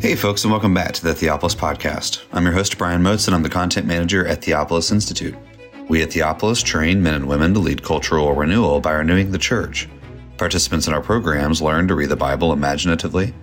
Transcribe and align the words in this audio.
Hey, 0.00 0.14
folks, 0.14 0.44
and 0.44 0.50
welcome 0.50 0.72
back 0.72 0.92
to 0.92 1.04
the 1.04 1.12
Theopolis 1.12 1.54
Podcast. 1.54 2.24
I'm 2.32 2.44
your 2.44 2.54
host, 2.54 2.78
Brian 2.78 3.02
Moats, 3.02 3.26
and 3.26 3.34
I'm 3.34 3.42
the 3.42 3.50
content 3.50 3.86
manager 3.86 4.26
at 4.26 4.40
Theopolis 4.40 4.90
Institute. 4.90 5.34
We 5.90 6.02
at 6.02 6.08
Theopolis 6.08 6.64
train 6.64 7.02
men 7.02 7.12
and 7.12 7.28
women 7.28 7.52
to 7.52 7.60
lead 7.60 7.82
cultural 7.82 8.32
renewal 8.32 8.80
by 8.80 8.92
renewing 8.92 9.30
the 9.30 9.36
church. 9.36 9.90
Participants 10.38 10.86
in 10.86 10.94
our 10.94 11.02
programs 11.02 11.60
learn 11.60 11.86
to 11.86 11.94
read 11.94 12.08
the 12.08 12.16
Bible 12.16 12.54
imaginatively, 12.54 13.34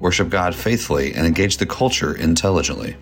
worship 0.00 0.30
God 0.30 0.54
faithfully, 0.54 1.12
and 1.12 1.26
engage 1.26 1.58
the 1.58 1.66
culture 1.66 2.16
intelligently. 2.16 2.96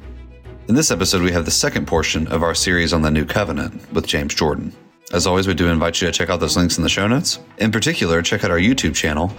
In 0.67 0.75
this 0.75 0.91
episode, 0.91 1.23
we 1.23 1.31
have 1.31 1.45
the 1.45 1.53
second 1.53 1.87
portion 1.87 2.27
of 2.27 2.43
our 2.43 2.55
series 2.55 2.93
on 2.93 3.03
the 3.03 3.13
New 3.13 3.25
Covenant 3.25 3.93
with 3.93 4.09
James 4.09 4.35
Jordan. 4.35 4.73
As 5.13 5.29
always, 5.29 5.47
we 5.47 5.55
do 5.55 5.69
invite 5.69 6.01
you 6.01 6.09
to 6.09 6.13
check 6.13 6.31
out 6.31 6.41
those 6.41 6.57
links 6.57 6.79
in 6.79 6.83
the 6.83 6.89
show 6.89 7.07
notes. 7.07 7.39
In 7.59 7.71
particular, 7.71 8.23
check 8.23 8.43
out 8.43 8.51
our 8.51 8.59
YouTube 8.59 8.97
channel 8.97 9.33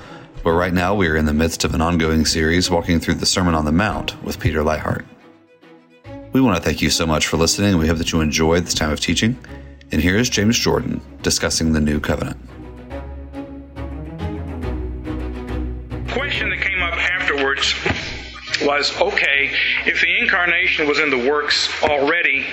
but 0.46 0.52
right 0.52 0.76
now 0.76 0.94
we 0.94 1.08
are 1.08 1.18
in 1.18 1.26
the 1.26 1.34
midst 1.34 1.64
of 1.64 1.74
an 1.74 1.82
ongoing 1.82 2.24
series 2.24 2.70
walking 2.70 3.00
through 3.00 3.16
the 3.16 3.26
Sermon 3.26 3.56
on 3.56 3.66
the 3.66 3.72
Mount 3.72 4.24
with 4.24 4.40
Peter 4.40 4.60
Leithart. 4.60 5.04
We 6.34 6.40
want 6.40 6.56
to 6.56 6.62
thank 6.62 6.84
you 6.84 6.92
so 6.92 7.08
much 7.08 7.26
for 7.26 7.38
listening, 7.38 7.80
we 7.80 7.88
hope 7.88 7.98
that 7.98 8.12
you 8.12 8.22
enjoyed 8.22 8.64
this 8.64 8.76
time 8.76 8.92
of 8.92 9.00
teaching. 9.00 9.36
And 9.92 10.00
here 10.00 10.16
is 10.16 10.30
James 10.30 10.56
Jordan 10.60 11.02
discussing 11.24 11.74
the 11.74 11.82
New 11.82 12.00
Covenant. 12.00 12.38
question 16.12 16.50
that 16.50 16.62
came 16.62 16.84
up 16.84 16.94
afterwards 16.94 17.74
was 18.62 18.96
okay, 19.02 19.50
if 19.88 20.00
the 20.00 20.18
incarnation 20.20 20.88
was 20.88 21.00
in 21.00 21.10
the 21.10 21.28
works 21.28 21.72
already, 21.82 22.46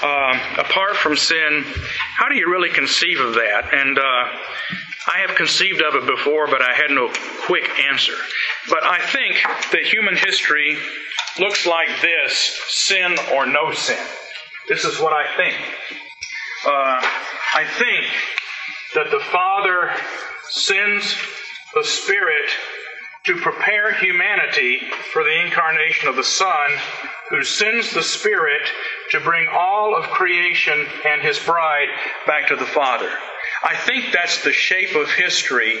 uh, 0.00 0.38
apart 0.58 0.94
from 0.94 1.16
sin, 1.16 1.64
how 2.16 2.28
do 2.28 2.36
you 2.36 2.48
really 2.48 2.70
conceive 2.70 3.18
of 3.18 3.34
that? 3.34 3.68
And 3.74 3.98
uh, 3.98 4.28
I 5.06 5.18
have 5.26 5.36
conceived 5.36 5.82
of 5.82 5.94
it 5.94 6.06
before, 6.06 6.46
but 6.46 6.62
I 6.62 6.74
had 6.74 6.90
no 6.90 7.10
quick 7.46 7.68
answer. 7.90 8.14
But 8.68 8.84
I 8.84 9.00
think 9.00 9.42
that 9.72 9.82
human 9.84 10.16
history 10.16 10.78
looks 11.38 11.66
like 11.66 11.88
this 12.00 12.60
sin 12.68 13.16
or 13.34 13.46
no 13.46 13.72
sin. 13.72 13.98
This 14.68 14.84
is 14.84 15.00
what 15.00 15.12
I 15.12 15.36
think. 15.36 15.56
Uh, 16.64 17.00
I 17.54 17.64
think 17.64 18.06
that 18.94 19.10
the 19.10 19.20
Father 19.32 19.90
sends 20.48 21.16
the 21.74 21.84
Spirit 21.84 22.50
to 23.24 23.36
prepare 23.36 23.94
humanity 23.94 24.80
for 25.12 25.24
the 25.24 25.44
incarnation 25.44 26.08
of 26.08 26.16
the 26.16 26.24
Son, 26.24 26.70
who 27.30 27.42
sends 27.42 27.92
the 27.92 28.02
Spirit 28.02 28.62
to 29.10 29.20
bring 29.20 29.48
all 29.48 29.96
of 29.96 30.04
creation 30.10 30.86
and 31.06 31.22
His 31.22 31.38
bride 31.38 31.88
back 32.26 32.48
to 32.48 32.56
the 32.56 32.66
Father. 32.66 33.10
I 33.64 33.76
think 33.76 34.12
that's 34.12 34.42
the 34.42 34.52
shape 34.52 34.94
of 34.96 35.10
history, 35.10 35.78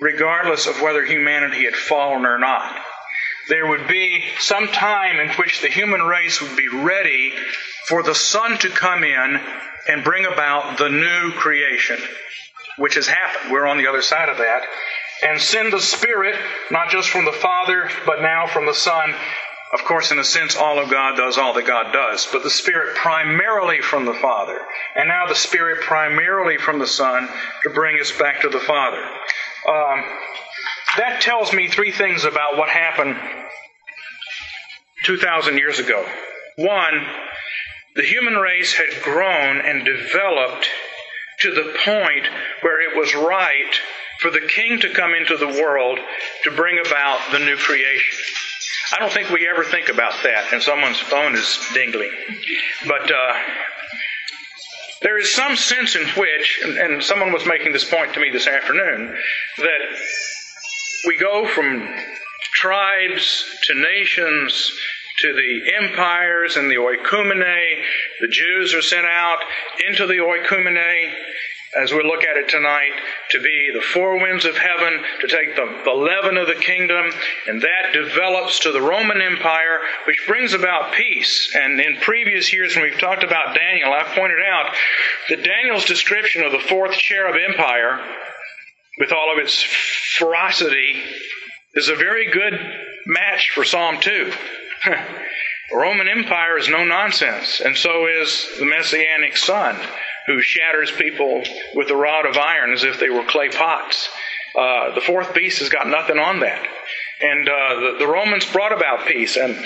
regardless 0.00 0.66
of 0.66 0.80
whether 0.80 1.04
humanity 1.04 1.64
had 1.64 1.74
fallen 1.74 2.24
or 2.24 2.38
not. 2.38 2.76
There 3.48 3.66
would 3.66 3.88
be 3.88 4.24
some 4.38 4.68
time 4.68 5.20
in 5.20 5.28
which 5.36 5.60
the 5.60 5.68
human 5.68 6.02
race 6.02 6.40
would 6.40 6.56
be 6.56 6.68
ready 6.68 7.32
for 7.86 8.02
the 8.02 8.14
Son 8.14 8.58
to 8.58 8.68
come 8.68 9.04
in 9.04 9.40
and 9.88 10.04
bring 10.04 10.26
about 10.26 10.78
the 10.78 10.88
new 10.88 11.32
creation, 11.32 11.98
which 12.76 12.94
has 12.94 13.06
happened. 13.06 13.52
We're 13.52 13.66
on 13.66 13.78
the 13.78 13.86
other 13.86 14.02
side 14.02 14.28
of 14.28 14.38
that. 14.38 14.62
And 15.22 15.40
send 15.40 15.72
the 15.72 15.80
Spirit, 15.80 16.36
not 16.70 16.90
just 16.90 17.08
from 17.08 17.24
the 17.24 17.32
Father, 17.32 17.88
but 18.04 18.20
now 18.20 18.46
from 18.46 18.66
the 18.66 18.74
Son, 18.74 19.14
of 19.72 19.84
course, 19.84 20.12
in 20.12 20.18
a 20.18 20.24
sense, 20.24 20.56
all 20.56 20.78
of 20.78 20.90
God 20.90 21.16
does 21.16 21.38
all 21.38 21.52
that 21.54 21.66
God 21.66 21.92
does, 21.92 22.28
but 22.30 22.44
the 22.44 22.50
Spirit 22.50 22.96
primarily 22.96 23.80
from 23.80 24.04
the 24.04 24.14
Father, 24.14 24.58
and 24.94 25.08
now 25.08 25.26
the 25.26 25.34
Spirit 25.34 25.82
primarily 25.82 26.56
from 26.56 26.78
the 26.78 26.86
Son 26.86 27.28
to 27.64 27.70
bring 27.70 28.00
us 28.00 28.12
back 28.12 28.42
to 28.42 28.48
the 28.48 28.60
Father. 28.60 29.02
Um, 29.68 30.04
that 30.98 31.20
tells 31.20 31.52
me 31.52 31.68
three 31.68 31.90
things 31.90 32.24
about 32.24 32.56
what 32.56 32.68
happened 32.68 33.16
2,000 35.04 35.58
years 35.58 35.80
ago. 35.80 36.06
One, 36.56 37.04
the 37.96 38.02
human 38.02 38.34
race 38.34 38.72
had 38.72 39.02
grown 39.02 39.60
and 39.60 39.84
developed 39.84 40.68
to 41.40 41.52
the 41.52 41.74
point 41.84 42.26
where 42.60 42.80
it 42.80 42.96
was 42.96 43.14
right 43.14 43.74
for 44.20 44.30
the 44.30 44.40
King 44.40 44.80
to 44.80 44.94
come 44.94 45.12
into 45.12 45.36
the 45.36 45.60
world 45.60 45.98
to 46.44 46.50
bring 46.52 46.78
about 46.78 47.20
the 47.32 47.40
new 47.40 47.56
creation. 47.56 48.14
I 48.92 48.98
don't 49.00 49.12
think 49.12 49.30
we 49.30 49.48
ever 49.48 49.64
think 49.64 49.88
about 49.88 50.14
that, 50.22 50.52
and 50.52 50.62
someone's 50.62 51.00
phone 51.00 51.34
is 51.34 51.58
dingling. 51.74 52.12
But 52.86 53.10
uh, 53.10 53.34
there 55.02 55.18
is 55.18 55.34
some 55.34 55.56
sense 55.56 55.96
in 55.96 56.06
which, 56.10 56.60
and, 56.64 56.78
and 56.78 57.02
someone 57.02 57.32
was 57.32 57.46
making 57.46 57.72
this 57.72 57.88
point 57.88 58.14
to 58.14 58.20
me 58.20 58.30
this 58.30 58.46
afternoon, 58.46 59.16
that 59.58 59.80
we 61.06 61.18
go 61.18 61.48
from 61.48 61.88
tribes 62.52 63.44
to 63.64 63.74
nations 63.74 64.72
to 65.20 65.32
the 65.32 65.72
empires 65.82 66.56
and 66.56 66.70
the 66.70 66.76
oikumene. 66.76 67.82
The 68.20 68.28
Jews 68.28 68.74
are 68.74 68.82
sent 68.82 69.06
out 69.06 69.38
into 69.88 70.06
the 70.06 70.18
oikumene 70.18 71.12
as 71.76 71.92
we 71.92 72.02
look 72.02 72.24
at 72.24 72.36
it 72.36 72.48
tonight, 72.48 72.92
to 73.30 73.40
be 73.40 73.70
the 73.74 73.82
four 73.82 74.20
winds 74.20 74.44
of 74.44 74.56
heaven, 74.56 75.02
to 75.20 75.28
take 75.28 75.56
the, 75.56 75.82
the 75.84 75.90
leaven 75.90 76.36
of 76.36 76.46
the 76.46 76.54
kingdom, 76.54 77.10
and 77.46 77.60
that 77.62 77.92
develops 77.92 78.60
to 78.60 78.72
the 78.72 78.80
Roman 78.80 79.20
Empire, 79.20 79.80
which 80.06 80.22
brings 80.26 80.52
about 80.52 80.92
peace. 80.94 81.54
And 81.54 81.80
in 81.80 81.96
previous 81.96 82.52
years, 82.52 82.74
when 82.74 82.84
we've 82.84 83.00
talked 83.00 83.24
about 83.24 83.54
Daniel, 83.54 83.92
I've 83.92 84.14
pointed 84.14 84.38
out 84.48 84.74
that 85.28 85.42
Daniel's 85.42 85.84
description 85.84 86.42
of 86.42 86.52
the 86.52 86.66
fourth 86.68 86.92
cherub 86.92 87.36
empire, 87.36 88.00
with 88.98 89.12
all 89.12 89.32
of 89.32 89.42
its 89.42 89.62
ferocity, 90.16 91.02
is 91.74 91.88
a 91.88 91.96
very 91.96 92.30
good 92.30 92.54
match 93.06 93.50
for 93.54 93.64
Psalm 93.64 93.98
2. 94.00 94.32
the 94.84 94.96
Roman 95.76 96.08
Empire 96.08 96.58
is 96.58 96.68
no 96.68 96.84
nonsense, 96.84 97.60
and 97.60 97.76
so 97.76 98.06
is 98.06 98.56
the 98.58 98.64
Messianic 98.64 99.36
Son 99.36 99.76
who 100.26 100.40
shatters 100.40 100.90
people 100.90 101.42
with 101.74 101.90
a 101.90 101.96
rod 101.96 102.26
of 102.26 102.36
iron 102.36 102.72
as 102.72 102.84
if 102.84 102.98
they 102.98 103.10
were 103.10 103.24
clay 103.24 103.48
pots. 103.48 104.08
Uh, 104.56 104.94
the 104.94 105.00
fourth 105.00 105.34
beast 105.34 105.58
has 105.58 105.68
got 105.68 105.86
nothing 105.86 106.18
on 106.18 106.40
that. 106.40 106.66
And 107.20 107.48
uh, 107.48 107.74
the, 107.80 107.96
the 108.00 108.06
Romans 108.06 108.44
brought 108.46 108.72
about 108.72 109.06
peace. 109.06 109.36
And 109.36 109.56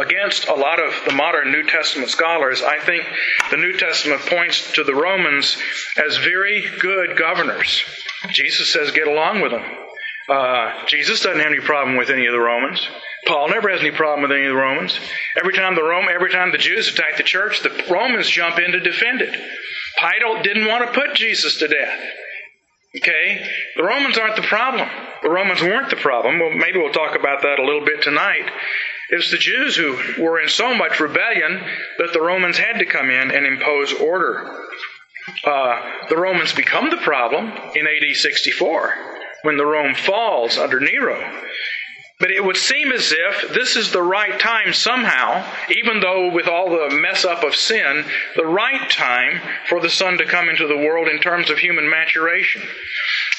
against 0.00 0.48
a 0.48 0.54
lot 0.54 0.80
of 0.80 0.92
the 1.04 1.12
modern 1.12 1.52
New 1.52 1.64
Testament 1.64 2.10
scholars, 2.10 2.62
I 2.62 2.78
think 2.78 3.04
the 3.50 3.56
New 3.56 3.76
Testament 3.76 4.22
points 4.22 4.72
to 4.72 4.84
the 4.84 4.94
Romans 4.94 5.56
as 5.96 6.16
very 6.18 6.64
good 6.80 7.16
governors. 7.16 7.84
Jesus 8.30 8.72
says, 8.72 8.90
get 8.90 9.08
along 9.08 9.42
with 9.42 9.52
them. 9.52 9.64
Uh, 10.28 10.86
Jesus 10.86 11.20
doesn't 11.20 11.40
have 11.40 11.52
any 11.52 11.60
problem 11.60 11.96
with 11.96 12.10
any 12.10 12.26
of 12.26 12.32
the 12.32 12.40
Romans. 12.40 12.88
Paul 13.26 13.48
never 13.48 13.68
has 13.70 13.80
any 13.80 13.90
problem 13.90 14.22
with 14.22 14.36
any 14.36 14.46
of 14.46 14.50
the 14.52 14.60
Romans. 14.60 14.98
Every 15.36 15.52
time 15.52 15.74
the 15.74 15.82
Rome, 15.82 16.06
every 16.12 16.30
time 16.30 16.52
the 16.52 16.58
Jews 16.58 16.88
attack 16.88 17.16
the 17.16 17.22
church, 17.22 17.62
the 17.62 17.84
Romans 17.90 18.28
jump 18.28 18.58
in 18.58 18.72
to 18.72 18.80
defend 18.80 19.20
it. 19.20 19.34
Pilate 19.98 20.44
didn't 20.44 20.66
want 20.66 20.86
to 20.86 20.98
put 20.98 21.16
Jesus 21.16 21.58
to 21.58 21.68
death. 21.68 22.00
Okay? 22.96 23.46
The 23.76 23.82
Romans 23.82 24.16
aren't 24.16 24.36
the 24.36 24.42
problem. 24.42 24.88
The 25.22 25.30
Romans 25.30 25.60
weren't 25.60 25.90
the 25.90 25.96
problem. 25.96 26.38
Well, 26.38 26.50
maybe 26.50 26.78
we'll 26.78 26.92
talk 26.92 27.18
about 27.18 27.42
that 27.42 27.58
a 27.58 27.64
little 27.64 27.84
bit 27.84 28.02
tonight. 28.02 28.50
It's 29.10 29.30
the 29.30 29.38
Jews 29.38 29.76
who 29.76 29.96
were 30.22 30.40
in 30.40 30.48
so 30.48 30.74
much 30.74 30.98
rebellion 30.98 31.60
that 31.98 32.12
the 32.12 32.20
Romans 32.20 32.58
had 32.58 32.78
to 32.78 32.86
come 32.86 33.10
in 33.10 33.30
and 33.30 33.46
impose 33.46 33.92
order. 33.92 34.50
Uh, 35.44 35.80
the 36.08 36.16
Romans 36.16 36.52
become 36.52 36.90
the 36.90 36.96
problem 36.98 37.46
in 37.74 37.86
AD 37.86 38.16
64 38.16 38.94
when 39.42 39.56
the 39.56 39.66
Rome 39.66 39.94
falls 39.94 40.58
under 40.58 40.80
Nero. 40.80 41.20
But 42.18 42.30
it 42.30 42.42
would 42.42 42.56
seem 42.56 42.92
as 42.92 43.12
if 43.12 43.52
this 43.52 43.76
is 43.76 43.92
the 43.92 44.02
right 44.02 44.40
time 44.40 44.72
somehow, 44.72 45.44
even 45.70 46.00
though 46.00 46.32
with 46.32 46.48
all 46.48 46.70
the 46.70 46.96
mess 46.96 47.26
up 47.26 47.44
of 47.44 47.54
sin, 47.54 48.06
the 48.36 48.46
right 48.46 48.88
time 48.88 49.40
for 49.68 49.80
the 49.80 49.90
Son 49.90 50.16
to 50.16 50.24
come 50.24 50.48
into 50.48 50.66
the 50.66 50.78
world 50.78 51.08
in 51.08 51.18
terms 51.18 51.50
of 51.50 51.58
human 51.58 51.90
maturation. 51.90 52.62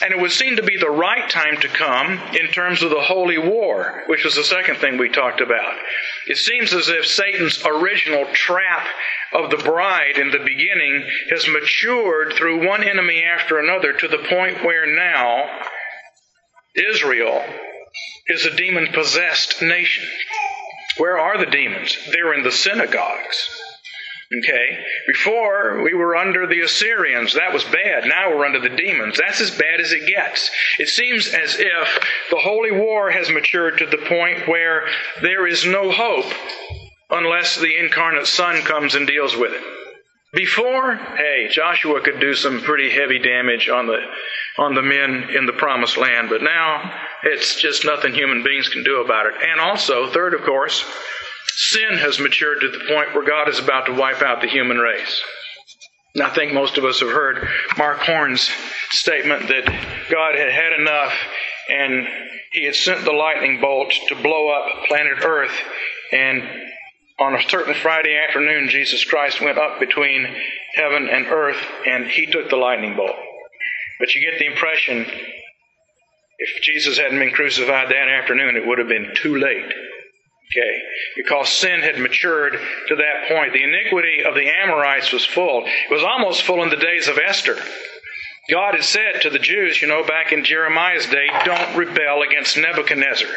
And 0.03 0.11
it 0.11 0.19
would 0.19 0.31
seem 0.31 0.57
to 0.57 0.63
be 0.63 0.77
the 0.77 0.91
right 0.91 1.27
time 1.27 1.57
to 1.61 1.67
come 1.67 2.19
in 2.35 2.51
terms 2.51 2.83
of 2.83 2.91
the 2.91 3.01
holy 3.01 3.39
war, 3.39 4.03
which 4.05 4.23
was 4.23 4.35
the 4.35 4.43
second 4.43 4.77
thing 4.77 4.99
we 4.99 5.09
talked 5.09 5.41
about. 5.41 5.73
It 6.27 6.37
seems 6.37 6.71
as 6.71 6.87
if 6.87 7.07
Satan's 7.07 7.65
original 7.65 8.25
trap 8.31 8.85
of 9.33 9.49
the 9.49 9.57
bride 9.57 10.19
in 10.19 10.29
the 10.29 10.37
beginning 10.45 11.03
has 11.31 11.47
matured 11.47 12.33
through 12.33 12.67
one 12.67 12.83
enemy 12.83 13.23
after 13.23 13.57
another 13.57 13.93
to 13.93 14.07
the 14.07 14.19
point 14.29 14.63
where 14.63 14.85
now 14.85 15.49
Israel 16.75 17.43
is 18.29 18.45
a 18.45 18.55
demon 18.55 18.87
possessed 18.93 19.61
nation. 19.61 20.05
Where 20.97 21.17
are 21.17 21.37
the 21.37 21.51
demons? 21.51 21.97
They're 22.11 22.33
in 22.33 22.43
the 22.43 22.51
synagogues. 22.51 23.49
Okay? 24.39 24.83
Before, 25.07 25.81
we 25.83 25.93
were 25.93 26.15
under 26.15 26.47
the 26.47 26.61
Assyrians. 26.61 27.33
That 27.35 27.53
was 27.53 27.63
bad. 27.63 28.05
Now 28.05 28.29
we're 28.29 28.45
under 28.45 28.59
the 28.59 28.75
demons. 28.75 29.17
That's 29.17 29.39
as 29.39 29.51
bad 29.51 29.79
as 29.79 29.93
it 29.93 30.07
gets. 30.07 30.49
It 30.79 30.89
seems 30.89 31.27
as 31.27 31.55
if 31.57 31.99
the 32.29 32.39
holy 32.39 32.71
war 32.71 33.09
has 33.09 33.29
matured 33.29 33.77
to 33.77 33.85
the 33.85 34.05
point 34.09 34.47
where 34.47 34.87
there 35.21 35.47
is 35.47 35.65
no 35.65 35.91
hope 35.91 36.31
unless 37.09 37.57
the 37.57 37.77
incarnate 37.77 38.27
Son 38.27 38.61
comes 38.63 38.95
and 38.95 39.07
deals 39.07 39.35
with 39.35 39.53
it. 39.53 39.63
Before, 40.33 40.95
hey, 40.95 41.47
Joshua 41.49 42.01
could 42.01 42.19
do 42.19 42.33
some 42.33 42.61
pretty 42.61 42.89
heavy 42.89 43.19
damage 43.19 43.69
on 43.69 43.87
the 43.87 43.99
on 44.57 44.73
the 44.73 44.81
men 44.81 45.29
in 45.35 45.45
the 45.45 45.53
promised 45.53 45.97
land, 45.97 46.29
but 46.29 46.41
now 46.41 46.91
it's 47.23 47.61
just 47.61 47.85
nothing 47.85 48.13
human 48.13 48.43
beings 48.43 48.69
can 48.69 48.83
do 48.83 49.01
about 49.01 49.27
it. 49.27 49.33
And 49.41 49.59
also, 49.59 50.09
third, 50.11 50.33
of 50.33 50.43
course, 50.43 50.83
sin 51.55 51.97
has 51.97 52.19
matured 52.19 52.61
to 52.61 52.69
the 52.69 52.85
point 52.87 53.13
where 53.13 53.25
God 53.25 53.49
is 53.49 53.59
about 53.59 53.85
to 53.85 53.93
wipe 53.93 54.21
out 54.21 54.41
the 54.41 54.47
human 54.47 54.77
race. 54.77 55.21
And 56.15 56.23
I 56.23 56.33
think 56.33 56.53
most 56.53 56.77
of 56.77 56.85
us 56.85 56.99
have 57.01 57.09
heard 57.09 57.47
Mark 57.77 57.99
Horne's 57.99 58.49
statement 58.89 59.47
that 59.49 59.65
God 60.09 60.35
had 60.35 60.51
had 60.51 60.73
enough 60.79 61.13
and 61.69 62.07
he 62.51 62.65
had 62.65 62.75
sent 62.75 63.05
the 63.05 63.11
lightning 63.11 63.61
bolt 63.61 63.93
to 64.07 64.15
blow 64.15 64.49
up 64.49 64.85
planet 64.87 65.23
Earth. 65.23 65.55
And 66.11 66.43
on 67.19 67.35
a 67.35 67.49
certain 67.49 67.73
Friday 67.73 68.17
afternoon, 68.17 68.69
Jesus 68.69 69.03
Christ 69.03 69.41
went 69.41 69.57
up 69.57 69.79
between 69.79 70.25
heaven 70.75 71.09
and 71.09 71.27
earth 71.27 71.63
and 71.85 72.05
he 72.07 72.25
took 72.27 72.49
the 72.49 72.55
lightning 72.55 72.95
bolt. 72.95 73.15
But 73.99 74.13
you 74.13 74.21
get 74.21 74.39
the 74.39 74.45
impression 74.45 75.05
if 76.39 76.61
Jesus 76.61 76.97
hadn't 76.97 77.19
been 77.19 77.31
crucified 77.31 77.89
that 77.89 78.09
afternoon, 78.09 78.55
it 78.55 78.67
would 78.67 78.77
have 78.77 78.87
been 78.87 79.11
too 79.15 79.37
late. 79.37 79.65
Okay. 80.51 80.81
Because 81.15 81.49
sin 81.49 81.81
had 81.81 81.99
matured 81.99 82.53
to 82.87 82.95
that 82.95 83.27
point. 83.27 83.53
The 83.53 83.63
iniquity 83.63 84.23
of 84.23 84.35
the 84.35 84.47
Amorites 84.47 85.11
was 85.11 85.25
full. 85.25 85.63
It 85.65 85.91
was 85.91 86.03
almost 86.03 86.43
full 86.43 86.63
in 86.63 86.69
the 86.69 86.77
days 86.77 87.07
of 87.07 87.17
Esther. 87.17 87.57
God 88.49 88.75
had 88.75 88.83
said 88.83 89.21
to 89.21 89.29
the 89.29 89.39
Jews, 89.39 89.81
you 89.81 89.89
know, 89.89 90.05
back 90.05 90.31
in 90.31 90.45
Jeremiah's 90.45 91.05
day, 91.07 91.27
don't 91.43 91.75
rebel 91.75 92.21
against 92.21 92.57
Nebuchadnezzar. 92.57 93.27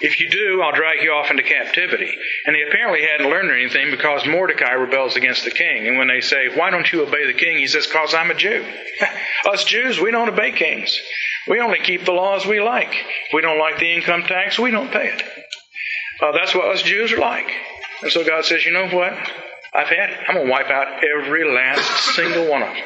If 0.00 0.20
you 0.20 0.30
do, 0.30 0.62
I'll 0.62 0.72
drag 0.72 1.02
you 1.02 1.10
off 1.10 1.30
into 1.30 1.42
captivity. 1.42 2.16
And 2.46 2.54
they 2.54 2.62
apparently 2.62 3.02
hadn't 3.02 3.30
learned 3.30 3.50
anything 3.50 3.90
because 3.90 4.26
Mordecai 4.26 4.72
rebels 4.72 5.16
against 5.16 5.44
the 5.44 5.50
king. 5.50 5.88
And 5.88 5.98
when 5.98 6.08
they 6.08 6.20
say, 6.20 6.56
Why 6.56 6.70
don't 6.70 6.90
you 6.92 7.02
obey 7.02 7.26
the 7.26 7.38
king? 7.38 7.58
He 7.58 7.66
says, 7.66 7.86
Because 7.86 8.14
I'm 8.14 8.30
a 8.30 8.34
Jew. 8.34 8.64
Us 9.52 9.64
Jews, 9.64 10.00
we 10.00 10.10
don't 10.10 10.28
obey 10.28 10.52
kings. 10.52 10.96
We 11.48 11.60
only 11.60 11.80
keep 11.80 12.04
the 12.04 12.12
laws 12.12 12.46
we 12.46 12.60
like. 12.60 12.92
If 12.92 13.34
we 13.34 13.40
don't 13.40 13.58
like 13.58 13.78
the 13.78 13.92
income 13.92 14.22
tax, 14.22 14.58
we 14.58 14.70
don't 14.70 14.92
pay 14.92 15.08
it. 15.08 15.22
Uh, 16.22 16.32
that's 16.32 16.54
what 16.54 16.66
us 16.66 16.82
Jews 16.82 17.12
are 17.12 17.18
like. 17.18 17.48
And 18.02 18.12
so 18.12 18.24
God 18.24 18.44
says, 18.44 18.64
You 18.64 18.72
know 18.72 18.88
what? 18.88 19.12
I've 19.74 19.88
had 19.88 20.10
it. 20.10 20.18
I'm 20.28 20.34
going 20.34 20.46
to 20.46 20.52
wipe 20.52 20.70
out 20.70 21.04
every 21.04 21.44
last 21.52 22.14
single 22.14 22.48
one 22.48 22.62
of 22.62 22.68
them. 22.68 22.84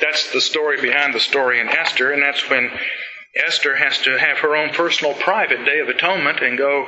That's 0.00 0.32
the 0.32 0.40
story 0.40 0.80
behind 0.80 1.14
the 1.14 1.20
story 1.20 1.60
in 1.60 1.68
Esther, 1.68 2.12
and 2.12 2.22
that's 2.22 2.48
when 2.50 2.70
Esther 3.36 3.74
has 3.74 3.98
to 4.02 4.16
have 4.16 4.38
her 4.38 4.56
own 4.56 4.70
personal 4.70 5.14
private 5.14 5.64
day 5.64 5.80
of 5.80 5.88
atonement 5.88 6.40
and 6.40 6.56
go 6.56 6.86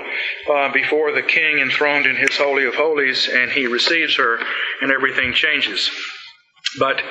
uh, 0.48 0.72
before 0.72 1.12
the 1.12 1.22
king 1.22 1.58
enthroned 1.58 2.06
in 2.06 2.14
his 2.14 2.37
Holy 2.37 2.66
of 2.66 2.75
Holies, 2.75 3.28
and 3.28 3.50
he 3.50 3.66
receives 3.66 4.16
her, 4.16 4.38
and 4.81 4.93
everything 4.93 5.32
changes. 5.32 5.90
But 6.78 7.02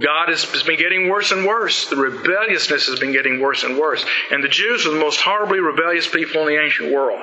God 0.00 0.28
has, 0.30 0.62
been 0.64 0.78
getting 0.78 1.08
worse 1.08 1.30
and 1.30 1.46
worse. 1.46 1.88
The 1.88 1.96
rebelliousness 1.96 2.88
has 2.88 2.98
been 2.98 3.12
getting 3.12 3.40
worse 3.40 3.62
and 3.62 3.78
worse. 3.78 4.04
And 4.32 4.42
the 4.42 4.48
Jews 4.48 4.84
were 4.84 4.92
the 4.92 4.98
most 4.98 5.20
horribly 5.20 5.60
rebellious 5.60 6.08
people 6.08 6.42
in 6.42 6.48
the 6.48 6.60
ancient 6.60 6.92
world. 6.92 7.20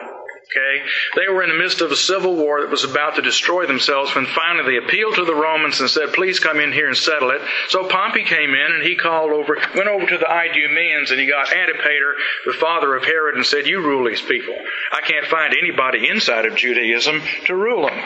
Okay? 0.51 0.85
They 1.15 1.31
were 1.31 1.43
in 1.43 1.49
the 1.49 1.57
midst 1.57 1.79
of 1.79 1.91
a 1.91 1.95
civil 1.95 2.35
war 2.35 2.61
that 2.61 2.69
was 2.69 2.83
about 2.83 3.15
to 3.15 3.21
destroy 3.21 3.67
themselves 3.67 4.13
when 4.13 4.25
finally 4.25 4.71
they 4.71 4.85
appealed 4.85 5.15
to 5.15 5.23
the 5.23 5.35
Romans 5.35 5.79
and 5.79 5.89
said, 5.89 6.11
please 6.13 6.39
come 6.39 6.59
in 6.59 6.73
here 6.73 6.87
and 6.87 6.97
settle 6.97 7.31
it. 7.31 7.41
So 7.69 7.87
Pompey 7.87 8.23
came 8.23 8.53
in 8.53 8.71
and 8.73 8.83
he 8.83 8.97
called 8.97 9.31
over, 9.31 9.57
went 9.75 9.87
over 9.87 10.05
to 10.05 10.17
the 10.17 10.29
Idumeans 10.29 11.11
and 11.11 11.19
he 11.19 11.25
got 11.25 11.53
Antipater, 11.53 12.15
the 12.45 12.53
father 12.53 12.95
of 12.95 13.05
Herod, 13.05 13.35
and 13.35 13.45
said, 13.45 13.65
you 13.65 13.81
rule 13.81 14.05
these 14.09 14.21
people. 14.21 14.55
I 14.91 14.99
can't 15.01 15.27
find 15.27 15.53
anybody 15.53 16.09
inside 16.09 16.45
of 16.45 16.57
Judaism 16.57 17.21
to 17.45 17.55
rule 17.55 17.87
them. 17.87 17.97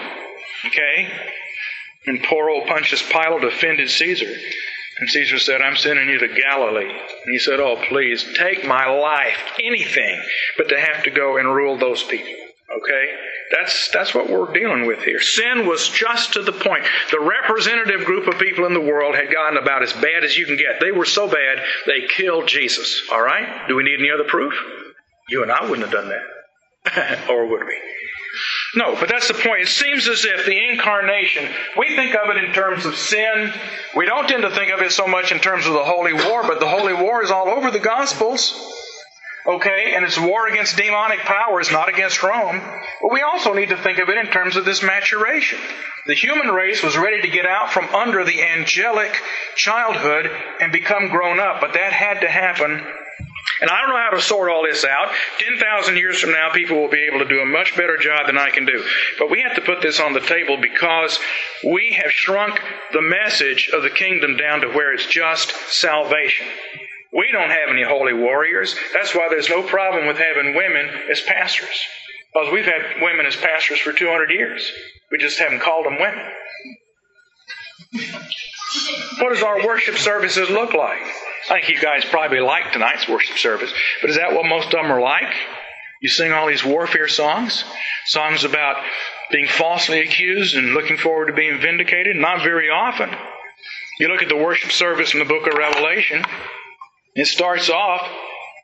Okay? 0.68 1.10
And 2.06 2.22
poor 2.22 2.52
old 2.52 2.68
Pontius 2.68 3.02
Pilate 3.02 3.44
offended 3.44 3.90
Caesar. 3.90 4.32
And 4.98 5.10
Caesar 5.10 5.40
said, 5.40 5.62
I'm 5.62 5.76
sending 5.76 6.08
you 6.08 6.20
to 6.20 6.28
Galilee. 6.28 6.90
And 6.90 7.32
he 7.32 7.40
said, 7.40 7.60
Oh, 7.60 7.82
please, 7.90 8.26
take 8.38 8.66
my 8.66 8.88
life, 8.88 9.38
anything, 9.62 10.22
but 10.58 10.70
to 10.70 10.80
have 10.80 11.04
to 11.04 11.12
go 11.12 11.38
and 11.38 11.54
rule 11.54 11.78
those 11.78 12.04
people. 12.04 12.34
Okay? 12.78 13.06
That's, 13.52 13.90
that's 13.92 14.16
what 14.16 14.30
we're 14.30 14.52
dealing 14.54 14.88
with 14.88 15.04
here. 15.04 15.22
Sin 15.22 15.68
was 15.68 15.88
just 15.90 16.34
to 16.34 16.42
the 16.42 16.52
point. 16.52 16.86
The 17.12 17.20
representative 17.20 18.06
group 18.06 18.28
of 18.28 18.40
people 18.40 18.66
in 18.66 18.74
the 18.74 18.82
world 18.82 19.16
had 19.16 19.32
gotten 19.32 19.58
about 19.58 19.84
as 19.84 19.94
bad 19.94 20.24
as 20.24 20.38
you 20.38 20.46
can 20.46 20.58
get. 20.58 20.80
They 20.80 20.92
were 20.92 21.06
so 21.06 21.28
bad, 21.28 21.64
they 21.86 22.08
killed 22.08 22.48
Jesus. 22.48 23.02
All 23.12 23.22
right? 23.22 23.68
Do 23.68 23.76
we 23.76 23.84
need 23.84 24.00
any 24.00 24.10
other 24.12 24.28
proof? 24.28 24.54
You 25.30 25.44
and 25.44 25.52
I 25.52 25.64
wouldn't 25.70 25.88
have 25.88 25.92
done 25.92 26.10
that. 26.10 27.30
or 27.30 27.46
would 27.48 27.66
we? 27.66 27.80
No, 28.76 28.96
but 29.00 29.08
that's 29.08 29.30
the 29.30 29.34
point. 29.34 29.62
It 29.62 29.70
seems 29.70 30.08
as 30.08 30.26
if 30.26 30.46
the 30.46 30.70
incarnation, 30.70 31.50
we 31.78 31.96
think 31.96 32.14
of 32.14 32.30
it 32.30 32.44
in 32.44 32.52
terms 32.52 32.86
of 32.86 32.96
sin. 32.96 33.54
We 33.96 34.06
don't 34.06 34.28
tend 34.28 34.44
to 34.44 34.50
think 34.50 34.72
of 34.72 34.82
it 34.82 34.92
so 34.92 35.08
much 35.08 35.32
in 35.32 35.40
terms 35.40 35.66
of 35.66 35.74
the 35.74 35.84
holy 35.84 36.14
war, 36.14 36.44
but 36.44 36.60
the 36.60 36.68
holy 36.68 36.94
war 36.94 37.24
is 37.24 37.32
all 37.32 37.48
over 37.48 37.72
the 37.72 37.80
Gospels. 37.80 38.54
Okay, 39.48 39.94
and 39.96 40.04
it's 40.04 40.20
war 40.20 40.48
against 40.48 40.76
demonic 40.76 41.20
powers, 41.20 41.72
not 41.72 41.88
against 41.88 42.24
Rome. 42.24 42.60
But 43.02 43.14
we 43.14 43.22
also 43.22 43.54
need 43.54 43.70
to 43.70 43.78
think 43.78 44.00
of 44.00 44.10
it 44.10 44.18
in 44.18 44.28
terms 44.28 44.58
of 44.58 44.66
this 44.66 44.82
maturation. 44.82 45.60
The 46.08 46.16
human 46.16 46.48
race 46.48 46.84
was 46.84 46.98
ready 46.98 47.22
to 47.22 47.28
get 47.28 47.46
out 47.46 47.72
from 47.72 47.94
under 47.94 48.24
the 48.24 48.42
angelic 48.42 49.16
childhood 49.56 50.30
and 50.60 50.72
become 50.72 51.10
grown 51.10 51.40
up, 51.40 51.62
but 51.62 51.74
that 51.74 51.94
had 51.94 52.22
to 52.22 52.30
happen 52.30 52.84
and 53.62 53.70
I 53.70 53.82
don't 53.82 53.90
know 53.90 54.02
how 54.02 54.16
to 54.16 54.22
sort 54.22 54.52
all 54.52 54.64
this 54.64 54.84
out. 54.84 55.12
10,000 55.40 55.98
years 55.98 56.20
from 56.20 56.32
now, 56.32 56.52
people 56.52 56.82
will 56.82 56.90
be 56.90 57.08
able 57.10 57.20
to 57.20 57.30
do 57.30 57.40
a 57.40 57.46
much 57.46 57.76
better 57.78 57.98
job 57.98 58.28
than 58.28 58.38
I 58.38 58.50
can 58.50 58.66
do. 58.66 58.84
But 59.18 59.30
we 59.30 59.42
have 59.42 59.56
to 59.56 59.62
put 59.62 59.82
this 59.82 60.00
on 60.00 60.14
the 60.14 60.20
table 60.20 60.58
because 60.62 61.20
we 61.64 61.98
have 62.02 62.12
shrunk 62.12 62.60
the 62.92 63.02
message 63.02 63.70
of 63.74 63.84
the 63.84 63.90
kingdom 63.90 64.36
down 64.36 64.62
to 64.62 64.68
where 64.68 64.94
it's 64.94 65.06
just 65.06 65.52
salvation. 65.70 66.48
We 67.14 67.32
don't 67.32 67.50
have 67.50 67.70
any 67.70 67.84
holy 67.84 68.14
warriors. 68.14 68.76
That's 68.94 69.16
why 69.16 69.28
there's 69.30 69.50
no 69.50 69.64
problem 69.64 70.06
with 70.06 70.18
having 70.18 70.56
women 70.56 70.90
as 71.10 71.22
pastors. 71.22 71.80
Because 72.34 72.52
we've 72.52 72.66
had 72.66 73.02
women 73.02 73.26
as 73.26 73.38
pastors 73.38 73.80
for 73.80 73.94
200 73.94 74.32
years. 74.32 74.70
We 75.12 75.18
just 75.18 75.40
haven't 75.40 75.62
called 75.62 75.86
them 75.86 75.98
women. 75.98 76.26
What 79.20 79.30
does 79.30 79.44
our 79.44 79.66
worship 79.66 79.96
services 79.96 80.50
look 80.50 80.74
like? 80.74 81.02
I 81.50 81.54
think 81.56 81.70
you 81.70 81.80
guys 81.80 82.06
probably 82.06 82.40
like 82.40 82.72
tonight's 82.72 83.08
worship 83.08 83.38
service, 83.38 83.72
but 84.02 84.10
is 84.10 84.18
that 84.18 84.34
what 84.34 84.46
most 84.46 84.66
of 84.66 84.72
them 84.72 84.92
are 84.92 85.02
like? 85.02 85.34
You 86.02 86.10
sing 86.10 86.32
all 86.32 86.48
these 86.48 86.64
warfare 86.64 87.08
songs, 87.08 87.64
songs 88.06 88.44
about 88.44 88.84
being 89.32 89.48
falsely 89.48 90.02
accused 90.02 90.56
and 90.56 90.74
looking 90.74 90.98
forward 90.98 91.28
to 91.28 91.34
being 91.34 91.60
vindicated. 91.60 92.16
Not 92.16 92.44
very 92.44 92.70
often. 92.70 93.10
You 94.00 94.10
look 94.10 94.22
at 94.22 94.30
the 94.30 94.36
worship 94.36 94.72
service 94.72 95.14
in 95.14 95.20
the 95.20 95.26
book 95.26 95.48
of 95.48 95.58
Revelation, 95.58 96.24
it 97.16 97.28
starts 97.28 97.70
off 97.70 98.08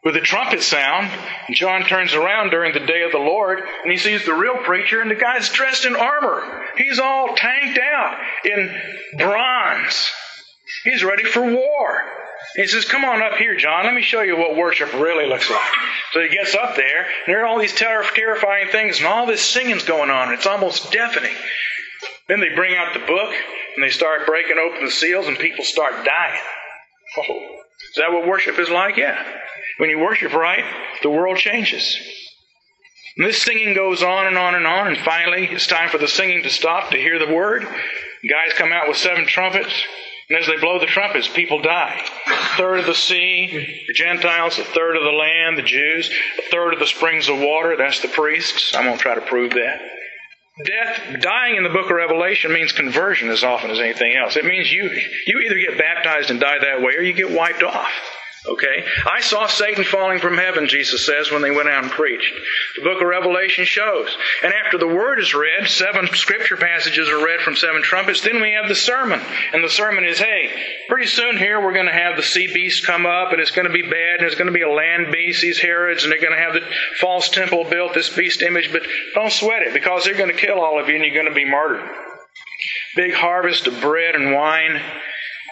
with 0.03 0.15
a 0.15 0.21
trumpet 0.21 0.61
sound. 0.61 1.09
John 1.51 1.83
turns 1.83 2.13
around 2.13 2.49
during 2.49 2.73
the 2.73 2.85
day 2.85 3.03
of 3.03 3.11
the 3.11 3.17
Lord 3.17 3.59
and 3.59 3.91
he 3.91 3.97
sees 3.97 4.25
the 4.25 4.33
real 4.33 4.57
preacher, 4.57 5.01
and 5.01 5.09
the 5.09 5.15
guy's 5.15 5.49
dressed 5.49 5.85
in 5.85 5.95
armor. 5.95 6.63
He's 6.77 6.99
all 6.99 7.35
tanked 7.35 7.79
out 7.79 8.17
in 8.43 8.75
bronze. 9.17 10.11
He's 10.83 11.03
ready 11.03 11.23
for 11.23 11.41
war. 11.41 12.03
He 12.55 12.67
says, 12.67 12.85
Come 12.85 13.05
on 13.05 13.21
up 13.21 13.37
here, 13.37 13.55
John. 13.55 13.85
Let 13.85 13.93
me 13.93 14.01
show 14.01 14.21
you 14.21 14.37
what 14.37 14.55
worship 14.55 14.93
really 14.93 15.27
looks 15.27 15.49
like. 15.49 15.69
So 16.11 16.21
he 16.21 16.29
gets 16.29 16.53
up 16.55 16.75
there, 16.75 17.03
and 17.03 17.27
there 17.27 17.43
are 17.43 17.45
all 17.45 17.59
these 17.59 17.75
terrifying 17.75 18.69
things, 18.71 18.97
and 18.97 19.07
all 19.07 19.25
this 19.25 19.41
singing's 19.41 19.83
going 19.83 20.09
on. 20.09 20.33
It's 20.33 20.47
almost 20.47 20.91
deafening. 20.91 21.35
Then 22.27 22.39
they 22.39 22.49
bring 22.53 22.75
out 22.75 22.93
the 22.93 23.05
book, 23.05 23.33
and 23.75 23.83
they 23.83 23.89
start 23.89 24.25
breaking 24.25 24.57
open 24.57 24.85
the 24.85 24.91
seals, 24.91 25.27
and 25.27 25.37
people 25.37 25.63
start 25.63 25.93
dying. 25.93 26.41
Oh, 27.17 27.39
is 27.91 27.95
that 27.97 28.11
what 28.11 28.27
worship 28.27 28.59
is 28.59 28.69
like? 28.69 28.97
Yeah. 28.97 29.21
When 29.77 29.89
you 29.89 29.99
worship 29.99 30.33
right, 30.33 30.63
the 31.03 31.09
world 31.09 31.37
changes. 31.37 31.97
And 33.17 33.27
this 33.27 33.41
singing 33.41 33.73
goes 33.73 34.01
on 34.01 34.27
and 34.27 34.37
on 34.37 34.55
and 34.55 34.65
on, 34.65 34.87
and 34.87 34.97
finally 34.97 35.45
it's 35.47 35.67
time 35.67 35.89
for 35.89 35.97
the 35.97 36.07
singing 36.07 36.43
to 36.43 36.49
stop 36.49 36.91
to 36.91 36.97
hear 36.97 37.19
the 37.19 37.33
word. 37.33 37.63
Guys 37.63 38.53
come 38.55 38.71
out 38.71 38.87
with 38.87 38.97
seven 38.97 39.25
trumpets. 39.25 39.73
And 40.29 40.37
as 40.37 40.47
they 40.47 40.57
blow 40.57 40.79
the 40.79 40.85
trumpets, 40.85 41.27
people 41.27 41.61
die. 41.61 42.01
A 42.27 42.57
third 42.57 42.79
of 42.79 42.85
the 42.85 42.95
sea, 42.95 43.83
the 43.87 43.93
Gentiles, 43.93 44.57
a 44.57 44.63
third 44.63 44.95
of 44.95 45.03
the 45.03 45.11
land, 45.11 45.57
the 45.57 45.63
Jews, 45.63 46.09
a 46.39 46.49
third 46.49 46.73
of 46.73 46.79
the 46.79 46.87
springs 46.87 47.27
of 47.29 47.39
water, 47.39 47.75
that's 47.77 48.01
the 48.01 48.07
priests. 48.07 48.75
I'm 48.75 48.85
going 48.85 48.97
to 48.97 49.01
try 49.01 49.15
to 49.15 49.21
prove 49.21 49.53
that. 49.53 49.81
Death, 50.65 51.21
dying 51.21 51.55
in 51.55 51.63
the 51.63 51.69
book 51.69 51.85
of 51.85 51.95
Revelation 51.95 52.53
means 52.53 52.71
conversion 52.71 53.29
as 53.29 53.43
often 53.43 53.71
as 53.71 53.79
anything 53.79 54.15
else. 54.15 54.35
It 54.35 54.45
means 54.45 54.71
you, 54.71 54.89
you 55.25 55.39
either 55.39 55.55
get 55.55 55.77
baptized 55.77 56.29
and 56.29 56.39
die 56.39 56.59
that 56.59 56.81
way 56.81 56.93
or 56.95 57.01
you 57.01 57.13
get 57.13 57.31
wiped 57.31 57.63
off. 57.63 57.91
Okay? 58.47 58.83
I 59.05 59.21
saw 59.21 59.45
Satan 59.45 59.83
falling 59.83 60.19
from 60.19 60.35
heaven, 60.35 60.67
Jesus 60.67 61.05
says, 61.05 61.31
when 61.31 61.43
they 61.43 61.51
went 61.51 61.69
out 61.69 61.83
and 61.83 61.91
preached. 61.91 62.33
The 62.75 62.83
book 62.83 62.99
of 62.99 63.07
Revelation 63.07 63.65
shows. 63.65 64.15
And 64.43 64.51
after 64.51 64.79
the 64.79 64.87
word 64.87 65.19
is 65.19 65.35
read, 65.35 65.67
seven 65.67 66.07
scripture 66.15 66.57
passages 66.57 67.07
are 67.07 67.23
read 67.23 67.41
from 67.41 67.55
seven 67.55 67.83
trumpets, 67.83 68.21
then 68.21 68.41
we 68.41 68.53
have 68.53 68.67
the 68.67 68.73
sermon. 68.73 69.21
And 69.53 69.63
the 69.63 69.69
sermon 69.69 70.05
is, 70.05 70.17
hey, 70.17 70.49
pretty 70.89 71.05
soon 71.07 71.37
here 71.37 71.61
we're 71.61 71.73
going 71.73 71.85
to 71.85 71.93
have 71.93 72.15
the 72.15 72.23
sea 72.23 72.47
beast 72.51 72.85
come 72.85 73.05
up, 73.05 73.31
and 73.31 73.39
it's 73.39 73.51
going 73.51 73.67
to 73.67 73.73
be 73.73 73.83
bad, 73.83 74.15
and 74.15 74.21
there's 74.21 74.35
going 74.35 74.51
to 74.51 74.57
be 74.57 74.63
a 74.63 74.71
land 74.71 75.11
beast, 75.11 75.41
these 75.41 75.59
Herods, 75.59 76.03
and 76.03 76.11
they're 76.11 76.19
going 76.19 76.35
to 76.35 76.43
have 76.43 76.53
the 76.53 76.67
false 76.99 77.29
temple 77.29 77.65
built, 77.69 77.93
this 77.93 78.09
beast 78.09 78.41
image, 78.41 78.71
but 78.71 78.81
don't 79.13 79.31
sweat 79.31 79.61
it, 79.61 79.73
because 79.73 80.03
they're 80.03 80.17
going 80.17 80.35
to 80.35 80.41
kill 80.41 80.59
all 80.59 80.81
of 80.81 80.89
you, 80.89 80.95
and 80.95 81.05
you're 81.05 81.13
going 81.13 81.29
to 81.29 81.35
be 81.35 81.45
martyred. 81.45 81.87
big 82.95 83.13
harvest 83.13 83.67
of 83.67 83.79
bread 83.81 84.15
and 84.15 84.33
wine, 84.33 84.81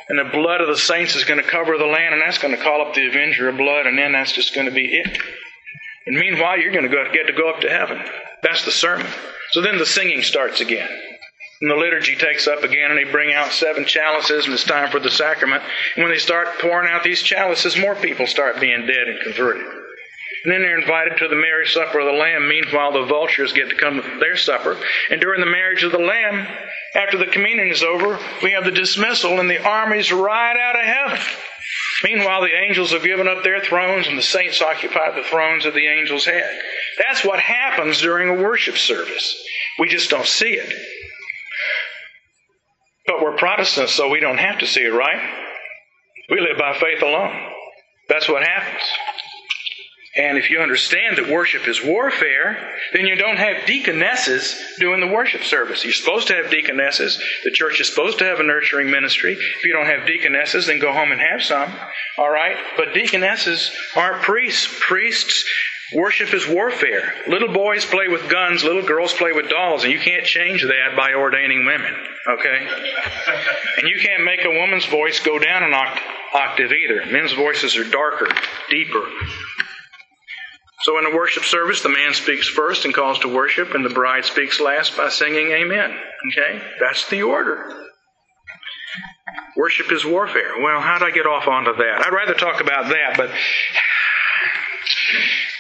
and 0.10 0.18
the 0.18 0.32
blood 0.32 0.60
of 0.60 0.68
the 0.68 0.78
saints 0.78 1.16
is 1.16 1.24
going 1.24 1.42
to 1.42 1.48
cover 1.48 1.78
the 1.78 1.86
land, 1.86 2.14
and 2.14 2.22
that's 2.22 2.40
going 2.40 2.56
to 2.56 2.62
call 2.62 2.82
up 2.82 2.96
the 2.96 3.08
avenger 3.08 3.48
of 3.48 3.58
blood, 3.58 3.86
and 3.86 3.98
then 3.98 4.12
that's 4.12 4.32
just 4.32 4.56
going 4.56 4.66
to 4.66 4.74
be 4.74 4.86
it. 4.86 5.20
And 6.08 6.18
meanwhile, 6.18 6.60
you're 6.60 6.74
going 6.74 6.90
to 6.90 7.10
get 7.14 7.28
to 7.28 7.34
go 7.34 7.50
up 7.50 7.62
to 7.62 7.70
heaven. 7.70 8.04
That's 8.42 8.66
the 8.66 8.72
sermon. 8.72 9.08
So 9.52 9.62
then 9.62 9.78
the 9.78 9.86
singing 9.86 10.24
starts 10.24 10.62
again. 10.62 10.90
And 11.62 11.70
the 11.70 11.76
liturgy 11.76 12.16
takes 12.16 12.48
up 12.48 12.64
again, 12.64 12.90
and 12.90 12.98
they 12.98 13.12
bring 13.12 13.34
out 13.34 13.52
seven 13.52 13.86
chalices, 13.86 14.46
and 14.46 14.54
it's 14.54 14.64
time 14.64 14.90
for 14.90 15.00
the 15.00 15.12
sacrament. 15.12 15.62
And 15.96 16.04
when 16.04 16.12
they 16.12 16.20
start 16.20 16.48
pouring 16.60 16.90
out 16.90 17.04
these 17.04 17.22
chalices, 17.22 17.78
more 17.78 17.96
people 17.96 18.26
start 18.28 18.60
being 18.60 18.88
dead 18.88 19.08
and 19.08 19.22
converted. 19.22 19.66
And 20.44 20.54
then 20.54 20.62
they're 20.62 20.80
invited 20.80 21.18
to 21.18 21.28
the 21.28 21.36
marriage 21.36 21.74
supper 21.74 22.00
of 22.00 22.06
the 22.06 22.14
Lamb. 22.14 22.48
Meanwhile, 22.48 22.94
the 22.94 23.06
vultures 23.06 23.52
get 23.52 23.70
to 23.70 23.76
come 23.76 24.02
to 24.02 24.20
their 24.20 24.38
supper. 24.38 24.78
And 25.10 25.20
during 25.20 25.42
the 25.42 25.52
marriage 25.52 25.84
of 25.84 25.92
the 25.92 25.98
Lamb, 25.98 26.48
after 26.96 27.18
the 27.18 27.28
communion 27.28 27.68
is 27.70 27.84
over, 27.84 28.18
we 28.42 28.52
have 28.52 28.64
the 28.64 28.72
dismissal, 28.72 29.40
and 29.40 29.50
the 29.50 29.64
armies 29.64 30.12
ride 30.12 30.58
out 30.58 30.80
of 30.80 30.86
heaven. 30.86 31.28
Meanwhile, 32.04 32.42
the 32.42 32.56
angels 32.56 32.92
have 32.92 33.04
given 33.04 33.28
up 33.28 33.44
their 33.44 33.60
thrones, 33.60 34.08
and 34.08 34.18
the 34.18 34.24
saints 34.24 34.62
occupy 34.62 35.14
the 35.16 35.28
thrones 35.28 35.66
of 35.66 35.74
the 35.74 35.88
angels' 35.88 36.26
head. 36.26 36.62
That's 36.98 37.26
what 37.26 37.40
happens 37.40 38.00
during 38.00 38.30
a 38.30 38.42
worship 38.42 38.78
service. 38.78 39.44
We 39.78 39.90
just 39.90 40.10
don't 40.10 40.26
see 40.26 40.54
it. 40.54 40.74
But 43.06 43.22
we're 43.22 43.36
Protestants, 43.38 43.94
so 43.94 44.10
we 44.10 44.20
don't 44.20 44.38
have 44.38 44.60
to 44.60 44.68
see 44.68 44.82
it, 44.82 44.94
right? 44.94 45.20
We 46.30 46.40
live 46.40 46.58
by 46.58 46.74
faith 46.80 47.02
alone. 47.02 47.36
That's 48.08 48.30
what 48.30 48.44
happens. 48.44 48.84
And 50.16 50.38
if 50.38 50.50
you 50.50 50.60
understand 50.60 51.18
that 51.18 51.30
worship 51.30 51.68
is 51.68 51.84
warfare, 51.84 52.58
then 52.94 53.06
you 53.06 53.16
don't 53.16 53.38
have 53.38 53.68
deaconesses 53.68 54.60
doing 54.80 55.02
the 55.02 55.08
worship 55.08 55.44
service. 55.44 55.84
You're 55.84 55.94
supposed 55.94 56.28
to 56.28 56.36
have 56.36 56.50
deaconesses. 56.50 57.22
The 57.44 57.52
church 57.52 57.80
is 57.80 57.90
supposed 57.90 58.18
to 58.20 58.26
have 58.26 58.40
a 58.40 58.44
nurturing 58.44 58.90
ministry. 58.90 59.34
If 59.34 59.64
you 59.64 59.72
don't 59.72 59.86
have 59.86 60.08
deaconesses, 60.08 60.66
then 60.66 60.80
go 60.80 60.92
home 60.92 61.12
and 61.12 61.22
have 61.22 61.44
some. 61.44 61.72
All 62.18 62.30
right? 62.30 62.58
But 62.76 62.96
deaconesses 62.96 63.72
aren't 63.96 64.24
priests. 64.24 64.68
Priests 64.80 65.46
Worship 65.94 66.36
is 66.36 66.48
warfare. 66.48 67.16
Little 67.28 67.52
boys 67.52 67.84
play 67.84 68.08
with 68.08 68.30
guns, 68.30 68.64
little 68.64 68.84
girls 68.84 69.12
play 69.14 69.32
with 69.32 69.50
dolls, 69.50 69.84
and 69.84 69.92
you 69.92 70.00
can't 70.00 70.24
change 70.24 70.62
that 70.62 70.96
by 70.96 71.14
ordaining 71.14 71.66
women, 71.66 71.96
okay? 72.28 72.68
And 73.80 73.90
you 73.90 73.98
can't 74.00 74.24
make 74.24 74.46
a 74.46 74.52
woman's 74.52 74.86
voice 74.86 75.20
go 75.20 75.40
down 75.40 75.64
an 75.64 75.74
octave 75.74 76.72
either. 76.72 77.12
Men's 77.12 77.34
voices 77.34 77.76
are 77.76 77.90
darker, 77.90 78.28
deeper. 78.70 79.02
So 80.82 80.98
in 80.98 81.06
a 81.06 81.16
worship 81.16 81.44
service, 81.44 81.82
the 81.82 81.90
man 81.90 82.14
speaks 82.14 82.48
first 82.48 82.86
and 82.86 82.94
calls 82.94 83.20
to 83.20 83.28
worship, 83.28 83.74
and 83.74 83.84
the 83.86 83.90
bride 83.90 84.26
speaks 84.26 84.62
last 84.62 84.96
by 84.96 85.10
singing 85.10 85.52
Amen. 85.52 85.98
Okay? 86.32 86.62
That's 86.80 87.08
the 87.10 87.24
order. 87.24 87.86
Worship 89.58 89.92
is 89.92 90.06
warfare. 90.06 90.62
Well, 90.62 90.80
how 90.80 91.00
did 91.00 91.08
I 91.08 91.12
get 91.12 91.26
off 91.26 91.48
onto 91.48 91.76
that? 91.76 92.06
I'd 92.06 92.14
rather 92.14 92.34
talk 92.34 92.62
about 92.62 92.90
that, 92.90 93.18
but 93.18 93.30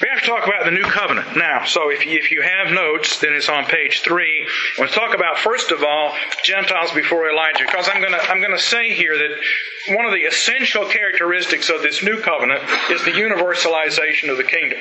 we 0.01 0.07
have 0.09 0.21
to 0.21 0.25
talk 0.25 0.47
about 0.47 0.65
the 0.65 0.71
new 0.71 0.83
covenant 0.83 1.35
now. 1.35 1.65
So 1.65 1.89
if 1.89 2.05
you, 2.05 2.17
if 2.17 2.31
you 2.31 2.41
have 2.41 2.71
notes, 2.73 3.19
then 3.19 3.33
it's 3.33 3.49
on 3.49 3.65
page 3.65 4.01
three. 4.01 4.47
We'll 4.77 4.87
talk 4.87 5.13
about 5.13 5.37
first 5.39 5.71
of 5.71 5.83
all 5.83 6.15
Gentiles 6.43 6.91
before 6.93 7.29
Elijah, 7.29 7.65
because 7.65 7.89
I'm 7.91 8.01
going 8.01 8.13
to 8.13 8.21
I'm 8.29 8.39
going 8.39 8.55
to 8.55 8.63
say 8.63 8.93
here 8.93 9.17
that 9.17 9.95
one 9.95 10.05
of 10.05 10.11
the 10.11 10.23
essential 10.23 10.85
characteristics 10.85 11.69
of 11.69 11.81
this 11.81 12.01
new 12.03 12.21
covenant 12.21 12.63
is 12.89 13.03
the 13.03 13.11
universalization 13.11 14.29
of 14.29 14.37
the 14.37 14.43
kingdom. 14.43 14.79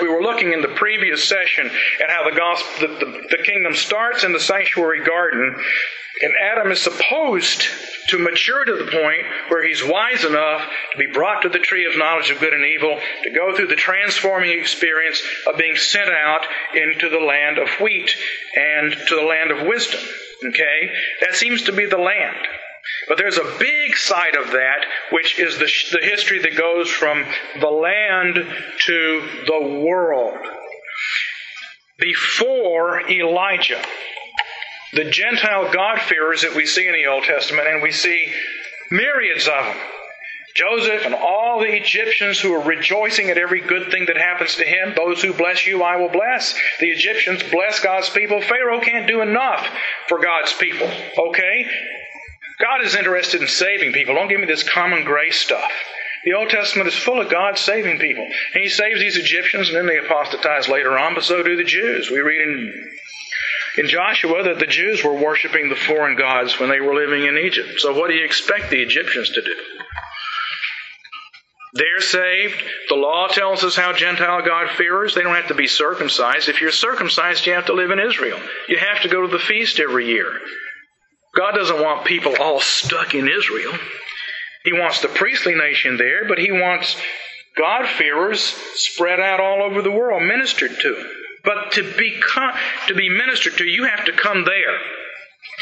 We 0.00 0.08
were 0.08 0.22
looking 0.22 0.52
in 0.52 0.62
the 0.62 0.68
previous 0.68 1.28
session 1.28 1.66
at 1.66 2.10
how 2.10 2.28
the 2.28 2.36
gospel, 2.36 2.88
the, 2.88 3.04
the, 3.04 3.36
the 3.36 3.42
kingdom 3.42 3.74
starts 3.74 4.24
in 4.24 4.32
the 4.32 4.40
sanctuary 4.40 5.04
garden, 5.04 5.54
and 6.22 6.32
Adam 6.40 6.72
is 6.72 6.80
supposed 6.80 7.64
to 8.08 8.18
mature 8.18 8.64
to 8.64 8.76
the 8.76 8.90
point 8.90 9.26
where 9.48 9.66
he's 9.66 9.84
wise 9.84 10.24
enough 10.24 10.62
to 10.92 10.98
be 10.98 11.06
brought 11.12 11.42
to 11.42 11.48
the 11.48 11.58
tree 11.58 11.86
of 11.86 11.96
knowledge 11.96 12.30
of 12.30 12.40
good 12.40 12.52
and 12.52 12.64
evil, 12.64 12.98
to 13.22 13.30
go 13.30 13.54
through 13.54 13.68
the 13.68 13.76
transforming 13.76 14.58
experience 14.58 15.22
of 15.46 15.58
being 15.58 15.76
sent 15.76 16.10
out 16.10 16.46
into 16.74 17.08
the 17.08 17.18
land 17.18 17.58
of 17.58 17.68
wheat 17.80 18.14
and 18.56 18.92
to 19.08 19.14
the 19.14 19.22
land 19.22 19.50
of 19.50 19.66
wisdom. 19.66 20.00
Okay? 20.44 20.92
That 21.20 21.34
seems 21.34 21.64
to 21.64 21.72
be 21.72 21.86
the 21.86 21.98
land. 21.98 22.36
But 23.08 23.18
there's 23.18 23.38
a 23.38 23.56
big 23.58 23.96
side 23.96 24.36
of 24.36 24.52
that, 24.52 24.84
which 25.12 25.38
is 25.38 25.58
the, 25.58 25.98
the 25.98 26.04
history 26.04 26.40
that 26.40 26.56
goes 26.56 26.88
from 26.90 27.24
the 27.60 27.68
land 27.68 28.34
to 28.86 29.28
the 29.46 29.80
world. 29.84 30.38
Before 31.98 33.00
Elijah, 33.10 33.82
the 34.92 35.10
Gentile 35.10 35.72
God-fearers 35.72 36.42
that 36.42 36.54
we 36.54 36.66
see 36.66 36.86
in 36.86 36.92
the 36.92 37.06
Old 37.06 37.24
Testament, 37.24 37.66
and 37.66 37.82
we 37.82 37.92
see 37.92 38.32
myriads 38.90 39.48
of 39.48 39.64
them. 39.64 39.76
Joseph 40.54 41.04
and 41.04 41.14
all 41.14 41.60
the 41.60 41.76
Egyptians 41.76 42.40
who 42.40 42.52
are 42.52 42.64
rejoicing 42.64 43.30
at 43.30 43.38
every 43.38 43.60
good 43.60 43.92
thing 43.92 44.06
that 44.06 44.16
happens 44.16 44.56
to 44.56 44.64
him. 44.64 44.92
Those 44.96 45.22
who 45.22 45.32
bless 45.32 45.66
you, 45.66 45.84
I 45.84 45.96
will 45.96 46.08
bless. 46.08 46.52
The 46.80 46.90
Egyptians 46.90 47.44
bless 47.44 47.78
God's 47.80 48.10
people. 48.10 48.40
Pharaoh 48.40 48.80
can't 48.80 49.06
do 49.06 49.20
enough 49.20 49.64
for 50.08 50.18
God's 50.18 50.52
people. 50.54 50.90
Okay? 51.16 51.70
God 52.60 52.84
is 52.84 52.94
interested 52.94 53.40
in 53.40 53.48
saving 53.48 53.92
people. 53.92 54.14
Don't 54.14 54.28
give 54.28 54.40
me 54.40 54.46
this 54.46 54.68
common 54.68 55.04
grace 55.04 55.40
stuff. 55.40 55.70
The 56.24 56.34
Old 56.34 56.50
Testament 56.50 56.88
is 56.88 56.94
full 56.94 57.20
of 57.20 57.30
God 57.30 57.56
saving 57.56 57.98
people. 57.98 58.24
And 58.24 58.62
He 58.62 58.68
saves 58.68 59.00
these 59.00 59.16
Egyptians 59.16 59.68
and 59.68 59.76
then 59.76 59.86
they 59.86 59.98
apostatize 59.98 60.68
later 60.68 60.98
on, 60.98 61.14
but 61.14 61.24
so 61.24 61.42
do 61.42 61.56
the 61.56 61.64
Jews. 61.64 62.10
We 62.10 62.18
read 62.18 62.40
in 62.40 62.90
in 63.78 63.88
Joshua 63.88 64.42
that 64.42 64.58
the 64.58 64.66
Jews 64.66 65.04
were 65.04 65.14
worshiping 65.14 65.68
the 65.68 65.76
foreign 65.76 66.16
gods 66.16 66.58
when 66.58 66.68
they 66.68 66.80
were 66.80 66.94
living 66.94 67.24
in 67.24 67.38
Egypt. 67.38 67.78
So 67.78 67.96
what 67.96 68.08
do 68.08 68.14
you 68.14 68.24
expect 68.24 68.70
the 68.70 68.82
Egyptians 68.82 69.30
to 69.30 69.40
do? 69.40 69.54
They're 71.74 72.00
saved. 72.00 72.60
The 72.88 72.96
law 72.96 73.28
tells 73.28 73.62
us 73.62 73.76
how 73.76 73.92
Gentile 73.92 74.42
God-fearers, 74.44 75.14
they 75.14 75.22
don't 75.22 75.36
have 75.36 75.48
to 75.48 75.54
be 75.54 75.68
circumcised. 75.68 76.48
If 76.48 76.60
you're 76.60 76.72
circumcised, 76.72 77.46
you 77.46 77.52
have 77.52 77.66
to 77.66 77.74
live 77.74 77.90
in 77.90 78.00
Israel. 78.00 78.40
You 78.68 78.78
have 78.78 79.02
to 79.02 79.08
go 79.08 79.22
to 79.22 79.28
the 79.28 79.38
feast 79.38 79.78
every 79.78 80.06
year. 80.06 80.40
God 81.36 81.52
doesn't 81.52 81.80
want 81.82 82.06
people 82.06 82.34
all 82.40 82.60
stuck 82.60 83.14
in 83.14 83.28
Israel. 83.28 83.72
He 84.64 84.72
wants 84.72 85.00
the 85.00 85.08
priestly 85.08 85.54
nation 85.54 85.96
there, 85.96 86.26
but 86.26 86.38
He 86.38 86.50
wants 86.50 86.96
God-fearers 87.56 88.40
spread 88.40 89.20
out 89.20 89.40
all 89.40 89.62
over 89.62 89.82
the 89.82 89.90
world, 89.90 90.22
ministered 90.22 90.72
to. 90.80 91.10
But 91.44 91.72
to 91.72 91.82
be, 91.96 92.20
to 92.88 92.94
be 92.94 93.08
ministered 93.08 93.56
to, 93.58 93.64
you 93.64 93.84
have 93.84 94.04
to 94.06 94.12
come 94.12 94.44
there. 94.44 94.78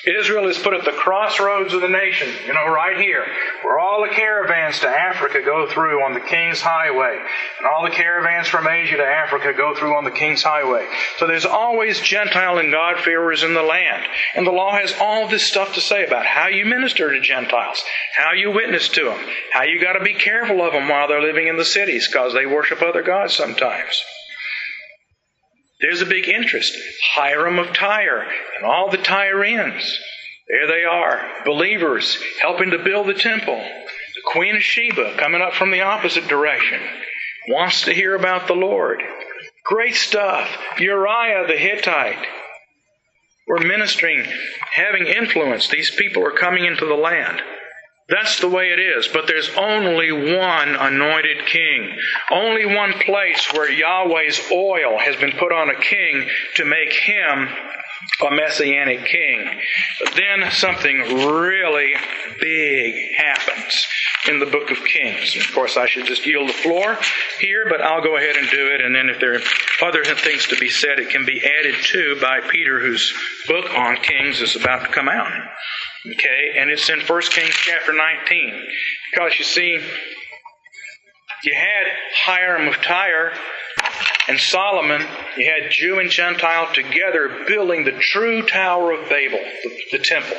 Israel 0.06 0.48
is 0.48 0.58
put 0.58 0.74
at 0.74 0.84
the 0.84 0.92
crossroads 0.92 1.74
of 1.74 1.80
the 1.80 1.88
nation, 1.88 2.28
you 2.46 2.54
know, 2.54 2.66
right 2.66 2.96
here, 2.96 3.24
where 3.62 3.78
all 3.78 4.02
the 4.02 4.14
caravans 4.14 4.80
to 4.80 4.88
Africa 4.88 5.42
go 5.44 5.68
through 5.68 6.04
on 6.04 6.14
the 6.14 6.20
King's 6.20 6.60
Highway, 6.60 7.18
and 7.58 7.66
all 7.66 7.82
the 7.82 7.90
caravans 7.90 8.46
from 8.46 8.68
Asia 8.68 8.96
to 8.98 9.04
Africa 9.04 9.52
go 9.52 9.74
through 9.74 9.96
on 9.96 10.04
the 10.04 10.10
King's 10.10 10.42
Highway. 10.42 10.86
So 11.18 11.26
there's 11.26 11.44
always 11.44 12.00
Gentile 12.00 12.58
and 12.58 12.70
God-fearers 12.70 13.42
in 13.42 13.54
the 13.54 13.62
land. 13.62 14.04
And 14.34 14.46
the 14.46 14.52
law 14.52 14.76
has 14.76 14.94
all 15.00 15.28
this 15.28 15.42
stuff 15.42 15.74
to 15.74 15.80
say 15.80 16.04
about 16.04 16.26
how 16.26 16.48
you 16.48 16.64
minister 16.66 17.12
to 17.12 17.20
Gentiles, 17.20 17.82
how 18.16 18.32
you 18.32 18.52
witness 18.52 18.88
to 18.90 19.06
them, 19.06 19.18
how 19.52 19.64
you 19.64 19.80
got 19.80 19.94
to 19.94 20.04
be 20.04 20.14
careful 20.14 20.62
of 20.62 20.72
them 20.72 20.88
while 20.88 21.08
they're 21.08 21.20
living 21.20 21.48
in 21.48 21.56
the 21.56 21.64
cities, 21.64 22.06
because 22.06 22.32
they 22.32 22.46
worship 22.46 22.82
other 22.82 23.02
gods 23.02 23.34
sometimes. 23.34 24.04
There's 25.80 26.00
a 26.00 26.06
big 26.06 26.28
interest. 26.28 26.74
Hiram 27.14 27.58
of 27.58 27.72
Tyre 27.74 28.26
and 28.56 28.66
all 28.66 28.90
the 28.90 28.98
Tyrians. 28.98 29.98
There 30.48 30.66
they 30.68 30.84
are, 30.84 31.20
believers 31.44 32.16
helping 32.40 32.70
to 32.70 32.82
build 32.82 33.08
the 33.08 33.14
temple. 33.14 33.56
The 33.56 34.22
Queen 34.32 34.56
of 34.56 34.62
Sheba 34.62 35.16
coming 35.18 35.42
up 35.42 35.54
from 35.54 35.70
the 35.70 35.82
opposite 35.82 36.28
direction 36.28 36.80
wants 37.48 37.82
to 37.82 37.92
hear 37.92 38.14
about 38.14 38.46
the 38.46 38.54
Lord. 38.54 39.02
Great 39.64 39.96
stuff. 39.96 40.48
Uriah 40.78 41.46
the 41.48 41.56
Hittite. 41.56 42.24
We're 43.48 43.66
ministering, 43.66 44.24
having 44.72 45.06
influence. 45.06 45.68
These 45.68 45.90
people 45.90 46.24
are 46.24 46.32
coming 46.32 46.64
into 46.64 46.86
the 46.86 46.94
land. 46.94 47.40
That's 48.08 48.38
the 48.38 48.48
way 48.48 48.66
it 48.66 48.78
is. 48.78 49.08
But 49.08 49.26
there's 49.26 49.50
only 49.56 50.12
one 50.12 50.76
anointed 50.76 51.46
king. 51.46 51.98
Only 52.30 52.66
one 52.66 52.92
place 53.04 53.52
where 53.52 53.70
Yahweh's 53.70 54.40
oil 54.52 54.98
has 54.98 55.16
been 55.16 55.32
put 55.32 55.52
on 55.52 55.70
a 55.70 55.80
king 55.80 56.28
to 56.54 56.64
make 56.64 56.92
him 56.92 57.48
a 58.24 58.30
messianic 58.30 59.04
king. 59.06 59.60
But 60.00 60.14
then 60.14 60.50
something 60.52 60.98
really 61.26 61.94
big 62.40 62.94
happens 63.16 63.86
in 64.28 64.38
the 64.38 64.46
book 64.46 64.70
of 64.70 64.84
Kings. 64.84 65.36
Of 65.36 65.52
course, 65.52 65.76
I 65.76 65.86
should 65.86 66.06
just 66.06 66.26
yield 66.26 66.48
the 66.48 66.54
floor 66.54 66.98
here, 67.40 67.66
but 67.68 67.80
I'll 67.80 68.02
go 68.02 68.16
ahead 68.16 68.36
and 68.36 68.48
do 68.50 68.68
it. 68.68 68.80
And 68.80 68.94
then 68.94 69.08
if 69.08 69.20
there 69.20 69.34
are 69.34 69.88
other 69.88 70.04
things 70.04 70.46
to 70.48 70.56
be 70.56 70.68
said, 70.68 70.98
it 70.98 71.10
can 71.10 71.24
be 71.24 71.42
added 71.44 71.76
to 71.76 72.18
by 72.20 72.40
Peter, 72.40 72.80
whose 72.80 73.12
book 73.48 73.70
on 73.74 73.96
Kings 73.96 74.40
is 74.40 74.56
about 74.56 74.84
to 74.84 74.92
come 74.92 75.08
out. 75.08 75.30
Okay, 76.04 76.54
and 76.56 76.70
it's 76.70 76.88
in 76.88 77.00
1 77.00 77.22
Kings 77.22 77.54
chapter 77.54 77.92
19. 77.92 78.62
Because 79.12 79.38
you 79.38 79.44
see, 79.44 79.80
you 81.44 81.54
had 81.54 81.86
Hiram 82.24 82.68
of 82.68 82.74
Tyre 82.82 83.32
And 84.28 84.40
Solomon, 84.40 85.06
you 85.36 85.46
had 85.46 85.70
Jew 85.70 86.00
and 86.00 86.10
Gentile 86.10 86.72
together 86.72 87.44
building 87.46 87.84
the 87.84 87.92
true 87.92 88.42
Tower 88.42 88.92
of 88.92 89.08
Babel, 89.08 89.38
the, 89.38 89.98
the 89.98 89.98
temple. 89.98 90.36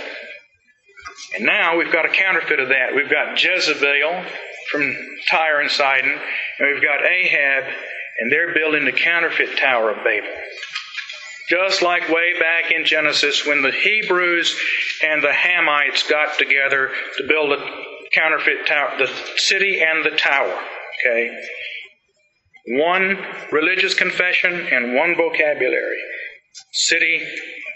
And 1.35 1.45
now 1.45 1.77
we've 1.77 1.91
got 1.91 2.05
a 2.05 2.09
counterfeit 2.09 2.59
of 2.59 2.69
that. 2.69 2.95
We've 2.95 3.09
got 3.09 3.41
Jezebel 3.41 4.25
from 4.71 4.93
Tyre 5.29 5.61
and 5.61 5.71
Sidon, 5.71 6.11
and 6.11 6.73
we've 6.73 6.83
got 6.83 7.05
Ahab, 7.05 7.63
and 8.19 8.31
they're 8.31 8.53
building 8.53 8.83
the 8.85 8.91
counterfeit 8.91 9.57
Tower 9.57 9.91
of 9.91 10.03
Babel. 10.03 10.29
Just 11.49 11.81
like 11.81 12.09
way 12.09 12.33
back 12.39 12.71
in 12.71 12.85
Genesis 12.85 13.45
when 13.45 13.61
the 13.61 13.71
Hebrews 13.71 14.59
and 15.01 15.23
the 15.23 15.31
Hamites 15.31 16.09
got 16.09 16.37
together 16.37 16.91
to 17.17 17.27
build 17.27 17.53
a 17.53 17.83
counterfeit 18.13 18.67
tower, 18.67 18.97
the 18.97 19.09
city 19.37 19.81
and 19.81 20.03
the 20.03 20.17
tower. 20.17 20.59
Okay? 21.05 21.31
One 22.69 23.17
religious 23.51 23.93
confession 23.93 24.53
and 24.53 24.93
one 24.93 25.15
vocabulary. 25.15 25.97
City, 26.73 27.25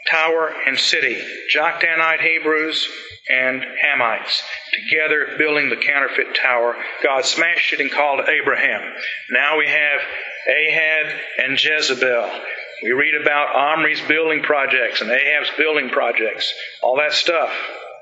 tower, 0.10 0.54
and 0.68 0.78
city. 0.78 1.18
Joktanite 1.56 2.20
Hebrews 2.20 2.90
and 3.30 3.62
Hamites 3.62 4.42
together 4.74 5.38
building 5.38 5.70
the 5.70 5.78
counterfeit 5.78 6.36
tower. 6.36 6.76
God 7.04 7.24
smashed 7.24 7.72
it 7.72 7.80
and 7.80 7.92
called 7.92 8.28
Abraham. 8.28 8.82
Now 9.30 9.58
we 9.58 9.68
have 9.68 10.02
Ahab 10.50 11.20
and 11.38 11.64
Jezebel. 11.64 12.42
We 12.84 12.92
read 12.92 13.14
about 13.22 13.56
Omri's 13.56 14.02
building 14.02 14.42
projects 14.42 15.02
and 15.02 15.12
Ahab's 15.12 15.52
building 15.58 15.90
projects, 15.90 16.52
all 16.82 16.98
that 16.98 17.14
stuff. 17.14 17.52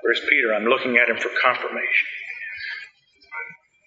Where's 0.02 0.22
Peter? 0.30 0.54
I'm 0.54 0.66
looking 0.66 0.98
at 0.98 1.10
him 1.10 1.18
for 1.18 1.30
confirmation. 1.44 2.08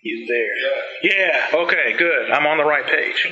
He's 0.02 0.28
there. 0.28 1.12
Yeah, 1.14 1.60
okay, 1.62 1.96
good. 1.96 2.32
I'm 2.32 2.44
on 2.44 2.58
the 2.58 2.64
right 2.64 2.84
page. 2.84 3.24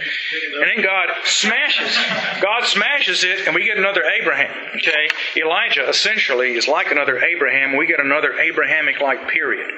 And 0.60 0.70
then 0.70 0.84
God 0.84 1.08
smashes. 1.24 1.98
God 2.40 2.64
smashes 2.64 3.24
it, 3.24 3.46
and 3.46 3.56
we 3.56 3.64
get 3.64 3.76
another 3.76 4.04
Abraham. 4.04 4.54
Okay? 4.76 5.08
Elijah 5.36 5.88
essentially 5.88 6.52
is 6.52 6.68
like 6.68 6.92
another 6.92 7.18
Abraham. 7.18 7.76
We 7.76 7.88
get 7.88 7.98
another 7.98 8.34
Abrahamic 8.38 9.00
like 9.00 9.28
period. 9.28 9.68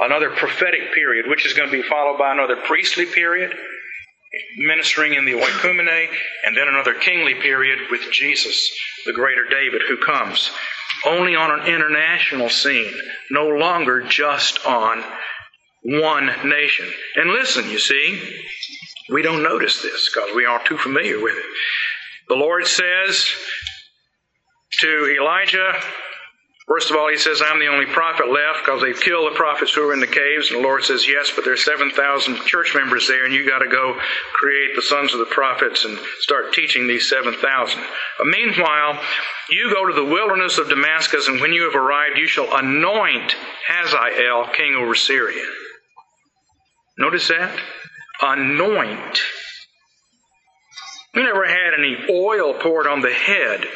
Another 0.00 0.30
prophetic 0.30 0.92
period, 0.92 1.26
which 1.28 1.46
is 1.46 1.52
going 1.52 1.70
to 1.70 1.82
be 1.82 1.88
followed 1.88 2.18
by 2.18 2.32
another 2.32 2.56
priestly 2.56 3.06
period, 3.06 3.54
ministering 4.56 5.14
in 5.14 5.24
the 5.24 5.32
oikumene, 5.32 6.08
and 6.44 6.56
then 6.56 6.68
another 6.68 6.94
kingly 6.94 7.34
period 7.34 7.78
with 7.90 8.10
Jesus, 8.10 8.70
the 9.04 9.12
greater 9.12 9.44
David, 9.48 9.82
who 9.88 9.96
comes. 9.98 10.50
Only 11.06 11.34
on 11.34 11.60
an 11.60 11.66
international 11.66 12.48
scene, 12.48 12.92
no 13.30 13.48
longer 13.48 14.02
just 14.02 14.64
on 14.66 15.02
one 15.82 16.30
nation. 16.44 16.86
And 17.16 17.30
listen, 17.30 17.68
you 17.68 17.78
see, 17.78 18.20
we 19.10 19.22
don't 19.22 19.42
notice 19.42 19.82
this 19.82 20.10
because 20.12 20.34
we 20.34 20.46
aren't 20.46 20.66
too 20.66 20.78
familiar 20.78 21.20
with 21.20 21.36
it. 21.36 21.44
The 22.28 22.36
Lord 22.36 22.66
says 22.66 23.30
to 24.80 25.16
Elijah, 25.20 25.74
First 26.68 26.90
of 26.90 26.96
all, 26.96 27.10
he 27.10 27.18
says, 27.18 27.42
I'm 27.44 27.58
the 27.58 27.66
only 27.66 27.86
prophet 27.86 28.30
left 28.30 28.64
because 28.64 28.80
they've 28.80 29.00
killed 29.00 29.32
the 29.32 29.36
prophets 29.36 29.74
who 29.74 29.84
were 29.84 29.92
in 29.92 30.00
the 30.00 30.06
caves. 30.06 30.50
And 30.50 30.60
the 30.60 30.62
Lord 30.62 30.84
says, 30.84 31.08
Yes, 31.08 31.32
but 31.34 31.44
there's 31.44 31.64
7,000 31.64 32.36
church 32.46 32.72
members 32.74 33.08
there, 33.08 33.24
and 33.24 33.34
you 33.34 33.48
got 33.48 33.58
to 33.58 33.68
go 33.68 33.98
create 34.32 34.76
the 34.76 34.82
sons 34.82 35.12
of 35.12 35.18
the 35.18 35.26
prophets 35.26 35.84
and 35.84 35.98
start 36.20 36.52
teaching 36.52 36.86
these 36.86 37.08
7,000. 37.08 37.80
But 38.18 38.26
uh, 38.26 38.30
meanwhile, 38.30 39.00
you 39.50 39.74
go 39.74 39.86
to 39.86 39.92
the 39.92 40.04
wilderness 40.04 40.58
of 40.58 40.68
Damascus, 40.68 41.26
and 41.26 41.40
when 41.40 41.52
you 41.52 41.64
have 41.64 41.74
arrived, 41.74 42.16
you 42.16 42.28
shall 42.28 42.56
anoint 42.56 43.34
Hazael 43.66 44.46
king 44.54 44.74
over 44.74 44.94
Syria. 44.94 45.44
Notice 46.96 47.26
that? 47.28 47.58
Anoint. 48.20 49.20
We 51.14 51.24
never 51.24 51.44
had 51.44 51.74
any 51.76 51.96
oil 52.08 52.54
poured 52.54 52.86
on 52.86 53.00
the 53.00 53.12
head 53.12 53.66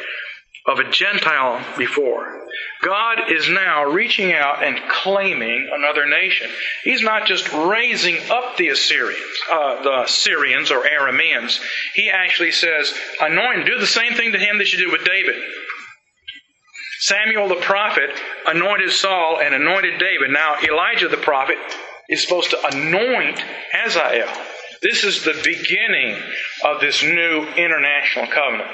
of 0.65 0.79
a 0.79 0.89
Gentile 0.89 1.63
before. 1.77 2.46
God 2.81 3.31
is 3.31 3.49
now 3.49 3.85
reaching 3.85 4.33
out 4.33 4.63
and 4.63 4.79
claiming 4.89 5.69
another 5.73 6.05
nation. 6.05 6.49
He's 6.83 7.01
not 7.01 7.27
just 7.27 7.51
raising 7.51 8.17
up 8.29 8.57
the 8.57 8.69
Assyrians, 8.69 9.41
uh, 9.51 9.81
the 9.81 10.05
Syrians 10.07 10.71
or 10.71 10.83
Arameans. 10.83 11.59
He 11.95 12.09
actually 12.09 12.51
says, 12.51 12.93
anoint, 13.19 13.65
do 13.65 13.79
the 13.79 13.87
same 13.87 14.13
thing 14.13 14.31
to 14.33 14.37
him 14.37 14.59
that 14.59 14.71
you 14.71 14.79
did 14.79 14.91
with 14.91 15.05
David. 15.05 15.35
Samuel 16.99 17.47
the 17.47 17.55
prophet 17.55 18.09
anointed 18.47 18.91
Saul 18.91 19.39
and 19.39 19.53
anointed 19.53 19.99
David. 19.99 20.31
Now, 20.31 20.57
Elijah 20.61 21.07
the 21.07 21.17
prophet 21.17 21.57
is 22.09 22.21
supposed 22.21 22.51
to 22.51 22.67
anoint 22.67 23.39
Hazael. 23.71 24.31
This 24.81 25.03
is 25.03 25.23
the 25.23 25.39
beginning 25.43 26.21
of 26.63 26.79
this 26.79 27.03
new 27.03 27.43
international 27.55 28.27
covenant. 28.27 28.69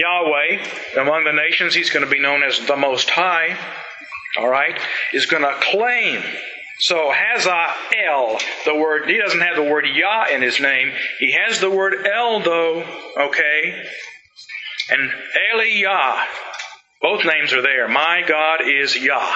Yahweh, 0.00 1.02
among 1.02 1.24
the 1.24 1.32
nations, 1.32 1.74
he's 1.74 1.90
going 1.90 2.04
to 2.04 2.10
be 2.10 2.20
known 2.20 2.42
as 2.42 2.58
the 2.66 2.76
Most 2.76 3.10
High, 3.10 3.58
all 4.38 4.48
right, 4.48 4.78
is 5.12 5.26
going 5.26 5.42
to 5.42 5.54
claim. 5.60 6.22
So 6.78 7.12
Hazael, 7.12 8.38
the 8.64 8.74
word, 8.74 9.08
he 9.08 9.18
doesn't 9.18 9.40
have 9.40 9.56
the 9.56 9.70
word 9.70 9.84
Yah 9.86 10.26
in 10.34 10.40
his 10.40 10.60
name. 10.60 10.92
He 11.18 11.32
has 11.32 11.60
the 11.60 11.70
word 11.70 12.06
El, 12.06 12.40
though, 12.40 12.84
okay? 13.18 13.84
And 14.90 15.10
Eli 15.54 15.84
both 17.02 17.24
names 17.24 17.52
are 17.52 17.62
there. 17.62 17.88
My 17.88 18.22
God 18.26 18.60
is 18.66 18.96
Yah. 18.96 19.34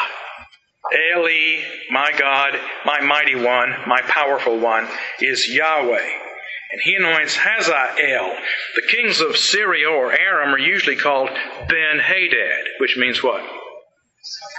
Eli, 0.93 1.63
my 1.91 2.13
God, 2.19 2.59
my 2.85 3.01
mighty 3.01 3.35
one, 3.35 3.75
my 3.87 4.03
powerful 4.03 4.59
one, 4.59 4.87
is 5.21 5.49
Yahweh. 5.49 6.24
And 6.75 6.83
he 6.83 6.97
anoints 6.97 7.37
Hazael. 7.37 8.37
The 8.75 8.83
kings 8.89 9.21
of 9.21 9.37
Syria 9.37 9.89
or 9.89 10.11
Aram 10.11 10.53
are 10.53 10.59
usually 10.59 10.97
called 10.97 11.29
Ben 11.29 12.01
Hadad, 12.01 12.65
which 12.81 12.97
means 12.97 13.23
what? 13.23 13.49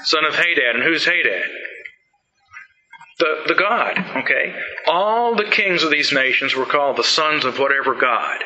Son 0.06 0.24
of 0.24 0.34
Hadad. 0.34 0.76
And 0.76 0.84
who's 0.84 1.04
Hadad? 1.04 1.44
The, 3.20 3.44
the 3.48 3.56
God, 3.56 3.98
okay? 4.24 4.56
All 4.88 5.36
the 5.36 5.50
kings 5.52 5.84
of 5.84 5.92
these 5.92 6.14
nations 6.14 6.56
were 6.56 6.66
called 6.66 6.96
the 6.96 7.04
sons 7.04 7.44
of 7.44 7.60
whatever 7.60 7.96
God. 7.96 8.40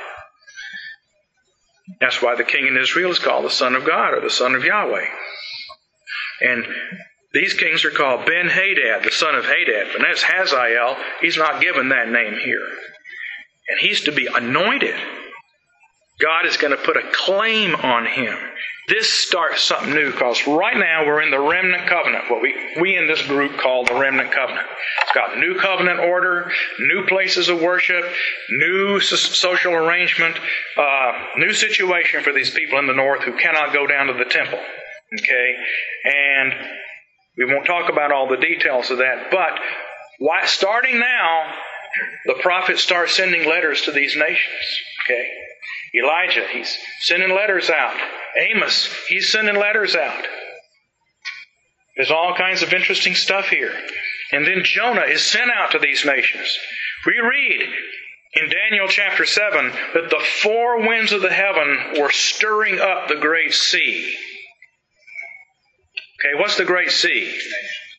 That's 2.02 2.24
why 2.24 2.34
the 2.34 2.44
king 2.44 2.66
in 2.66 2.76
Israel 2.76 3.12
is 3.12 3.20
called 3.20 3.46
the 3.46 3.52
son 3.52 3.76
of 3.76 3.86
God 3.86 4.16
or 4.16 4.22
the 4.22 4.32
son 4.32 4.56
of 4.56 4.64
Yahweh. 4.64 5.06
And 6.42 6.66
these 7.36 7.54
kings 7.54 7.86
are 7.86 7.92
called 7.92 8.26
Ben 8.26 8.50
Hadad, 8.50 9.04
the 9.04 9.12
son 9.12 9.36
of 9.36 9.46
Hadad, 9.46 9.90
but 9.94 10.02
that's 10.02 10.24
Hazael. 10.24 10.98
He's 11.22 11.38
not 11.38 11.62
given 11.62 11.90
that 11.90 12.10
name 12.10 12.34
here. 12.44 12.66
And 13.70 13.80
he's 13.80 14.02
to 14.02 14.12
be 14.12 14.28
anointed. 14.28 14.96
God 16.20 16.46
is 16.46 16.58
going 16.58 16.76
to 16.76 16.84
put 16.84 16.98
a 16.98 17.12
claim 17.14 17.76
on 17.76 18.06
him. 18.06 18.38
This 18.90 19.08
starts 19.08 19.62
something 19.62 19.94
new 19.94 20.12
because 20.12 20.48
right 20.48 20.76
now 20.76 21.06
we're 21.06 21.22
in 21.22 21.30
the 21.30 21.40
remnant 21.40 21.88
covenant, 21.88 22.24
what 22.30 22.42
we, 22.42 22.56
we 22.82 22.98
in 22.98 23.06
this 23.06 23.22
group 23.22 23.56
call 23.60 23.86
the 23.86 23.94
remnant 23.94 24.32
covenant. 24.32 24.66
It's 25.04 25.12
got 25.12 25.38
new 25.38 25.60
covenant 25.60 26.00
order, 26.00 26.52
new 26.80 27.06
places 27.06 27.50
of 27.50 27.62
worship, 27.62 28.04
new 28.50 29.00
social 29.00 29.74
arrangement, 29.74 30.40
uh, 30.76 31.12
new 31.38 31.54
situation 31.54 32.24
for 32.24 32.34
these 32.34 32.50
people 32.50 32.80
in 32.80 32.88
the 32.88 32.94
north 32.94 33.22
who 33.22 33.38
cannot 33.38 33.74
go 33.74 33.86
down 33.86 34.08
to 34.08 34.14
the 34.14 34.26
temple. 34.26 34.60
Okay? 35.20 35.56
And 36.06 36.54
we 37.38 37.46
won't 37.46 37.68
talk 37.68 37.92
about 37.92 38.12
all 38.12 38.28
the 38.28 38.38
details 38.38 38.90
of 38.90 38.98
that, 38.98 39.30
but 39.30 39.60
why, 40.18 40.46
starting 40.48 41.00
now, 41.00 41.54
the 42.26 42.40
prophets 42.42 42.82
start 42.82 43.10
sending 43.10 43.48
letters 43.48 43.82
to 43.84 43.92
these 43.92 44.16
nations. 44.16 44.78
Okay? 45.06 45.30
Elijah, 45.96 46.48
he's 46.52 46.78
sending 47.02 47.30
letters 47.30 47.70
out. 47.70 47.98
Amos, 48.38 48.94
he's 49.08 49.32
sending 49.32 49.56
letters 49.56 49.96
out. 49.96 50.26
There's 51.96 52.12
all 52.12 52.36
kinds 52.38 52.62
of 52.62 52.74
interesting 52.74 53.16
stuff 53.16 53.50
here. 53.50 53.74
And 54.32 54.46
then 54.46 54.64
Jonah 54.64 55.02
is 55.02 55.24
sent 55.24 55.50
out 55.52 55.72
to 55.72 55.80
these 55.80 56.06
nations. 56.06 56.58
We 57.06 57.20
read 57.20 57.68
in 58.34 58.50
Daniel 58.50 58.88
chapter 58.88 59.26
7 59.26 59.72
that 59.94 60.10
the 60.10 60.26
four 60.42 60.88
winds 60.88 61.12
of 61.12 61.22
the 61.22 61.32
heaven 61.32 62.00
were 62.00 62.12
stirring 62.12 62.80
up 62.80 63.08
the 63.08 63.16
great 63.16 63.54
sea. 63.54 64.16
Okay, 66.20 66.40
what's 66.40 66.58
the 66.58 66.66
great 66.66 66.92
sea? 66.92 67.38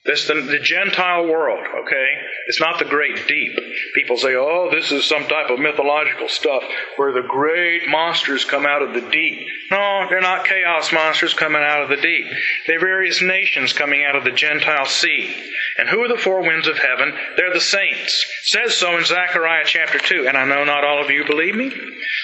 This 0.07 0.27
the, 0.27 0.35
the 0.35 0.59
Gentile 0.59 1.27
world, 1.27 1.63
okay? 1.85 2.09
It's 2.47 2.61
not 2.61 2.79
the 2.79 2.87
great 2.87 3.29
deep. 3.29 3.53
People 3.95 4.17
say, 4.17 4.35
oh, 4.35 4.71
this 4.73 4.91
is 4.93 5.05
some 5.05 5.27
type 5.27 5.51
of 5.51 5.59
mythological 5.59 6.27
stuff 6.29 6.63
where 6.97 7.13
the 7.13 7.29
great 7.29 7.87
monsters 7.87 8.47
come 8.47 8.65
out 8.65 8.81
of 8.81 8.95
the 8.95 9.11
deep. 9.11 9.47
No, 9.71 10.07
they're 10.09 10.23
not 10.23 10.47
chaos 10.47 10.91
monsters 10.91 11.35
coming 11.35 11.61
out 11.63 11.83
of 11.83 11.91
the 11.91 12.01
deep. 12.01 12.25
They're 12.67 12.81
various 12.81 13.21
nations 13.21 13.75
coming 13.75 14.03
out 14.03 14.17
of 14.17 14.25
the 14.25 14.33
Gentile 14.33 14.87
sea. 14.87 15.35
And 15.77 15.87
who 15.87 16.03
are 16.03 16.09
the 16.09 16.17
four 16.17 16.41
winds 16.41 16.67
of 16.67 16.79
heaven? 16.79 17.13
They're 17.37 17.53
the 17.53 17.61
saints. 17.61 18.25
Says 18.45 18.75
so 18.75 18.97
in 18.97 19.05
Zechariah 19.05 19.65
chapter 19.67 19.99
2. 19.99 20.27
And 20.27 20.37
I 20.37 20.47
know 20.47 20.65
not 20.65 20.83
all 20.83 21.05
of 21.05 21.11
you 21.11 21.27
believe 21.27 21.55
me, 21.55 21.71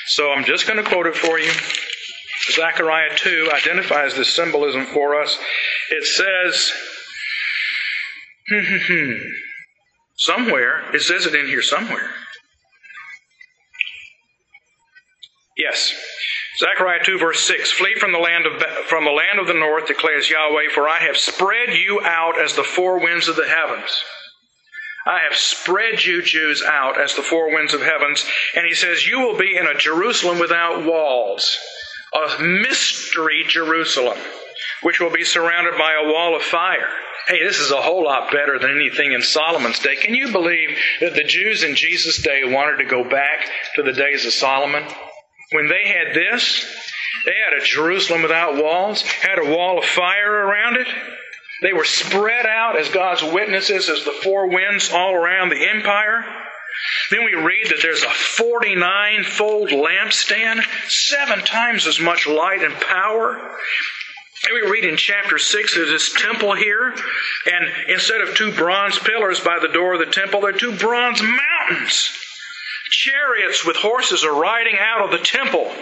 so 0.06 0.32
I'm 0.32 0.44
just 0.44 0.66
going 0.66 0.82
to 0.82 0.90
quote 0.90 1.06
it 1.06 1.16
for 1.16 1.38
you. 1.38 1.52
Zechariah 2.52 3.16
2 3.16 3.50
identifies 3.52 4.14
this 4.14 4.34
symbolism 4.34 4.86
for 4.86 5.20
us. 5.20 5.38
It 5.90 6.04
says, 6.04 6.72
Hmm, 8.48 8.60
hmm, 8.60 8.76
hmm. 8.86 9.12
somewhere, 10.16 10.94
it 10.94 11.02
says 11.02 11.26
it 11.26 11.34
in 11.34 11.46
here 11.46 11.62
somewhere. 11.62 12.10
Yes. 15.56 15.94
Zechariah 16.58 17.04
2 17.04 17.18
verse 17.18 17.40
6, 17.40 17.72
Flee 17.72 17.96
from 17.98 18.12
the 18.12 18.18
land 18.18 18.46
of, 18.46 18.62
from 18.86 19.04
the 19.04 19.10
land 19.10 19.38
of 19.38 19.46
the 19.46 19.54
north, 19.54 19.86
declares 19.86 20.30
Yahweh, 20.30 20.68
for 20.74 20.88
I 20.88 20.98
have 21.00 21.16
spread 21.16 21.70
you 21.70 22.00
out 22.02 22.40
as 22.40 22.54
the 22.54 22.62
four 22.62 23.00
winds 23.00 23.28
of 23.28 23.36
the 23.36 23.48
heavens. 23.48 23.90
I 25.06 25.20
have 25.20 25.36
spread 25.36 26.04
you 26.04 26.22
Jews 26.22 26.62
out 26.62 27.00
as 27.00 27.14
the 27.14 27.22
four 27.22 27.54
winds 27.54 27.74
of 27.74 27.82
heavens. 27.82 28.24
And 28.56 28.66
he 28.66 28.74
says, 28.74 29.06
you 29.06 29.20
will 29.20 29.38
be 29.38 29.56
in 29.56 29.66
a 29.66 29.78
Jerusalem 29.78 30.40
without 30.40 30.84
walls, 30.84 31.56
a 32.12 32.42
mystery 32.42 33.44
Jerusalem, 33.46 34.18
which 34.82 35.00
will 35.00 35.10
be 35.10 35.24
surrounded 35.24 35.78
by 35.78 35.92
a 35.92 36.12
wall 36.12 36.34
of 36.34 36.42
fire. 36.42 36.88
Hey, 37.26 37.42
this 37.42 37.58
is 37.58 37.72
a 37.72 37.82
whole 37.82 38.04
lot 38.04 38.30
better 38.30 38.56
than 38.60 38.70
anything 38.70 39.10
in 39.10 39.20
Solomon's 39.20 39.80
day. 39.80 39.96
Can 39.96 40.14
you 40.14 40.30
believe 40.30 40.78
that 41.00 41.14
the 41.14 41.24
Jews 41.24 41.64
in 41.64 41.74
Jesus' 41.74 42.22
day 42.22 42.42
wanted 42.44 42.76
to 42.76 42.88
go 42.88 43.02
back 43.02 43.50
to 43.74 43.82
the 43.82 43.92
days 43.92 44.24
of 44.24 44.32
Solomon? 44.32 44.84
When 45.50 45.68
they 45.68 45.88
had 45.88 46.14
this, 46.14 46.64
they 47.24 47.32
had 47.32 47.60
a 47.60 47.64
Jerusalem 47.64 48.22
without 48.22 48.62
walls, 48.62 49.02
had 49.02 49.40
a 49.40 49.50
wall 49.50 49.78
of 49.78 49.84
fire 49.84 50.32
around 50.32 50.76
it. 50.76 50.86
They 51.62 51.72
were 51.72 51.84
spread 51.84 52.46
out 52.46 52.78
as 52.78 52.90
God's 52.90 53.24
witnesses, 53.24 53.88
as 53.88 54.04
the 54.04 54.12
four 54.22 54.48
winds 54.48 54.92
all 54.92 55.12
around 55.12 55.48
the 55.48 55.68
empire. 55.68 56.24
Then 57.10 57.24
we 57.24 57.34
read 57.34 57.70
that 57.70 57.82
there's 57.82 58.04
a 58.04 58.10
49 58.10 59.24
fold 59.24 59.70
lampstand, 59.70 60.62
seven 60.88 61.40
times 61.40 61.88
as 61.88 61.98
much 61.98 62.28
light 62.28 62.62
and 62.62 62.74
power. 62.74 63.56
And 64.44 64.54
we 64.54 64.70
read 64.70 64.84
in 64.84 64.96
chapter 64.96 65.38
6 65.38 65.76
of 65.76 65.86
this 65.88 66.12
temple 66.12 66.54
here, 66.54 66.94
and 67.46 67.88
instead 67.88 68.20
of 68.20 68.34
two 68.34 68.52
bronze 68.52 68.98
pillars 68.98 69.40
by 69.40 69.58
the 69.60 69.72
door 69.72 69.94
of 69.94 70.00
the 70.00 70.12
temple, 70.12 70.40
there 70.42 70.50
are 70.50 70.58
two 70.58 70.76
bronze 70.76 71.22
mountains. 71.22 72.10
Chariots 72.90 73.64
with 73.64 73.76
horses 73.76 74.24
are 74.24 74.38
riding 74.38 74.76
out 74.78 75.04
of 75.04 75.10
the 75.10 75.24
temple. 75.24 75.74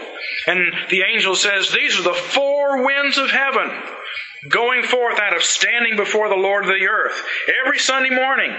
And 0.47 0.73
the 0.89 1.03
angel 1.03 1.35
says, 1.37 1.71
These 1.71 1.99
are 1.99 2.03
the 2.03 2.15
four 2.15 2.85
winds 2.85 3.19
of 3.19 3.31
heaven 3.31 3.71
going 4.49 4.83
forth 4.85 5.19
out 5.19 5.37
of 5.37 5.43
standing 5.43 5.97
before 5.97 6.29
the 6.29 6.35
Lord 6.35 6.65
of 6.65 6.71
the 6.71 6.87
earth. 6.87 7.23
Every 7.65 7.79
Sunday 7.79 8.11
morning, 8.11 8.53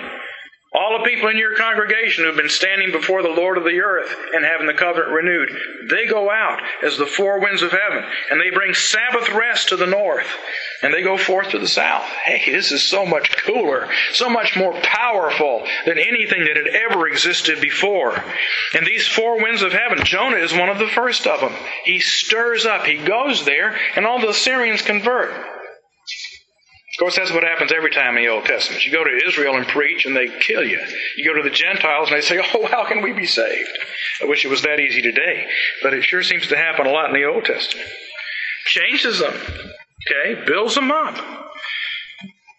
all 0.75 0.97
the 0.97 1.09
people 1.09 1.29
in 1.29 1.37
your 1.37 1.55
congregation 1.55 2.25
who've 2.25 2.35
been 2.35 2.49
standing 2.49 2.91
before 2.91 3.21
the 3.21 3.29
Lord 3.29 3.57
of 3.57 3.63
the 3.63 3.81
earth 3.81 4.13
and 4.33 4.43
having 4.43 4.67
the 4.67 4.73
covenant 4.73 5.11
renewed, 5.11 5.49
they 5.89 6.05
go 6.05 6.29
out 6.29 6.61
as 6.83 6.97
the 6.97 7.05
four 7.05 7.39
winds 7.39 7.61
of 7.61 7.71
heaven, 7.71 8.03
and 8.29 8.39
they 8.39 8.49
bring 8.49 8.73
Sabbath 8.73 9.29
rest 9.29 9.69
to 9.69 9.77
the 9.77 9.85
north, 9.85 10.27
and 10.81 10.93
they 10.93 11.01
go 11.01 11.17
forth 11.17 11.49
to 11.49 11.59
the 11.59 11.67
south. 11.67 12.03
Hey, 12.03 12.51
this 12.51 12.71
is 12.71 12.83
so 12.83 13.05
much 13.05 13.37
cooler, 13.37 13.87
so 14.11 14.29
much 14.29 14.57
more 14.57 14.73
powerful 14.81 15.65
than 15.85 15.97
anything 15.97 16.45
that 16.45 16.57
had 16.57 16.67
ever 16.67 17.07
existed 17.07 17.61
before. 17.61 18.21
And 18.73 18.85
these 18.85 19.07
four 19.07 19.41
winds 19.41 19.61
of 19.61 19.71
heaven, 19.71 20.03
Jonah 20.03 20.37
is 20.37 20.53
one 20.53 20.69
of 20.69 20.79
the 20.79 20.87
first 20.87 21.25
of 21.25 21.39
them. 21.39 21.53
He 21.85 21.99
stirs 21.99 22.65
up, 22.65 22.85
he 22.85 22.97
goes 22.97 23.45
there, 23.45 23.77
and 23.95 24.05
all 24.05 24.19
the 24.19 24.29
Assyrians 24.29 24.81
convert. 24.81 25.54
Of 26.95 26.99
course, 26.99 27.17
that's 27.17 27.33
what 27.33 27.43
happens 27.43 27.73
every 27.73 27.91
time 27.91 28.15
in 28.15 28.23
the 28.23 28.29
Old 28.29 28.45
Testament. 28.45 28.85
You 28.85 28.91
go 28.93 29.03
to 29.03 29.27
Israel 29.27 29.57
and 29.57 29.67
preach, 29.67 30.05
and 30.05 30.15
they 30.15 30.29
kill 30.39 30.63
you. 30.63 30.79
You 31.17 31.25
go 31.25 31.33
to 31.33 31.43
the 31.43 31.53
Gentiles, 31.53 32.09
and 32.09 32.17
they 32.17 32.21
say, 32.21 32.39
Oh, 32.53 32.65
how 32.67 32.85
can 32.85 33.01
we 33.01 33.11
be 33.11 33.25
saved? 33.25 33.77
I 34.21 34.25
wish 34.25 34.45
it 34.45 34.47
was 34.47 34.61
that 34.61 34.79
easy 34.79 35.01
today, 35.01 35.45
but 35.83 35.93
it 35.93 36.05
sure 36.05 36.23
seems 36.23 36.47
to 36.47 36.55
happen 36.55 36.85
a 36.85 36.91
lot 36.91 37.13
in 37.13 37.13
the 37.13 37.27
Old 37.27 37.43
Testament. 37.43 37.89
Changes 38.67 39.19
them, 39.19 39.33
okay? 39.33 40.45
Builds 40.47 40.75
them 40.75 40.89
up. 40.89 41.17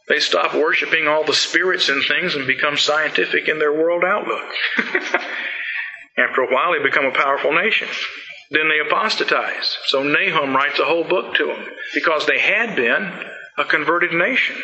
They 0.06 0.20
stop 0.20 0.54
worshiping 0.54 1.08
all 1.08 1.24
the 1.24 1.32
spirits 1.32 1.88
and 1.88 2.04
things 2.04 2.34
and 2.34 2.46
become 2.46 2.76
scientific 2.76 3.48
in 3.48 3.58
their 3.58 3.72
world 3.72 4.04
outlook. 4.04 4.52
After 6.18 6.42
a 6.42 6.54
while, 6.54 6.74
they 6.74 6.82
become 6.82 7.06
a 7.06 7.10
powerful 7.10 7.54
nation. 7.54 7.88
Then 8.50 8.68
they 8.68 8.86
apostatize. 8.86 9.78
So 9.86 10.02
Nahum 10.02 10.54
writes 10.54 10.78
a 10.78 10.84
whole 10.84 11.04
book 11.04 11.34
to 11.36 11.46
them 11.46 11.66
because 11.94 12.26
they 12.26 12.38
had 12.38 12.76
been 12.76 13.10
a 13.58 13.64
converted 13.64 14.12
nation. 14.12 14.56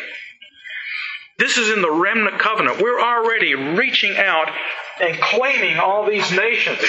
This 1.39 1.57
is 1.57 1.71
in 1.71 1.81
the 1.81 1.91
remnant 1.91 2.39
covenant. 2.39 2.81
We're 2.81 3.01
already 3.01 3.55
reaching 3.55 4.15
out 4.17 4.49
and 5.01 5.19
claiming 5.19 5.77
all 5.77 6.05
these 6.07 6.31
nations. 6.31 6.79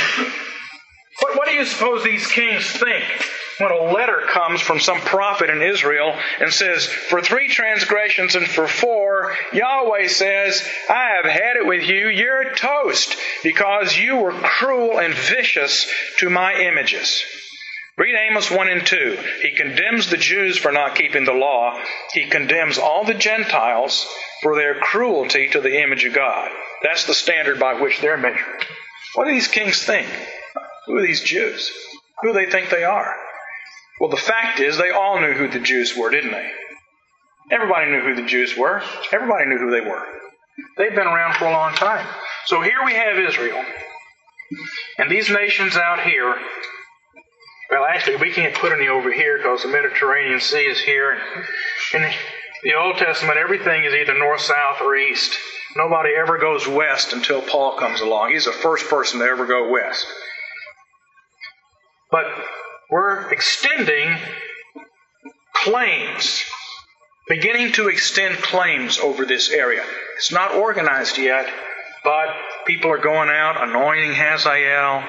But 1.20 1.36
what 1.36 1.48
do 1.48 1.54
you 1.54 1.64
suppose 1.64 2.04
these 2.04 2.26
kings 2.26 2.66
think 2.66 3.04
when 3.58 3.70
a 3.70 3.92
letter 3.92 4.22
comes 4.32 4.60
from 4.60 4.80
some 4.80 4.98
prophet 5.00 5.48
in 5.48 5.62
Israel 5.62 6.14
and 6.40 6.52
says, 6.52 6.86
For 6.86 7.22
three 7.22 7.48
transgressions 7.48 8.34
and 8.34 8.46
for 8.46 8.66
four, 8.66 9.34
Yahweh 9.52 10.08
says, 10.08 10.68
I 10.90 11.20
have 11.22 11.30
had 11.30 11.56
it 11.56 11.66
with 11.66 11.88
you, 11.88 12.08
you're 12.08 12.54
toast, 12.54 13.16
because 13.42 13.96
you 13.96 14.16
were 14.16 14.32
cruel 14.32 14.98
and 14.98 15.14
vicious 15.14 15.90
to 16.18 16.28
my 16.28 16.54
images. 16.54 17.24
Read 17.96 18.16
Amos 18.28 18.50
1 18.50 18.68
and 18.68 18.84
2. 18.84 19.18
He 19.42 19.52
condemns 19.52 20.10
the 20.10 20.16
Jews 20.16 20.58
for 20.58 20.72
not 20.72 20.96
keeping 20.96 21.24
the 21.24 21.32
law. 21.32 21.78
He 22.12 22.28
condemns 22.28 22.76
all 22.76 23.04
the 23.04 23.14
Gentiles 23.14 24.06
for 24.42 24.56
their 24.56 24.74
cruelty 24.74 25.48
to 25.50 25.60
the 25.60 25.80
image 25.80 26.04
of 26.04 26.12
God. 26.12 26.50
That's 26.82 27.04
the 27.04 27.14
standard 27.14 27.60
by 27.60 27.80
which 27.80 28.00
they're 28.00 28.16
measured. 28.16 28.66
What 29.14 29.26
do 29.26 29.30
these 29.30 29.46
kings 29.46 29.80
think? 29.80 30.08
Who 30.86 30.96
are 30.96 31.02
these 31.02 31.22
Jews? 31.22 31.70
Who 32.20 32.32
do 32.32 32.34
they 32.34 32.50
think 32.50 32.68
they 32.68 32.82
are? 32.82 33.14
Well, 34.00 34.10
the 34.10 34.16
fact 34.16 34.58
is, 34.58 34.76
they 34.76 34.90
all 34.90 35.20
knew 35.20 35.32
who 35.32 35.48
the 35.48 35.60
Jews 35.60 35.96
were, 35.96 36.10
didn't 36.10 36.32
they? 36.32 36.50
Everybody 37.52 37.92
knew 37.92 38.00
who 38.00 38.16
the 38.16 38.26
Jews 38.26 38.56
were. 38.56 38.82
Everybody 39.12 39.46
knew 39.46 39.58
who 39.58 39.70
they 39.70 39.88
were. 39.88 40.04
They've 40.76 40.94
been 40.94 41.06
around 41.06 41.36
for 41.36 41.46
a 41.46 41.52
long 41.52 41.74
time. 41.74 42.06
So 42.46 42.60
here 42.60 42.84
we 42.84 42.94
have 42.94 43.18
Israel. 43.18 43.62
And 44.98 45.10
these 45.10 45.30
nations 45.30 45.76
out 45.76 46.02
here 46.02 46.36
well, 47.70 47.84
actually, 47.84 48.16
we 48.16 48.32
can't 48.32 48.54
put 48.54 48.72
any 48.72 48.88
over 48.88 49.12
here 49.12 49.38
because 49.38 49.62
the 49.62 49.68
Mediterranean 49.68 50.40
Sea 50.40 50.64
is 50.64 50.80
here. 50.80 51.18
In 51.94 52.10
the 52.62 52.74
Old 52.74 52.96
Testament, 52.96 53.38
everything 53.38 53.84
is 53.84 53.94
either 53.94 54.16
north, 54.16 54.40
south, 54.40 54.80
or 54.80 54.96
east. 54.96 55.36
Nobody 55.76 56.10
ever 56.16 56.38
goes 56.38 56.68
west 56.68 57.12
until 57.12 57.42
Paul 57.42 57.76
comes 57.78 58.00
along. 58.00 58.30
He's 58.30 58.44
the 58.44 58.52
first 58.52 58.88
person 58.88 59.20
to 59.20 59.26
ever 59.26 59.46
go 59.46 59.70
west. 59.70 60.06
But 62.10 62.26
we're 62.90 63.32
extending 63.32 64.16
claims, 65.54 66.44
beginning 67.28 67.72
to 67.72 67.88
extend 67.88 68.36
claims 68.36 68.98
over 68.98 69.24
this 69.24 69.50
area. 69.50 69.82
It's 70.16 70.30
not 70.30 70.54
organized 70.54 71.18
yet, 71.18 71.48
but 72.04 72.28
people 72.66 72.92
are 72.92 72.98
going 72.98 73.30
out 73.30 73.68
anointing 73.68 74.12
Hazael, 74.12 75.02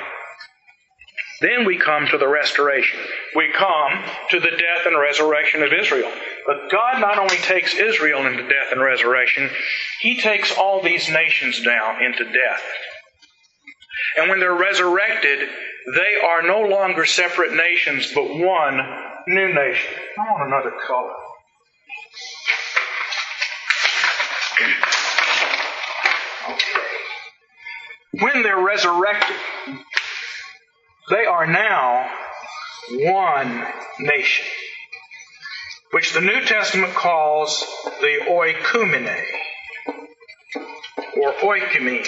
then 1.42 1.66
we 1.66 1.78
come 1.78 2.08
to 2.08 2.18
the 2.18 2.28
restoration. 2.28 3.00
We 3.36 3.52
come 3.52 4.04
to 4.32 4.40
the 4.40 4.52
death 4.52 4.86
and 4.86 5.00
resurrection 5.00 5.64
of 5.64 5.74
Israel. 5.74 6.12
But 6.46 6.72
God 6.72 7.02
not 7.02 7.18
only 7.18 7.38
takes 7.38 7.76
Israel 7.76 8.26
into 8.26 8.44
death 8.44 8.72
and 8.72 8.82
resurrection, 8.82 9.50
He 10.02 10.22
takes 10.22 10.56
all 10.58 10.82
these 10.82 11.10
nations 11.10 11.62
down 11.62 12.04
into 12.04 12.24
death. 12.24 12.64
And 14.18 14.30
when 14.30 14.40
they're 14.40 14.54
resurrected, 14.56 15.40
they 15.94 16.16
are 16.26 16.42
no 16.42 16.62
longer 16.62 17.06
separate 17.06 17.54
nations, 17.54 18.12
but 18.14 18.24
one 18.24 18.80
new 19.28 19.54
nation. 19.54 19.90
I 20.18 20.32
want 20.32 20.48
another 20.48 20.72
color. 20.88 21.14
Okay. 24.54 24.74
When 28.24 28.44
they're 28.44 28.64
resurrected, 28.64 29.36
they 31.10 31.26
are 31.26 31.46
now 31.46 32.10
one 32.92 33.66
nation, 34.00 34.46
which 35.92 36.14
the 36.14 36.22
New 36.22 36.42
Testament 36.42 36.94
calls 36.94 37.66
the 38.02 38.20
oikumene, 38.28 39.24
or 41.22 41.34
oikoumene. 41.34 42.08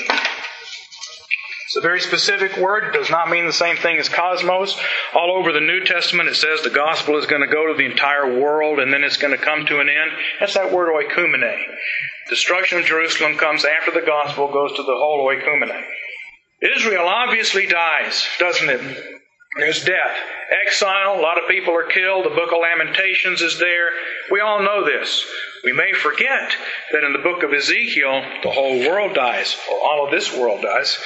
It's 1.68 1.76
a 1.76 1.82
very 1.82 2.00
specific 2.00 2.56
word. 2.58 2.86
It 2.86 2.94
does 2.94 3.10
not 3.10 3.30
mean 3.30 3.46
the 3.46 3.52
same 3.52 3.76
thing 3.76 3.98
as 3.98 4.08
cosmos. 4.08 4.80
All 5.14 5.38
over 5.38 5.52
the 5.52 5.60
New 5.60 5.84
Testament, 5.84 6.30
it 6.30 6.36
says 6.36 6.62
the 6.62 6.70
gospel 6.70 7.18
is 7.18 7.26
going 7.26 7.42
to 7.42 7.54
go 7.54 7.68
to 7.68 7.74
the 7.78 7.86
entire 7.86 8.40
world 8.40 8.80
and 8.80 8.92
then 8.92 9.04
it's 9.04 9.18
going 9.18 9.38
to 9.38 9.44
come 9.44 9.66
to 9.66 9.82
an 9.82 9.90
end. 9.90 10.12
That's 10.40 10.54
that 10.54 10.72
word 10.72 10.90
oikumene. 10.90 11.58
Destruction 12.30 12.80
of 12.80 12.86
Jerusalem 12.86 13.36
comes 13.36 13.66
after 13.66 13.92
the 13.92 14.06
gospel 14.06 14.52
goes 14.52 14.78
to 14.78 14.84
the 14.84 14.96
whole 14.96 15.28
oikumene. 15.28 15.84
Israel 16.62 17.08
obviously 17.08 17.68
dies, 17.68 18.26
doesn't 18.40 18.70
it? 18.70 19.04
There's 19.58 19.84
death, 19.84 20.16
exile, 20.66 21.20
a 21.20 21.22
lot 21.22 21.42
of 21.42 21.50
people 21.50 21.74
are 21.74 21.88
killed, 21.88 22.26
the 22.26 22.30
book 22.30 22.52
of 22.52 22.60
Lamentations 22.62 23.42
is 23.42 23.58
there. 23.58 23.90
We 24.30 24.40
all 24.40 24.62
know 24.62 24.86
this. 24.86 25.26
We 25.64 25.74
may 25.74 25.94
forget 25.94 26.56
that 26.92 27.04
in 27.04 27.14
the 27.14 27.20
book 27.20 27.44
of 27.44 27.54
Ezekiel, 27.54 28.24
the 28.44 28.52
whole 28.52 28.80
world 28.80 29.16
dies, 29.16 29.58
or 29.72 29.80
all 29.80 30.06
of 30.06 30.12
this 30.12 30.36
world 30.36 30.62
dies. 30.62 31.00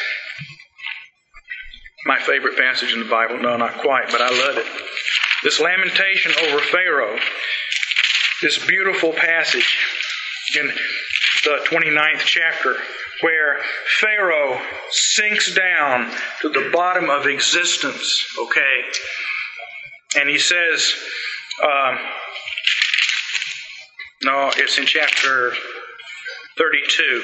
My 2.05 2.19
favorite 2.19 2.57
passage 2.57 2.93
in 2.93 2.99
the 2.99 3.09
Bible. 3.09 3.39
No, 3.39 3.55
not 3.57 3.77
quite, 3.77 4.11
but 4.11 4.21
I 4.21 4.29
love 4.29 4.57
it. 4.57 4.65
This 5.43 5.59
lamentation 5.59 6.33
over 6.43 6.59
Pharaoh, 6.59 7.17
this 8.41 8.65
beautiful 8.65 9.13
passage. 9.13 9.77
in 10.59 10.67
the 11.45 11.65
29th 11.69 12.19
chapter, 12.25 12.75
where 13.21 13.59
Pharaoh 13.99 14.59
sinks 14.89 15.53
down 15.53 16.11
to 16.41 16.49
the 16.49 16.69
bottom 16.73 17.09
of 17.09 17.25
existence, 17.25 18.25
okay? 18.39 18.83
And 20.19 20.29
he 20.29 20.37
says, 20.37 20.93
uh, 21.63 21.97
no, 24.23 24.51
it's 24.55 24.77
in 24.77 24.85
chapter 24.85 25.53
32 26.61 27.23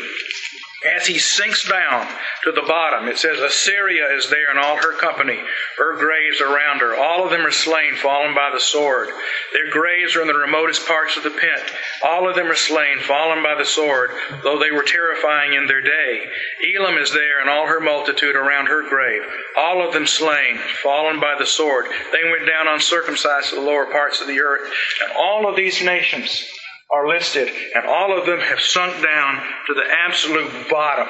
as 0.96 1.08
he 1.08 1.18
sinks 1.18 1.68
down 1.68 2.08
to 2.44 2.52
the 2.52 2.62
bottom, 2.62 3.08
it 3.08 3.18
says, 3.18 3.40
Assyria 3.40 4.16
is 4.16 4.30
there 4.30 4.52
and 4.52 4.60
all 4.60 4.78
her 4.78 4.94
company, 4.94 5.42
her 5.78 5.98
graves 5.98 6.40
around 6.40 6.82
her. 6.82 6.96
All 6.96 7.26
of 7.26 7.32
them 7.32 7.46
are 7.46 7.52
slain, 7.52 7.96
fallen 7.96 8.36
by 8.36 8.52
the 8.54 8.60
sword. 8.60 9.10
Their 9.54 9.72
graves 9.72 10.16
are 10.16 10.22
in 10.22 10.28
the 10.28 10.38
remotest 10.38 10.88
parts 10.88 11.18
of 11.18 11.24
the 11.24 11.32
pit. 11.32 11.72
All 12.04 12.30
of 12.30 12.36
them 12.36 12.46
are 12.46 12.56
slain, 12.56 13.00
fallen 13.00 13.42
by 13.42 13.56
the 13.56 13.66
sword, 13.66 14.12
though 14.44 14.60
they 14.60 14.72
were 14.72 14.84
terrifying 14.84 15.54
in 15.54 15.66
their 15.66 15.82
day. 15.82 16.30
Elam 16.76 16.98
is 16.98 17.12
there 17.12 17.42
and 17.42 17.50
all 17.50 17.66
her 17.66 17.80
multitude 17.80 18.36
around 18.36 18.68
her 18.68 18.88
grave. 18.88 19.24
All 19.58 19.86
of 19.86 19.94
them 19.94 20.06
slain, 20.06 20.60
fallen 20.84 21.20
by 21.20 21.36
the 21.40 21.48
sword. 21.48 21.88
They 22.12 22.30
went 22.30 22.46
down 22.46 22.68
uncircumcised 22.68 23.50
to 23.50 23.56
the 23.56 23.62
lower 23.62 23.88
parts 23.88 24.22
of 24.22 24.28
the 24.28 24.42
earth. 24.42 24.72
And 25.04 25.12
all 25.18 25.50
of 25.50 25.56
these 25.56 25.84
nations 25.84 26.48
are 26.90 27.08
listed, 27.08 27.50
and 27.76 27.86
all 27.86 28.18
of 28.18 28.26
them 28.26 28.40
have 28.40 28.62
sunk 28.62 29.02
down 29.04 29.44
to 29.68 29.74
the 29.74 29.86
absolute 30.06 30.70
bottom. 30.70 31.08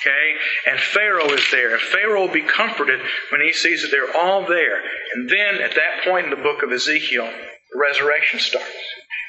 Okay? 0.00 0.34
And 0.70 0.80
Pharaoh 0.80 1.32
is 1.32 1.50
there. 1.50 1.72
And 1.72 1.80
Pharaoh 1.80 2.22
will 2.22 2.32
be 2.32 2.42
comforted 2.42 3.00
when 3.30 3.40
he 3.40 3.52
sees 3.52 3.82
that 3.82 3.90
they're 3.90 4.16
all 4.16 4.46
there. 4.46 4.80
And 5.14 5.28
then 5.28 5.60
at 5.62 5.74
that 5.74 6.04
point 6.04 6.24
in 6.24 6.30
the 6.30 6.36
book 6.36 6.62
of 6.62 6.72
Ezekiel, 6.72 7.26
the 7.26 7.78
resurrection 7.78 8.40
starts. 8.40 8.68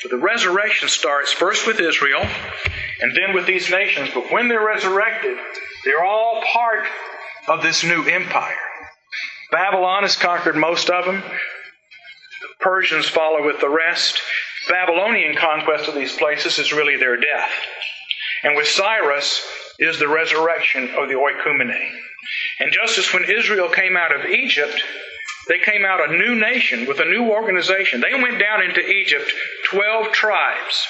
So 0.01 0.07
the 0.09 0.17
resurrection 0.17 0.89
starts 0.89 1.31
first 1.31 1.67
with 1.67 1.79
Israel 1.79 2.21
and 3.01 3.15
then 3.15 3.33
with 3.33 3.45
these 3.45 3.69
nations. 3.69 4.09
But 4.13 4.31
when 4.31 4.47
they're 4.47 4.65
resurrected, 4.65 5.37
they're 5.85 6.03
all 6.03 6.41
part 6.51 6.85
of 7.47 7.61
this 7.61 7.83
new 7.83 8.03
empire. 8.05 8.55
Babylon 9.51 10.03
has 10.03 10.15
conquered 10.15 10.55
most 10.55 10.89
of 10.89 11.05
them. 11.05 11.21
The 11.21 12.47
Persians 12.59 13.07
follow 13.07 13.45
with 13.45 13.59
the 13.59 13.69
rest. 13.69 14.21
Babylonian 14.69 15.35
conquest 15.35 15.87
of 15.87 15.95
these 15.95 16.15
places 16.15 16.59
is 16.59 16.73
really 16.73 16.97
their 16.97 17.17
death. 17.17 17.51
And 18.43 18.55
with 18.55 18.67
Cyrus 18.67 19.45
is 19.79 19.99
the 19.99 20.07
resurrection 20.07 20.89
of 20.95 21.07
the 21.07 21.15
oikumene. 21.15 21.91
And 22.59 22.71
just 22.71 22.97
as 22.97 23.11
when 23.13 23.29
Israel 23.29 23.69
came 23.69 23.97
out 23.97 24.15
of 24.15 24.25
Egypt, 24.25 24.83
they 25.47 25.59
came 25.59 25.85
out 25.85 26.07
a 26.07 26.13
new 26.13 26.35
nation 26.35 26.87
with 26.87 26.99
a 26.99 27.05
new 27.05 27.31
organization. 27.31 28.01
They 28.01 28.21
went 28.21 28.39
down 28.39 28.61
into 28.61 28.87
Egypt 28.87 29.33
12 29.65 30.11
tribes, 30.11 30.87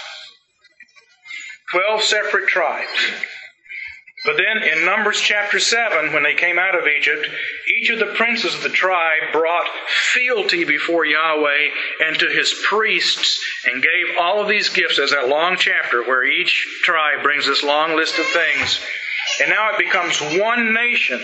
12 1.72 2.04
separate 2.04 2.48
tribes. 2.48 2.90
But 4.24 4.38
then 4.38 4.62
in 4.62 4.86
Numbers 4.86 5.20
chapter 5.20 5.60
7, 5.60 6.14
when 6.14 6.22
they 6.22 6.36
came 6.36 6.60
out 6.60 6.78
of 6.78 6.88
Egypt, 6.88 7.28
each 7.76 7.90
of 7.90 7.98
the 7.98 8.14
princes 8.14 8.54
of 8.54 8.62
the 8.62 8.70
tribe 8.70 9.32
brought 9.32 9.68
fealty 10.14 10.64
before 10.64 11.06
Yahweh 11.06 11.70
and 12.06 12.20
to 12.20 12.28
his 12.28 12.54
priests 12.70 13.44
and 13.66 13.82
gave 13.82 14.18
all 14.20 14.40
of 14.40 14.48
these 14.48 14.70
gifts 14.70 15.00
as 15.00 15.10
that 15.10 15.28
long 15.28 15.58
chapter 15.58 16.04
where 16.04 16.24
each 16.24 16.68
tribe 16.84 17.24
brings 17.24 17.48
this 17.48 17.64
long 17.64 17.96
list 17.96 18.20
of 18.20 18.26
things. 18.28 18.80
And 19.42 19.50
now 19.50 19.72
it 19.72 19.80
becomes 19.80 20.22
one 20.40 20.72
nation 20.72 21.20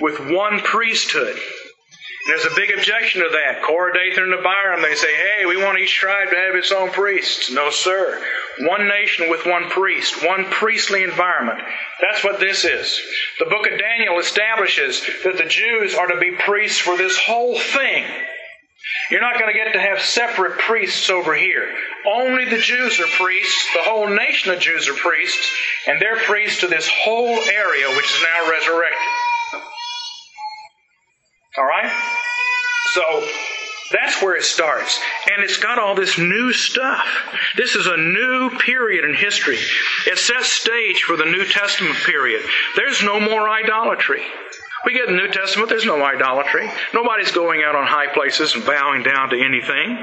with 0.00 0.18
one 0.18 0.60
priesthood. 0.60 1.38
There's 2.30 2.46
a 2.46 2.54
big 2.54 2.70
objection 2.70 3.24
to 3.24 3.28
that. 3.28 3.60
Korah, 3.64 3.92
Dathan, 3.92 4.22
and 4.22 4.34
Abiram, 4.34 4.82
they 4.82 4.94
say, 4.94 5.12
hey, 5.12 5.46
we 5.46 5.56
want 5.56 5.80
each 5.80 5.92
tribe 5.92 6.30
to 6.30 6.36
have 6.36 6.54
its 6.54 6.70
own 6.70 6.92
priests. 6.92 7.50
No, 7.50 7.70
sir. 7.70 8.22
One 8.60 8.86
nation 8.86 9.28
with 9.28 9.46
one 9.46 9.68
priest, 9.68 10.24
one 10.24 10.44
priestly 10.44 11.02
environment. 11.02 11.58
That's 12.00 12.22
what 12.22 12.38
this 12.38 12.64
is. 12.64 13.00
The 13.40 13.46
book 13.46 13.66
of 13.66 13.80
Daniel 13.80 14.20
establishes 14.20 15.02
that 15.24 15.38
the 15.38 15.46
Jews 15.46 15.96
are 15.96 16.06
to 16.06 16.20
be 16.20 16.36
priests 16.38 16.78
for 16.78 16.96
this 16.96 17.18
whole 17.18 17.58
thing. 17.58 18.04
You're 19.10 19.20
not 19.20 19.40
going 19.40 19.52
to 19.52 19.58
get 19.58 19.72
to 19.72 19.80
have 19.80 20.00
separate 20.00 20.60
priests 20.60 21.10
over 21.10 21.34
here. 21.34 21.68
Only 22.06 22.44
the 22.44 22.58
Jews 22.58 23.00
are 23.00 23.08
priests. 23.08 23.66
The 23.74 23.90
whole 23.90 24.06
nation 24.06 24.52
of 24.52 24.60
Jews 24.60 24.88
are 24.88 24.94
priests, 24.94 25.50
and 25.88 26.00
they're 26.00 26.20
priests 26.20 26.60
to 26.60 26.68
this 26.68 26.88
whole 26.88 27.26
area 27.26 27.88
which 27.96 28.06
is 28.06 28.22
now 28.22 28.50
resurrected. 28.52 28.98
All 31.58 31.64
right? 31.64 31.90
So 32.94 33.26
that's 33.90 34.22
where 34.22 34.36
it 34.36 34.44
starts. 34.44 34.98
And 35.32 35.42
it's 35.42 35.58
got 35.58 35.78
all 35.78 35.94
this 35.94 36.18
new 36.18 36.52
stuff. 36.52 37.06
This 37.56 37.74
is 37.74 37.86
a 37.86 37.96
new 37.96 38.50
period 38.58 39.04
in 39.04 39.14
history. 39.14 39.58
It 40.06 40.18
sets 40.18 40.52
stage 40.52 41.02
for 41.02 41.16
the 41.16 41.24
New 41.24 41.44
Testament 41.44 41.96
period. 42.04 42.42
There's 42.76 43.02
no 43.02 43.20
more 43.20 43.48
idolatry. 43.48 44.22
We 44.84 44.94
get 44.94 45.06
the 45.06 45.12
New 45.12 45.28
Testament, 45.28 45.68
there's 45.68 45.84
no 45.84 46.02
idolatry. 46.02 46.70
Nobody's 46.94 47.32
going 47.32 47.62
out 47.62 47.76
on 47.76 47.86
high 47.86 48.12
places 48.14 48.54
and 48.54 48.64
bowing 48.64 49.02
down 49.02 49.28
to 49.30 49.38
anything. 49.38 50.02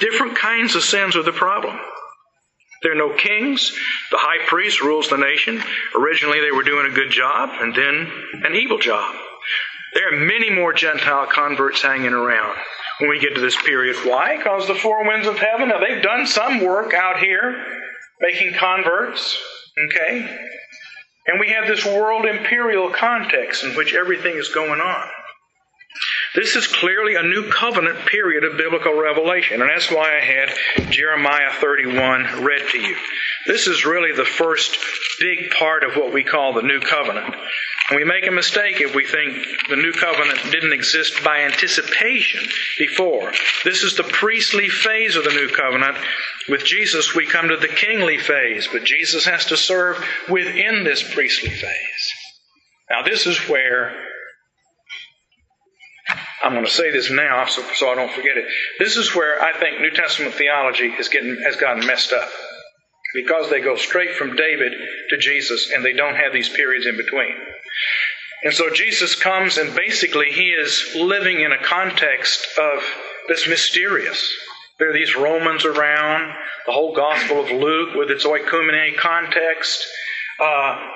Different 0.00 0.36
kinds 0.36 0.74
of 0.74 0.82
sins 0.82 1.14
are 1.14 1.22
the 1.22 1.32
problem. 1.32 1.78
There 2.82 2.92
are 2.92 2.96
no 2.96 3.14
kings. 3.14 3.70
The 4.10 4.18
high 4.18 4.44
priest 4.46 4.82
rules 4.82 5.08
the 5.08 5.16
nation. 5.16 5.62
Originally, 5.94 6.40
they 6.40 6.50
were 6.50 6.64
doing 6.64 6.90
a 6.90 6.94
good 6.94 7.10
job, 7.10 7.50
and 7.60 7.74
then 7.74 8.10
an 8.42 8.54
evil 8.56 8.78
job. 8.78 9.14
There 9.94 10.14
are 10.14 10.24
many 10.24 10.50
more 10.50 10.72
Gentile 10.72 11.26
converts 11.26 11.82
hanging 11.82 12.12
around 12.12 12.56
when 13.00 13.10
we 13.10 13.18
get 13.18 13.34
to 13.34 13.40
this 13.40 13.60
period. 13.62 13.96
Why? 14.04 14.36
Because 14.36 14.66
the 14.66 14.74
four 14.74 15.06
winds 15.06 15.26
of 15.26 15.38
heaven, 15.38 15.68
now 15.68 15.80
they've 15.80 16.02
done 16.02 16.26
some 16.26 16.60
work 16.60 16.94
out 16.94 17.18
here 17.18 17.64
making 18.20 18.54
converts, 18.54 19.38
okay? 19.86 20.38
And 21.26 21.40
we 21.40 21.50
have 21.50 21.66
this 21.66 21.84
world 21.84 22.26
imperial 22.26 22.90
context 22.90 23.64
in 23.64 23.74
which 23.74 23.94
everything 23.94 24.36
is 24.36 24.48
going 24.48 24.80
on. 24.80 25.08
This 26.34 26.54
is 26.54 26.66
clearly 26.68 27.16
a 27.16 27.22
new 27.22 27.50
covenant 27.50 28.06
period 28.06 28.44
of 28.44 28.56
biblical 28.56 28.96
revelation, 28.96 29.60
and 29.60 29.68
that's 29.68 29.90
why 29.90 30.16
I 30.16 30.24
had 30.24 30.90
Jeremiah 30.90 31.52
31 31.60 32.44
read 32.44 32.68
to 32.70 32.78
you. 32.78 32.96
This 33.46 33.66
is 33.66 33.84
really 33.84 34.12
the 34.14 34.24
first 34.24 34.76
big 35.18 35.50
part 35.50 35.82
of 35.82 35.96
what 35.96 36.12
we 36.12 36.22
call 36.22 36.52
the 36.52 36.62
new 36.62 36.78
covenant. 36.78 37.34
And 37.90 37.96
we 37.96 38.04
make 38.04 38.26
a 38.26 38.30
mistake 38.30 38.80
if 38.80 38.94
we 38.94 39.04
think 39.04 39.36
the 39.68 39.74
new 39.74 39.92
covenant 39.92 40.38
didn't 40.52 40.72
exist 40.72 41.24
by 41.24 41.40
anticipation 41.40 42.48
before. 42.78 43.32
This 43.64 43.82
is 43.82 43.96
the 43.96 44.04
priestly 44.04 44.68
phase 44.68 45.16
of 45.16 45.24
the 45.24 45.30
new 45.30 45.48
covenant. 45.48 45.96
With 46.48 46.64
Jesus, 46.64 47.16
we 47.16 47.26
come 47.26 47.48
to 47.48 47.56
the 47.56 47.66
kingly 47.66 48.18
phase, 48.18 48.68
but 48.72 48.84
Jesus 48.84 49.24
has 49.24 49.46
to 49.46 49.56
serve 49.56 50.04
within 50.28 50.84
this 50.84 51.02
priestly 51.12 51.50
phase. 51.50 52.12
Now, 52.90 53.02
this 53.02 53.26
is 53.26 53.36
where 53.48 53.92
I'm 56.42 56.52
going 56.52 56.64
to 56.64 56.70
say 56.70 56.90
this 56.90 57.10
now 57.10 57.46
so, 57.46 57.62
so 57.74 57.90
I 57.90 57.96
don't 57.96 58.12
forget 58.12 58.36
it. 58.36 58.44
This 58.78 58.96
is 58.96 59.14
where 59.14 59.42
I 59.42 59.58
think 59.58 59.80
New 59.80 59.90
Testament 59.90 60.34
theology 60.34 60.86
is 60.86 61.08
getting, 61.08 61.36
has 61.44 61.56
gotten 61.56 61.84
messed 61.86 62.12
up. 62.12 62.28
Because 63.14 63.50
they 63.50 63.60
go 63.60 63.74
straight 63.74 64.14
from 64.14 64.36
David 64.36 64.72
to 65.08 65.18
Jesus 65.18 65.72
and 65.72 65.84
they 65.84 65.92
don't 65.92 66.14
have 66.14 66.32
these 66.32 66.48
periods 66.48 66.86
in 66.86 66.96
between. 66.96 67.34
And 68.42 68.54
so 68.54 68.70
Jesus 68.70 69.14
comes 69.14 69.58
and 69.58 69.74
basically 69.74 70.30
he 70.30 70.48
is 70.48 70.92
living 70.94 71.40
in 71.40 71.52
a 71.52 71.62
context 71.62 72.46
of 72.58 72.82
this 73.28 73.46
mysterious. 73.46 74.32
There 74.78 74.90
are 74.90 74.94
these 74.94 75.14
Romans 75.14 75.66
around, 75.66 76.32
the 76.64 76.72
whole 76.72 76.94
Gospel 76.94 77.40
of 77.40 77.50
Luke 77.50 77.94
with 77.94 78.10
its 78.10 78.24
oikumene 78.24 78.96
context. 78.96 79.86
Uh, 80.42 80.90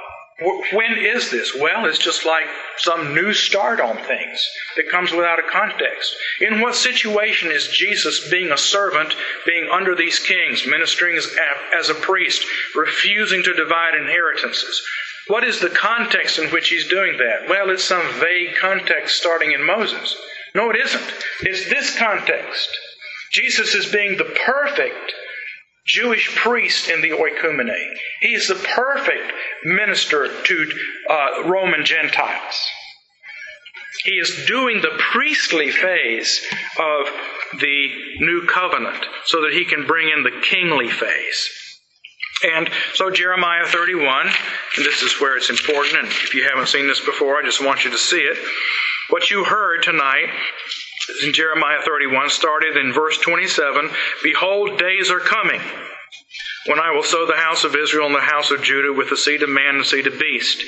when 0.73 0.99
is 0.99 1.31
this? 1.31 1.55
Well, 1.55 1.85
it's 1.87 1.99
just 1.99 2.25
like 2.25 2.47
some 2.79 3.15
new 3.15 3.33
start 3.33 3.81
on 3.81 3.97
things 3.99 4.49
that 4.77 4.91
comes 4.91 5.13
without 5.13 5.39
a 5.39 5.49
context. 5.49 6.13
In 6.41 6.61
what 6.61 6.75
situation 6.75 7.53
is 7.53 7.69
Jesus 7.69 8.29
being 8.31 8.51
a 8.51 8.59
servant, 8.59 9.15
being 9.47 9.69
under 9.71 9.95
these 9.95 10.19
kings, 10.19 10.67
ministering 10.67 11.17
as, 11.17 11.29
as 11.77 11.89
a 11.89 11.95
priest, 11.95 12.45
refusing 12.75 13.45
to 13.45 13.55
divide 13.55 13.95
inheritances? 13.95 14.83
What 15.29 15.45
is 15.45 15.61
the 15.61 15.71
context 15.71 16.39
in 16.39 16.51
which 16.51 16.69
he's 16.69 16.89
doing 16.89 17.17
that? 17.17 17.49
Well, 17.49 17.71
it's 17.71 17.85
some 17.85 18.07
vague 18.21 18.57
context 18.57 19.17
starting 19.17 19.53
in 19.53 19.65
Moses. 19.65 20.17
No, 20.55 20.71
it 20.71 20.77
isn't. 20.77 21.15
It's 21.41 21.69
this 21.69 21.97
context. 21.97 22.69
Jesus 23.33 23.75
is 23.75 23.91
being 23.91 24.17
the 24.17 24.37
perfect 24.45 25.13
Jewish 25.87 26.35
priest 26.37 26.89
in 26.89 27.03
the 27.03 27.11
oikumene. 27.11 27.97
He's 28.21 28.49
the 28.49 28.55
perfect 28.55 29.33
minister 29.65 30.29
to 30.43 30.73
uh, 31.11 31.49
Roman 31.49 31.85
Gentiles. 31.85 32.61
He 34.05 34.19
is 34.19 34.47
doing 34.47 34.83
the 34.83 34.97
priestly 35.13 35.71
phase 35.71 36.45
of 36.79 37.61
the 37.61 37.89
new 38.21 38.47
covenant 38.47 39.05
so 39.25 39.43
that 39.43 39.53
he 39.53 39.65
can 39.65 39.87
bring 39.87 40.11
in 40.11 40.23
the 40.23 40.43
kingly 40.43 40.91
phase. 40.91 41.64
And 42.43 42.69
so 42.95 43.11
Jeremiah 43.11 43.67
31, 43.67 44.27
and 44.27 44.85
this 44.85 45.03
is 45.03 45.21
where 45.21 45.37
it's 45.37 45.51
important, 45.51 45.97
and 45.97 46.09
if 46.09 46.35
you 46.35 46.49
haven't 46.49 46.69
seen 46.69 46.87
this 46.87 47.01
before, 47.01 47.37
I 47.37 47.45
just 47.45 47.65
want 47.65 47.85
you 47.85 47.91
to 47.91 47.99
see 47.99 48.21
it. 48.21 48.39
What 49.11 49.31
you 49.31 49.45
heard 49.45 49.83
tonight 49.83 50.29
is 51.09 51.25
in 51.25 51.33
Jeremiah 51.33 51.81
31 51.85 52.31
started 52.31 52.77
in 52.77 52.93
verse 52.93 53.19
27 53.19 53.91
Behold, 54.23 54.79
days 54.79 55.11
are 55.11 55.21
coming 55.21 55.61
when 56.67 56.81
I 56.81 56.91
will 56.91 57.03
sow 57.03 57.27
the 57.27 57.37
house 57.37 57.65
of 57.65 57.77
Israel 57.77 58.07
and 58.07 58.15
the 58.15 58.21
house 58.21 58.51
of 58.51 58.63
Judah 58.63 58.93
with 58.93 59.11
the 59.11 59.17
seed 59.17 59.43
of 59.43 59.49
man 59.49 59.77
and 59.77 59.87
seed 59.87 60.07
of 60.07 60.19
beast. 60.19 60.63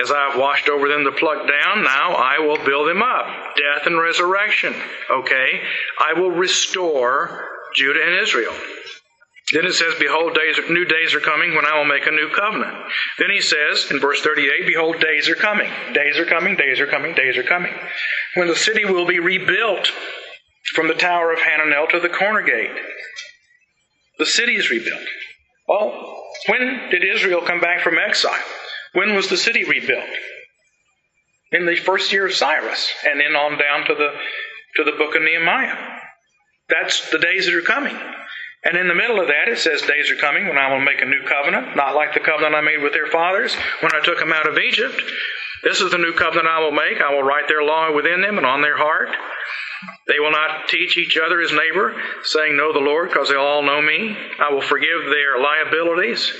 As 0.00 0.10
I 0.10 0.30
have 0.30 0.38
washed 0.38 0.68
over 0.68 0.88
them 0.88 1.04
to 1.04 1.12
pluck 1.12 1.46
down, 1.46 1.84
now 1.84 2.14
I 2.14 2.40
will 2.40 2.64
build 2.64 2.88
them 2.88 3.02
up. 3.02 3.26
Death 3.56 3.86
and 3.86 3.98
resurrection. 3.98 4.74
Okay? 5.10 5.60
I 6.00 6.18
will 6.18 6.32
restore 6.32 7.48
Judah 7.76 8.00
and 8.04 8.20
Israel. 8.20 8.54
Then 9.54 9.66
it 9.66 9.74
says, 9.74 9.94
Behold, 10.00 10.34
days, 10.34 10.58
new 10.68 10.84
days 10.84 11.14
are 11.14 11.20
coming 11.20 11.54
when 11.54 11.64
I 11.64 11.78
will 11.78 11.84
make 11.84 12.06
a 12.08 12.10
new 12.10 12.28
covenant. 12.30 12.76
Then 13.18 13.30
he 13.30 13.40
says 13.40 13.88
in 13.90 14.00
verse 14.00 14.20
38, 14.20 14.66
Behold, 14.66 15.00
days 15.00 15.28
are 15.28 15.36
coming. 15.36 15.70
Days 15.92 16.18
are 16.18 16.26
coming, 16.26 16.56
days 16.56 16.80
are 16.80 16.88
coming, 16.88 17.14
days 17.14 17.38
are 17.38 17.44
coming. 17.44 17.72
When 18.34 18.48
the 18.48 18.56
city 18.56 18.84
will 18.84 19.06
be 19.06 19.20
rebuilt 19.20 19.92
from 20.74 20.88
the 20.88 20.94
tower 20.94 21.32
of 21.32 21.38
Hananel 21.38 21.88
to 21.90 22.00
the 22.00 22.08
corner 22.08 22.42
gate. 22.42 22.76
The 24.18 24.26
city 24.26 24.56
is 24.56 24.70
rebuilt. 24.70 25.06
Well, 25.68 26.24
when 26.48 26.90
did 26.90 27.04
Israel 27.04 27.42
come 27.42 27.60
back 27.60 27.82
from 27.82 27.96
exile? 27.96 28.34
When 28.92 29.14
was 29.14 29.28
the 29.28 29.36
city 29.36 29.64
rebuilt? 29.64 30.04
In 31.52 31.66
the 31.66 31.76
first 31.76 32.12
year 32.12 32.26
of 32.26 32.34
Cyrus, 32.34 32.92
and 33.06 33.20
then 33.20 33.36
on 33.36 33.56
down 33.56 33.86
to 33.86 33.94
the 33.94 34.08
to 34.76 34.84
the 34.84 34.98
book 34.98 35.14
of 35.14 35.22
Nehemiah. 35.22 35.76
That's 36.68 37.10
the 37.10 37.18
days 37.18 37.46
that 37.46 37.54
are 37.54 37.60
coming. 37.60 37.96
And 38.64 38.78
in 38.78 38.88
the 38.88 38.94
middle 38.94 39.20
of 39.20 39.28
that, 39.28 39.48
it 39.48 39.58
says, 39.58 39.82
Days 39.82 40.10
are 40.10 40.16
coming 40.16 40.48
when 40.48 40.58
I 40.58 40.72
will 40.72 40.80
make 40.80 41.02
a 41.02 41.06
new 41.06 41.22
covenant, 41.22 41.76
not 41.76 41.94
like 41.94 42.14
the 42.14 42.20
covenant 42.20 42.54
I 42.54 42.62
made 42.62 42.82
with 42.82 42.92
their 42.92 43.06
fathers 43.06 43.54
when 43.80 43.94
I 43.94 44.00
took 44.00 44.18
them 44.18 44.32
out 44.32 44.48
of 44.48 44.58
Egypt. 44.58 45.00
This 45.62 45.80
is 45.80 45.90
the 45.90 45.98
new 45.98 46.12
covenant 46.12 46.48
I 46.48 46.60
will 46.60 46.72
make. 46.72 47.00
I 47.00 47.12
will 47.12 47.22
write 47.22 47.48
their 47.48 47.62
law 47.62 47.92
within 47.92 48.20
them 48.20 48.38
and 48.38 48.46
on 48.46 48.62
their 48.62 48.76
heart. 48.76 49.10
They 50.06 50.18
will 50.18 50.30
not 50.30 50.68
teach 50.68 50.96
each 50.96 51.18
other 51.18 51.40
as 51.40 51.52
neighbor, 51.52 51.94
saying, 52.22 52.56
Know 52.56 52.72
the 52.72 52.80
Lord, 52.80 53.08
because 53.08 53.28
they'll 53.28 53.38
all 53.40 53.62
know 53.62 53.80
me. 53.80 54.16
I 54.38 54.52
will 54.52 54.62
forgive 54.62 55.04
their 55.04 55.38
liabilities. 55.38 56.32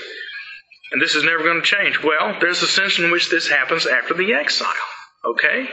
And 0.91 1.01
this 1.01 1.15
is 1.15 1.23
never 1.23 1.43
going 1.43 1.61
to 1.61 1.65
change. 1.65 2.01
Well, 2.01 2.37
there's 2.39 2.61
a 2.61 2.67
sense 2.67 2.99
in 2.99 3.11
which 3.11 3.29
this 3.29 3.49
happens 3.49 3.85
after 3.85 4.13
the 4.13 4.33
exile. 4.33 4.71
Okay? 5.23 5.67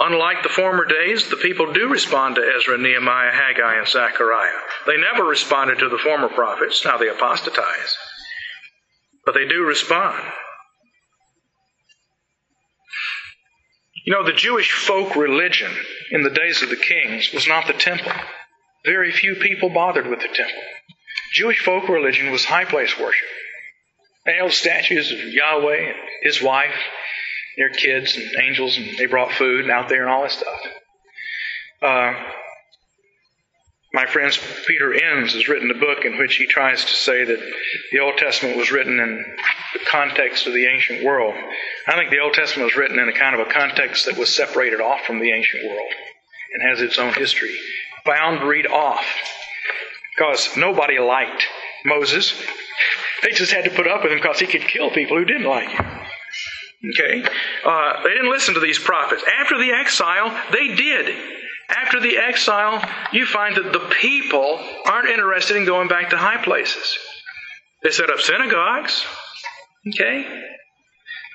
Unlike 0.00 0.44
the 0.44 0.48
former 0.48 0.84
days, 0.84 1.28
the 1.28 1.36
people 1.36 1.72
do 1.72 1.88
respond 1.88 2.36
to 2.36 2.52
Ezra, 2.56 2.78
Nehemiah, 2.78 3.32
Haggai, 3.32 3.78
and 3.78 3.88
Zechariah. 3.88 4.60
They 4.86 4.96
never 4.96 5.24
responded 5.24 5.80
to 5.80 5.88
the 5.88 5.98
former 5.98 6.28
prophets. 6.28 6.84
Now 6.84 6.98
they 6.98 7.08
apostatize. 7.08 7.96
But 9.24 9.34
they 9.34 9.46
do 9.48 9.64
respond. 9.64 10.22
You 14.06 14.14
know, 14.14 14.24
the 14.24 14.32
Jewish 14.32 14.70
folk 14.72 15.16
religion 15.16 15.70
in 16.12 16.22
the 16.22 16.30
days 16.30 16.62
of 16.62 16.70
the 16.70 16.76
kings 16.76 17.32
was 17.34 17.48
not 17.48 17.66
the 17.66 17.72
temple. 17.72 18.12
Very 18.84 19.12
few 19.12 19.34
people 19.34 19.68
bothered 19.68 20.06
with 20.06 20.20
the 20.20 20.28
temple. 20.28 20.62
Jewish 21.34 21.58
folk 21.58 21.88
religion 21.88 22.30
was 22.30 22.44
high 22.44 22.64
place 22.64 22.98
worship. 22.98 23.28
They 24.24 24.36
held 24.36 24.52
statues 24.52 25.10
of 25.10 25.18
Yahweh 25.18 25.88
and 25.88 25.96
his 26.22 26.40
wife, 26.40 26.74
their 27.58 27.70
kids 27.70 28.16
and 28.16 28.30
angels, 28.40 28.76
and 28.76 28.96
they 28.96 29.06
brought 29.06 29.32
food 29.32 29.62
and 29.62 29.70
out 29.70 29.88
there 29.88 30.02
and 30.02 30.10
all 30.10 30.22
that 30.22 30.30
stuff. 30.30 30.60
Uh, 31.82 32.12
my 33.92 34.06
friend 34.06 34.38
Peter 34.66 34.92
Enns 34.92 35.32
has 35.32 35.48
written 35.48 35.70
a 35.70 35.78
book 35.78 36.04
in 36.04 36.18
which 36.18 36.36
he 36.36 36.46
tries 36.46 36.84
to 36.84 36.92
say 36.92 37.24
that 37.24 37.40
the 37.90 37.98
Old 38.00 38.18
Testament 38.18 38.56
was 38.56 38.70
written 38.70 39.00
in 39.00 39.24
the 39.72 39.80
context 39.90 40.46
of 40.46 40.52
the 40.52 40.66
ancient 40.66 41.04
world. 41.04 41.34
I 41.86 41.94
think 41.94 42.10
the 42.10 42.20
Old 42.20 42.34
Testament 42.34 42.66
was 42.66 42.76
written 42.76 42.98
in 42.98 43.08
a 43.08 43.12
kind 43.12 43.34
of 43.34 43.46
a 43.46 43.50
context 43.50 44.06
that 44.06 44.18
was 44.18 44.34
separated 44.34 44.80
off 44.80 45.00
from 45.06 45.20
the 45.20 45.32
ancient 45.32 45.64
world 45.64 45.92
and 46.52 46.62
has 46.62 46.80
its 46.80 46.98
own 46.98 47.14
history, 47.14 47.56
boundaried 48.06 48.70
off. 48.70 49.04
Because 50.14 50.56
nobody 50.56 50.98
liked 50.98 51.46
Moses. 51.84 52.34
They 53.22 53.30
just 53.30 53.52
had 53.52 53.64
to 53.64 53.70
put 53.70 53.88
up 53.88 54.02
with 54.02 54.12
him 54.12 54.18
because 54.18 54.40
he 54.40 54.46
could 54.46 54.62
kill 54.62 54.90
people 54.90 55.16
who 55.16 55.24
didn't 55.24 55.48
like 55.48 55.68
him. 55.70 55.86
Okay? 56.84 57.24
Uh, 57.64 58.02
they 58.02 58.10
didn't 58.10 58.30
listen 58.30 58.54
to 58.54 58.60
these 58.60 58.78
prophets. 58.78 59.22
After 59.40 59.58
the 59.58 59.72
exile, 59.72 60.30
they 60.52 60.74
did. 60.74 61.16
After 61.68 62.00
the 62.00 62.16
exile, 62.16 62.82
you 63.12 63.26
find 63.26 63.56
that 63.56 63.72
the 63.72 63.94
people 64.00 64.60
aren't 64.86 65.10
interested 65.10 65.56
in 65.56 65.66
going 65.66 65.88
back 65.88 66.10
to 66.10 66.16
high 66.16 66.42
places. 66.42 66.96
They 67.82 67.90
set 67.90 68.10
up 68.10 68.20
synagogues. 68.20 69.04
Okay? 69.88 70.44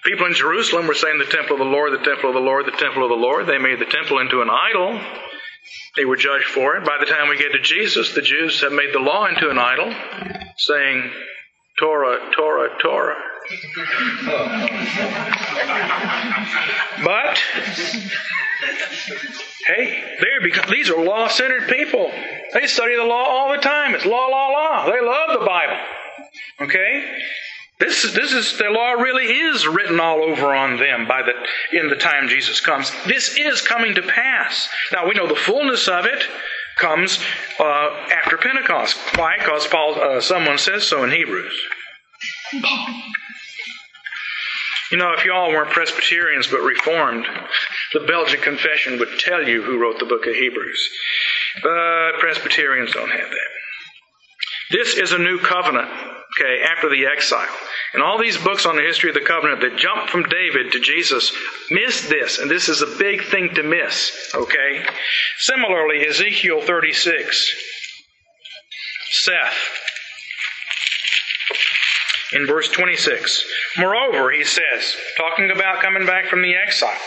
People 0.05 0.25
in 0.25 0.33
Jerusalem 0.33 0.87
were 0.87 0.95
saying 0.95 1.19
the 1.19 1.25
temple 1.25 1.53
of 1.53 1.59
the 1.59 1.71
Lord, 1.71 1.93
the 1.93 2.03
temple 2.03 2.29
of 2.29 2.33
the 2.33 2.41
Lord, 2.41 2.65
the 2.65 2.71
temple 2.71 3.03
of 3.03 3.09
the 3.09 3.15
Lord. 3.15 3.47
They 3.47 3.57
made 3.57 3.79
the 3.79 3.85
temple 3.85 4.19
into 4.19 4.41
an 4.41 4.49
idol. 4.49 4.99
They 5.95 6.05
were 6.05 6.17
judged 6.17 6.45
for 6.45 6.75
it. 6.75 6.85
By 6.85 6.97
the 6.99 7.05
time 7.05 7.29
we 7.29 7.37
get 7.37 7.51
to 7.53 7.61
Jesus, 7.61 8.13
the 8.13 8.21
Jews 8.21 8.61
have 8.61 8.73
made 8.73 8.93
the 8.93 8.99
law 8.99 9.27
into 9.27 9.49
an 9.49 9.57
idol, 9.57 9.93
saying, 10.57 11.11
Torah, 11.79 12.31
Torah, 12.35 12.69
Torah. 12.81 13.15
But 17.03 17.37
hey, 19.67 20.17
they're 20.19 20.41
because 20.41 20.69
these 20.69 20.89
are 20.89 21.03
law-centered 21.03 21.69
people. 21.69 22.11
They 22.53 22.67
study 22.67 22.95
the 22.95 23.03
law 23.03 23.25
all 23.25 23.51
the 23.51 23.61
time. 23.61 23.95
It's 23.95 24.05
law, 24.05 24.27
law, 24.27 24.49
law. 24.49 24.85
They 24.85 25.01
love 25.01 25.39
the 25.39 25.45
Bible. 25.45 25.77
Okay? 26.61 27.17
This, 27.79 28.13
this 28.13 28.31
is 28.31 28.57
the 28.57 28.69
law 28.69 28.91
really 28.91 29.25
is 29.25 29.67
written 29.67 29.99
all 29.99 30.23
over 30.23 30.53
on 30.55 30.77
them 30.77 31.05
by 31.07 31.21
the 31.23 31.33
in 31.77 31.89
the 31.89 31.95
time 31.95 32.29
Jesus 32.29 32.61
comes. 32.61 32.91
This 33.05 33.35
is 33.37 33.61
coming 33.61 33.95
to 33.95 34.01
pass. 34.01 34.69
Now 34.93 35.07
we 35.07 35.15
know 35.15 35.27
the 35.27 35.35
fullness 35.35 35.87
of 35.87 36.05
it 36.05 36.25
comes 36.77 37.19
uh, 37.59 37.89
after 38.11 38.37
Pentecost. 38.37 38.97
Why? 39.15 39.37
Because 39.37 39.67
Paul, 39.67 39.99
uh, 39.99 40.21
someone 40.21 40.57
says 40.57 40.85
so 40.85 41.03
in 41.03 41.11
Hebrews. 41.11 41.53
You 44.93 44.99
know, 44.99 45.13
if 45.17 45.25
y'all 45.25 45.49
weren't 45.49 45.71
Presbyterians 45.71 46.45
but 46.45 46.61
Reformed, 46.61 47.25
the 47.93 48.01
Belgic 48.01 48.43
Confession 48.43 48.99
would 48.99 49.17
tell 49.17 49.41
you 49.41 49.63
who 49.63 49.81
wrote 49.81 49.97
the 49.97 50.05
book 50.05 50.27
of 50.27 50.35
Hebrews. 50.35 50.89
But 51.63 52.19
Presbyterians 52.19 52.91
don't 52.91 53.09
have 53.09 53.27
that. 53.27 53.49
This 54.69 54.95
is 54.95 55.11
a 55.11 55.17
new 55.17 55.39
covenant, 55.39 55.89
okay, 55.89 56.61
after 56.61 56.91
the 56.91 57.07
exile. 57.07 57.49
And 57.95 58.03
all 58.03 58.21
these 58.21 58.37
books 58.37 58.67
on 58.67 58.75
the 58.75 58.83
history 58.83 59.09
of 59.09 59.15
the 59.15 59.21
covenant 59.21 59.61
that 59.61 59.79
jump 59.79 60.09
from 60.09 60.29
David 60.29 60.73
to 60.73 60.79
Jesus 60.79 61.35
miss 61.71 62.07
this, 62.07 62.37
and 62.37 62.51
this 62.51 62.69
is 62.69 62.83
a 62.83 62.97
big 62.99 63.23
thing 63.23 63.49
to 63.55 63.63
miss, 63.63 64.31
okay? 64.35 64.85
Similarly, 65.39 66.05
Ezekiel 66.07 66.61
36, 66.61 67.55
Seth, 69.09 69.57
in 72.33 72.47
verse 72.47 72.69
26. 72.69 73.45
Moreover, 73.77 74.31
he 74.31 74.43
says, 74.43 74.95
talking 75.17 75.51
about 75.51 75.81
coming 75.81 76.05
back 76.05 76.27
from 76.27 76.41
the 76.41 76.55
exile, 76.55 76.97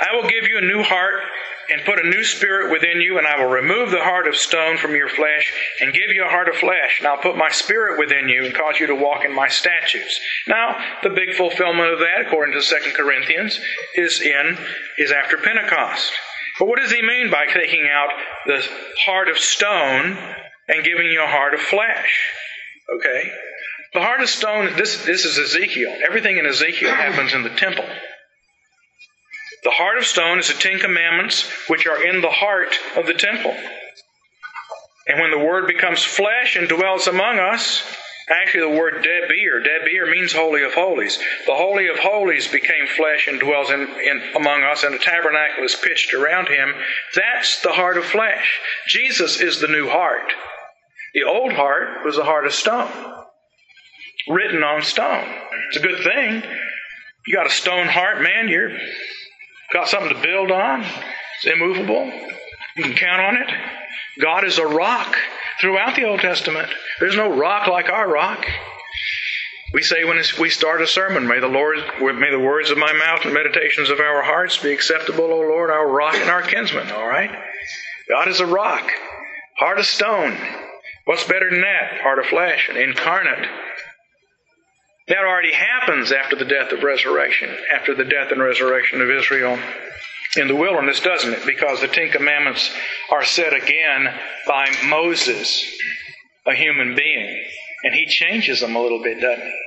I 0.00 0.14
will 0.16 0.28
give 0.28 0.44
you 0.44 0.58
a 0.58 0.62
new 0.62 0.82
heart 0.82 1.22
and 1.70 1.84
put 1.84 2.04
a 2.04 2.08
new 2.08 2.24
spirit 2.24 2.72
within 2.72 3.00
you, 3.00 3.18
and 3.18 3.26
I 3.26 3.38
will 3.38 3.50
remove 3.50 3.90
the 3.90 4.02
heart 4.02 4.26
of 4.26 4.36
stone 4.36 4.76
from 4.76 4.96
your 4.96 5.08
flesh 5.08 5.52
and 5.80 5.92
give 5.92 6.10
you 6.10 6.24
a 6.24 6.28
heart 6.28 6.48
of 6.48 6.56
flesh, 6.56 6.98
and 6.98 7.06
I'll 7.06 7.22
put 7.22 7.36
my 7.36 7.50
spirit 7.50 7.98
within 7.98 8.28
you 8.28 8.44
and 8.44 8.54
cause 8.54 8.80
you 8.80 8.88
to 8.88 8.94
walk 8.94 9.24
in 9.24 9.32
my 9.32 9.48
statutes. 9.48 10.18
Now, 10.48 10.76
the 11.02 11.10
big 11.10 11.34
fulfillment 11.34 11.92
of 11.92 12.00
that, 12.00 12.26
according 12.26 12.60
to 12.60 12.60
2 12.60 12.92
Corinthians, 12.94 13.60
is 13.94 14.20
in 14.20 14.58
is 14.98 15.12
after 15.12 15.36
Pentecost. 15.36 16.12
But 16.58 16.66
what 16.66 16.80
does 16.80 16.92
he 16.92 17.02
mean 17.02 17.30
by 17.30 17.46
taking 17.46 17.88
out 17.90 18.10
the 18.46 18.66
heart 19.04 19.28
of 19.28 19.38
stone 19.38 20.18
and 20.68 20.84
giving 20.84 21.06
you 21.06 21.22
a 21.22 21.26
heart 21.26 21.54
of 21.54 21.60
flesh? 21.60 22.32
Okay? 22.96 23.32
The 23.92 24.00
heart 24.00 24.20
of 24.20 24.28
stone, 24.28 24.76
this, 24.76 25.04
this 25.04 25.24
is 25.24 25.36
Ezekiel. 25.36 25.94
Everything 26.06 26.38
in 26.38 26.46
Ezekiel 26.46 26.94
happens 26.94 27.34
in 27.34 27.42
the 27.42 27.50
temple. 27.50 27.84
The 29.64 29.70
heart 29.70 29.98
of 29.98 30.06
stone 30.06 30.38
is 30.38 30.48
the 30.48 30.54
Ten 30.54 30.78
Commandments, 30.78 31.50
which 31.68 31.86
are 31.86 32.02
in 32.02 32.22
the 32.22 32.30
heart 32.30 32.74
of 32.96 33.06
the 33.06 33.14
temple. 33.14 33.54
And 35.06 35.20
when 35.20 35.32
the 35.32 35.44
Word 35.44 35.66
becomes 35.66 36.02
flesh 36.02 36.56
and 36.56 36.68
dwells 36.68 37.08
among 37.08 37.38
us, 37.38 37.82
actually 38.30 38.60
the 38.60 38.78
word 38.78 39.04
Debir, 39.04 39.64
Debir 39.64 40.10
means 40.10 40.32
Holy 40.32 40.62
of 40.62 40.72
Holies. 40.72 41.18
The 41.46 41.54
Holy 41.54 41.88
of 41.88 41.98
Holies 41.98 42.46
became 42.46 42.86
flesh 42.86 43.26
and 43.26 43.40
dwells 43.40 43.70
in, 43.70 43.80
in, 43.80 44.22
among 44.36 44.62
us, 44.62 44.84
and 44.84 44.94
a 44.94 44.98
tabernacle 44.98 45.64
is 45.64 45.74
pitched 45.74 46.14
around 46.14 46.48
him. 46.48 46.72
That's 47.14 47.60
the 47.62 47.72
heart 47.72 47.98
of 47.98 48.04
flesh. 48.04 48.60
Jesus 48.86 49.40
is 49.40 49.60
the 49.60 49.68
new 49.68 49.88
heart. 49.88 50.32
The 51.12 51.24
old 51.24 51.52
heart 51.52 52.04
was 52.04 52.18
a 52.18 52.24
heart 52.24 52.46
of 52.46 52.54
stone, 52.54 52.88
written 54.28 54.62
on 54.62 54.82
stone. 54.82 55.26
It's 55.68 55.76
a 55.76 55.86
good 55.86 56.02
thing. 56.02 56.42
You 57.26 57.34
got 57.34 57.46
a 57.46 57.50
stone 57.50 57.86
heart, 57.86 58.22
man, 58.22 58.48
you're 58.48 58.70
Got 59.72 59.88
something 59.88 60.14
to 60.14 60.22
build 60.22 60.50
on? 60.50 60.80
It's 60.82 61.46
immovable. 61.46 62.12
You 62.76 62.82
can 62.82 62.94
count 62.94 63.20
on 63.20 63.36
it. 63.36 63.48
God 64.20 64.44
is 64.44 64.58
a 64.58 64.66
rock 64.66 65.16
throughout 65.60 65.94
the 65.94 66.04
Old 66.04 66.20
Testament. 66.20 66.68
There's 66.98 67.16
no 67.16 67.36
rock 67.36 67.68
like 67.68 67.88
our 67.88 68.10
rock. 68.10 68.44
We 69.72 69.82
say 69.82 70.04
when 70.04 70.20
we 70.40 70.50
start 70.50 70.82
a 70.82 70.86
sermon, 70.88 71.28
may 71.28 71.38
the 71.38 71.46
Lord, 71.46 71.78
may 72.00 72.32
the 72.32 72.40
words 72.40 72.72
of 72.72 72.78
my 72.78 72.92
mouth 72.92 73.24
and 73.24 73.32
meditations 73.32 73.90
of 73.90 74.00
our 74.00 74.22
hearts 74.22 74.58
be 74.58 74.72
acceptable, 74.72 75.26
O 75.26 75.38
Lord, 75.38 75.70
our 75.70 75.86
rock 75.86 76.16
and 76.16 76.28
our 76.28 76.42
kinsman. 76.42 76.90
All 76.90 77.06
right? 77.06 77.30
God 78.08 78.26
is 78.26 78.40
a 78.40 78.46
rock, 78.46 78.90
heart 79.58 79.78
of 79.78 79.86
stone. 79.86 80.36
What's 81.04 81.24
better 81.28 81.48
than 81.48 81.60
that? 81.60 82.00
Part 82.02 82.18
of 82.18 82.26
flesh 82.26 82.68
and 82.68 82.76
incarnate. 82.76 83.48
That 85.10 85.24
already 85.24 85.52
happens 85.52 86.12
after 86.12 86.36
the 86.36 86.44
death 86.44 86.70
of 86.70 86.84
resurrection, 86.84 87.50
after 87.74 87.96
the 87.96 88.04
death 88.04 88.30
and 88.30 88.40
resurrection 88.40 89.00
of 89.00 89.10
Israel 89.10 89.58
in 90.36 90.46
the 90.46 90.54
wilderness, 90.54 91.00
doesn't 91.00 91.32
it? 91.32 91.44
Because 91.44 91.80
the 91.80 91.88
Ten 91.88 92.10
Commandments 92.10 92.70
are 93.10 93.24
said 93.24 93.52
again 93.52 94.08
by 94.46 94.68
Moses, 94.86 95.66
a 96.46 96.54
human 96.54 96.94
being. 96.94 97.44
And 97.82 97.92
he 97.92 98.06
changes 98.06 98.60
them 98.60 98.76
a 98.76 98.80
little 98.80 99.02
bit, 99.02 99.20
doesn't 99.20 99.44
he? 99.44 99.58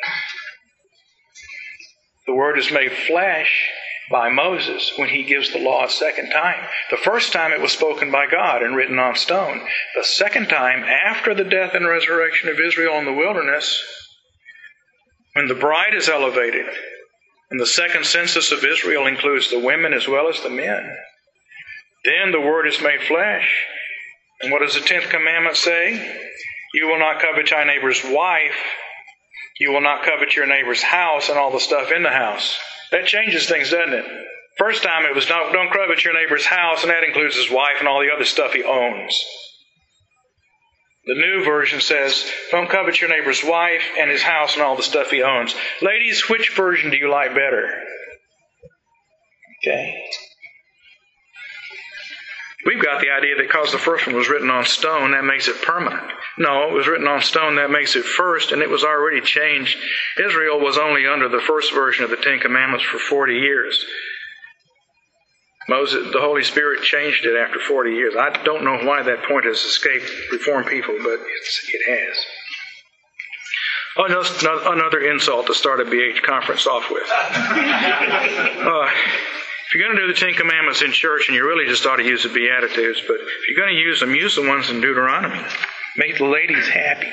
The 2.28 2.36
Word 2.36 2.58
is 2.58 2.72
made 2.72 2.94
flesh 2.94 3.70
by 4.10 4.30
Moses 4.30 4.94
when 4.96 5.10
he 5.10 5.24
gives 5.24 5.52
the 5.52 5.60
law 5.60 5.84
a 5.84 5.90
second 5.90 6.30
time. 6.30 6.66
The 6.90 6.98
first 6.98 7.34
time 7.34 7.52
it 7.52 7.60
was 7.60 7.74
spoken 7.74 8.12
by 8.12 8.28
God 8.28 8.64
and 8.64 8.78
written 8.78 8.98
on 8.98 9.16
stone. 9.16 9.60
The 9.94 10.06
second 10.06 10.48
time, 10.48 10.86
after 10.86 11.34
the 11.34 11.44
death 11.44 11.74
and 11.74 11.86
resurrection 11.86 12.48
of 12.48 12.62
Israel 12.62 12.98
in 12.98 13.04
the 13.04 13.12
wilderness, 13.12 13.84
when 15.34 15.48
the 15.48 15.56
bride 15.56 15.94
is 15.94 16.10
elevated, 16.10 16.66
and 17.52 17.60
the 17.60 17.66
second 17.66 18.06
census 18.06 18.52
of 18.52 18.64
Israel 18.64 19.06
includes 19.06 19.50
the 19.50 19.60
women 19.60 19.94
as 19.94 20.08
well 20.08 20.28
as 20.28 20.42
the 20.42 20.50
men, 20.50 20.96
then 22.06 22.32
the 22.32 22.42
Word 22.42 22.68
is 22.68 22.82
made 22.82 23.02
flesh. 23.02 23.48
And 24.42 24.52
what 24.52 24.62
does 24.62 24.74
the 24.74 24.82
tenth 24.82 25.10
commandment 25.10 25.56
say? 25.56 25.94
You 26.74 26.88
will 26.88 27.00
not 27.00 27.22
covet 27.22 27.50
thy 27.50 27.64
neighbor's 27.64 28.04
wife. 28.04 28.58
You 29.60 29.72
will 29.72 29.82
not 29.82 30.04
covet 30.04 30.36
your 30.36 30.48
neighbor's 30.48 30.82
house 30.82 31.30
and 31.30 31.38
all 31.38 31.52
the 31.52 31.60
stuff 31.60 31.92
in 31.92 32.04
the 32.04 32.10
house. 32.10 32.58
That 32.92 33.06
changes 33.06 33.48
things, 33.48 33.70
doesn't 33.70 33.94
it? 33.94 34.06
First 34.58 34.84
time 34.84 35.06
it 35.06 35.16
was 35.16 35.26
don't, 35.26 35.54
don't 35.54 35.72
covet 35.72 36.04
your 36.04 36.14
neighbor's 36.14 36.46
house, 36.46 36.84
and 36.84 36.92
that 36.92 37.04
includes 37.04 37.36
his 37.36 37.50
wife 37.50 37.78
and 37.80 37.88
all 37.88 38.02
the 38.02 38.12
other 38.14 38.26
stuff 38.26 38.54
he 38.54 38.64
owns. 38.64 39.24
The 41.06 41.16
new 41.16 41.44
version 41.44 41.82
says, 41.82 42.26
don't 42.52 42.70
covet 42.70 43.02
your 43.02 43.10
neighbor's 43.10 43.44
wife 43.44 43.84
and 44.00 44.10
his 44.10 44.22
house 44.22 44.54
and 44.54 44.64
all 44.64 44.78
the 44.78 44.84
stuff 44.84 45.12
he 45.12 45.22
owns. 45.22 45.54
Ladies, 45.82 46.30
which 46.30 46.56
version 46.56 46.92
do 46.92 46.98
you 46.98 47.12
like 47.12 47.32
better? 47.36 47.70
Okay. 49.62 50.02
We've 52.66 52.82
got 52.82 53.02
the 53.02 53.10
idea 53.10 53.36
that 53.36 53.48
because 53.48 53.74
the 53.74 53.78
first 53.78 54.08
one 54.08 54.16
was 54.16 54.30
written 54.30 54.50
on 54.50 54.64
stone, 54.64 55.12
that 55.12 55.26
makes 55.26 55.50
it 55.50 55.62
permanent. 55.62 56.10
No, 56.38 56.70
it 56.70 56.74
was 56.74 56.88
written 56.88 57.08
on 57.08 57.22
stone, 57.22 57.58
that 57.58 57.70
makes 57.70 57.98
it 57.98 58.06
first, 58.06 58.54
and 58.54 58.62
it 58.62 58.70
was 58.70 58.86
already 58.86 59.20
changed. 59.20 59.78
Israel 60.18 60.62
was 60.62 60.78
only 60.78 61.06
under 61.06 61.28
the 61.28 61.42
first 61.42 61.74
version 61.74 62.06
of 62.06 62.10
the 62.10 62.18
Ten 62.18 62.40
Commandments 62.40 62.86
for 62.86 62.98
40 62.98 63.36
years. 63.36 63.86
Moses, 65.70 66.12
the 66.12 66.20
Holy 66.20 66.44
Spirit 66.44 66.84
changed 66.84 67.26
it 67.26 67.36
after 67.36 67.60
40 67.60 67.92
years. 67.92 68.14
I 68.20 68.44
don't 68.44 68.64
know 68.64 68.80
why 68.84 69.02
that 69.04 69.24
point 69.24 69.46
has 69.46 69.58
escaped 69.58 70.12
Reformed 70.32 70.68
people, 70.68 70.96
but 71.02 71.20
it 71.20 71.82
has. 71.88 72.26
Oh, 73.96 74.72
another 74.72 75.00
insult 75.12 75.48
to 75.48 75.54
start 75.54 75.80
a 75.80 75.86
BH 75.86 76.24
conference 76.24 76.68
off 76.68 76.90
with. 76.90 77.04
Uh, 78.64 78.90
if 79.74 79.80
you're 79.80 79.88
going 79.88 79.98
to 79.98 80.08
do 80.08 80.14
the 80.14 80.20
Ten 80.20 80.34
Commandments 80.36 80.82
in 80.82 80.92
church, 80.92 81.28
and 81.28 81.36
you 81.36 81.46
really 81.46 81.66
just 81.66 81.86
ought 81.86 81.98
to 81.98 82.04
use 82.04 82.24
the 82.24 82.30
Beatitudes, 82.30 83.02
but 83.08 83.16
if 83.16 83.48
you're 83.48 83.58
going 83.58 83.76
to 83.76 83.82
use 83.82 84.00
them, 84.00 84.14
use 84.14 84.36
the 84.36 84.48
ones 84.48 84.70
in 84.70 84.82
Deuteronomy. 84.82 85.40
Make 85.98 86.18
the 86.18 86.26
ladies 86.26 86.68
happy. 86.68 87.12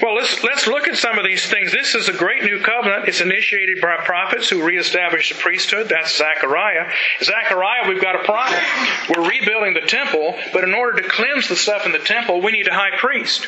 Well, 0.00 0.14
let's, 0.14 0.44
let's 0.44 0.66
look 0.68 0.86
at 0.86 0.96
some 0.96 1.18
of 1.18 1.24
these 1.24 1.44
things. 1.46 1.72
This 1.72 1.96
is 1.96 2.08
a 2.08 2.12
great 2.12 2.44
new 2.44 2.60
covenant. 2.60 3.08
It's 3.08 3.20
initiated 3.20 3.80
by 3.80 3.96
prophets 4.04 4.48
who 4.48 4.64
reestablished 4.64 5.34
the 5.34 5.40
priesthood. 5.40 5.88
That's 5.88 6.16
Zechariah. 6.16 6.92
Zechariah, 7.20 7.88
we've 7.88 8.00
got 8.00 8.14
a 8.14 8.24
problem. 8.24 8.60
We're 9.08 9.28
rebuilding 9.28 9.74
the 9.74 9.88
temple, 9.88 10.36
but 10.52 10.62
in 10.62 10.72
order 10.72 11.02
to 11.02 11.08
cleanse 11.08 11.48
the 11.48 11.56
stuff 11.56 11.84
in 11.84 11.90
the 11.90 11.98
temple, 11.98 12.40
we 12.40 12.52
need 12.52 12.68
a 12.68 12.74
high 12.74 12.96
priest. 12.96 13.44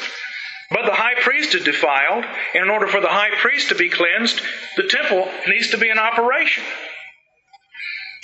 But 0.71 0.87
the 0.87 0.95
high 0.95 1.21
priest 1.21 1.55
is 1.55 1.63
defiled, 1.63 2.25
and 2.55 2.65
in 2.65 2.71
order 2.71 2.89
for 2.89 3.01
the 3.01 3.09
high 3.09 3.37
priest 3.37 3.69
to 3.69 3.77
be 3.77 3.89
cleansed, 3.89 4.41
the 4.77 4.89
temple 4.89 5.29
needs 5.47 5.71
to 5.71 5.79
be 5.79 5.89
in 5.89 5.99
operation. 5.99 6.65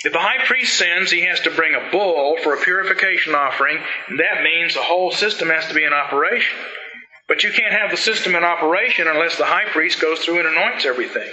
If 0.03 0.11
the 0.11 0.19
high 0.19 0.45
priest 0.45 0.77
sins, 0.77 1.11
he 1.11 1.21
has 1.21 1.39
to 1.41 1.51
bring 1.51 1.75
a 1.75 1.91
bull 1.91 2.37
for 2.43 2.53
a 2.53 2.61
purification 2.61 3.35
offering. 3.35 3.77
and 4.09 4.19
That 4.19 4.43
means 4.43 4.73
the 4.73 4.81
whole 4.81 5.11
system 5.11 5.49
has 5.49 5.67
to 5.67 5.73
be 5.73 5.83
in 5.83 5.93
operation. 5.93 6.57
But 7.27 7.43
you 7.43 7.51
can't 7.51 7.73
have 7.73 7.91
the 7.91 7.97
system 7.97 8.35
in 8.35 8.43
operation 8.43 9.07
unless 9.07 9.37
the 9.37 9.45
high 9.45 9.65
priest 9.65 10.01
goes 10.01 10.19
through 10.19 10.39
and 10.39 10.47
anoints 10.47 10.85
everything. 10.85 11.29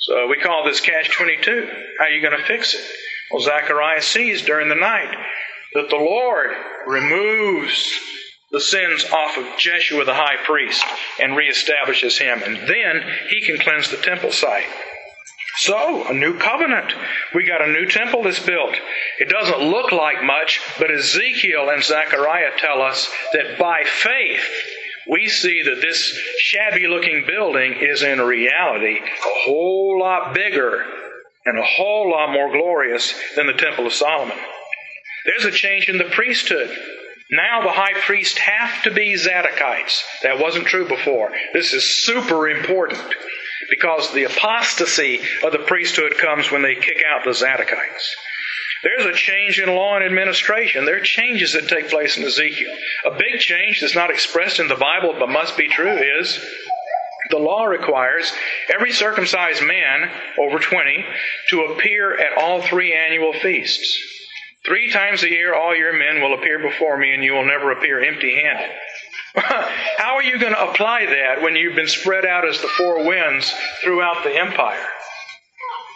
So 0.00 0.26
we 0.28 0.40
call 0.40 0.64
this 0.64 0.80
catch 0.80 1.10
22. 1.10 1.68
How 1.98 2.06
are 2.06 2.10
you 2.10 2.22
going 2.22 2.38
to 2.38 2.46
fix 2.46 2.74
it? 2.74 2.80
Well, 3.30 3.42
Zechariah 3.42 4.02
sees 4.02 4.42
during 4.42 4.68
the 4.68 4.74
night 4.74 5.14
that 5.74 5.90
the 5.90 5.96
Lord 5.96 6.50
removes 6.86 7.98
the 8.50 8.60
sins 8.60 9.04
off 9.12 9.36
of 9.36 9.58
Jeshua 9.58 10.04
the 10.04 10.14
high 10.14 10.42
priest 10.44 10.84
and 11.20 11.36
reestablishes 11.36 12.18
him. 12.18 12.42
And 12.42 12.68
then 12.68 13.02
he 13.28 13.42
can 13.42 13.58
cleanse 13.58 13.90
the 13.90 13.98
temple 13.98 14.32
site. 14.32 14.66
So, 15.58 16.08
a 16.08 16.14
new 16.14 16.38
covenant. 16.38 16.94
We 17.34 17.44
got 17.44 17.62
a 17.62 17.72
new 17.72 17.86
temple 17.86 18.22
that's 18.22 18.44
built. 18.44 18.74
It 19.18 19.28
doesn't 19.28 19.60
look 19.60 19.92
like 19.92 20.24
much, 20.24 20.60
but 20.78 20.90
Ezekiel 20.90 21.68
and 21.70 21.82
Zechariah 21.82 22.52
tell 22.56 22.80
us 22.80 23.10
that 23.32 23.58
by 23.58 23.82
faith, 23.84 24.48
we 25.08 25.28
see 25.28 25.62
that 25.62 25.80
this 25.80 26.18
shabby 26.38 26.86
looking 26.86 27.24
building 27.26 27.74
is 27.80 28.02
in 28.02 28.20
reality 28.20 28.98
a 28.98 29.38
whole 29.44 29.98
lot 29.98 30.34
bigger 30.34 30.84
and 31.46 31.58
a 31.58 31.64
whole 31.64 32.10
lot 32.10 32.32
more 32.32 32.52
glorious 32.52 33.14
than 33.36 33.46
the 33.46 33.54
Temple 33.54 33.86
of 33.86 33.92
Solomon. 33.92 34.36
There's 35.24 35.44
a 35.44 35.50
change 35.50 35.88
in 35.88 35.98
the 35.98 36.04
priesthood. 36.04 36.70
Now 37.30 37.62
the 37.62 37.72
high 37.72 37.98
priest 38.00 38.38
have 38.38 38.82
to 38.84 38.90
be 38.90 39.14
Zadokites. 39.14 40.02
That 40.22 40.40
wasn't 40.40 40.66
true 40.66 40.88
before. 40.88 41.30
This 41.52 41.72
is 41.72 42.02
super 42.04 42.48
important 42.48 43.02
because 43.70 44.12
the 44.12 44.24
apostasy 44.24 45.20
of 45.44 45.52
the 45.52 45.58
priesthood 45.58 46.18
comes 46.18 46.50
when 46.50 46.62
they 46.62 46.74
kick 46.74 47.02
out 47.08 47.24
the 47.24 47.30
Zadokites. 47.30 48.08
There's 48.82 49.04
a 49.04 49.12
change 49.12 49.58
in 49.60 49.68
law 49.74 49.96
and 49.96 50.04
administration. 50.04 50.84
There 50.84 50.96
are 50.96 51.04
changes 51.04 51.52
that 51.52 51.68
take 51.68 51.90
place 51.90 52.16
in 52.16 52.24
Ezekiel. 52.24 52.74
A 53.06 53.10
big 53.10 53.40
change 53.40 53.80
that's 53.80 53.94
not 53.94 54.10
expressed 54.10 54.58
in 54.58 54.68
the 54.68 54.76
Bible 54.76 55.14
but 55.18 55.28
must 55.28 55.56
be 55.56 55.68
true 55.68 55.96
is 55.96 56.38
the 57.30 57.38
law 57.38 57.64
requires 57.64 58.32
every 58.72 58.92
circumcised 58.92 59.62
man 59.62 60.10
over 60.38 60.58
20 60.58 61.04
to 61.50 61.60
appear 61.64 62.18
at 62.18 62.36
all 62.38 62.62
three 62.62 62.94
annual 62.94 63.32
feasts. 63.34 63.98
Three 64.64 64.90
times 64.90 65.22
a 65.22 65.30
year, 65.30 65.54
all 65.54 65.74
your 65.74 65.92
men 65.92 66.20
will 66.20 66.34
appear 66.34 66.58
before 66.58 66.98
me, 66.98 67.14
and 67.14 67.24
you 67.24 67.32
will 67.32 67.46
never 67.46 67.72
appear 67.72 68.02
empty 68.02 68.34
handed. 68.34 68.70
How 69.96 70.16
are 70.16 70.22
you 70.22 70.38
going 70.38 70.52
to 70.52 70.70
apply 70.70 71.06
that 71.06 71.40
when 71.40 71.56
you've 71.56 71.76
been 71.76 71.88
spread 71.88 72.26
out 72.26 72.46
as 72.46 72.60
the 72.60 72.68
four 72.68 73.06
winds 73.06 73.54
throughout 73.82 74.22
the 74.22 74.36
empire? 74.36 74.86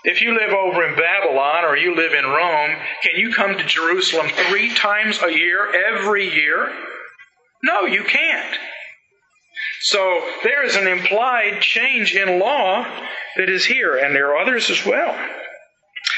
If 0.04 0.20
you 0.20 0.34
live 0.38 0.52
over 0.52 0.86
in 0.86 0.96
Babylon 0.96 1.64
or 1.64 1.76
you 1.76 1.96
live 1.96 2.12
in 2.12 2.26
Rome, 2.26 2.76
can 3.02 3.16
you 3.16 3.32
come 3.32 3.56
to 3.56 3.64
Jerusalem 3.64 4.28
three 4.48 4.74
times 4.74 5.22
a 5.22 5.32
year, 5.32 5.72
every 5.72 6.32
year? 6.32 6.70
No, 7.62 7.86
you 7.86 8.04
can't. 8.04 8.58
So 9.80 10.20
there 10.42 10.64
is 10.64 10.76
an 10.76 10.86
implied 10.86 11.62
change 11.62 12.14
in 12.14 12.38
law 12.38 12.84
that 13.36 13.48
is 13.48 13.64
here, 13.64 13.96
and 13.96 14.14
there 14.14 14.30
are 14.30 14.38
others 14.38 14.68
as 14.70 14.84
well. 14.84 15.16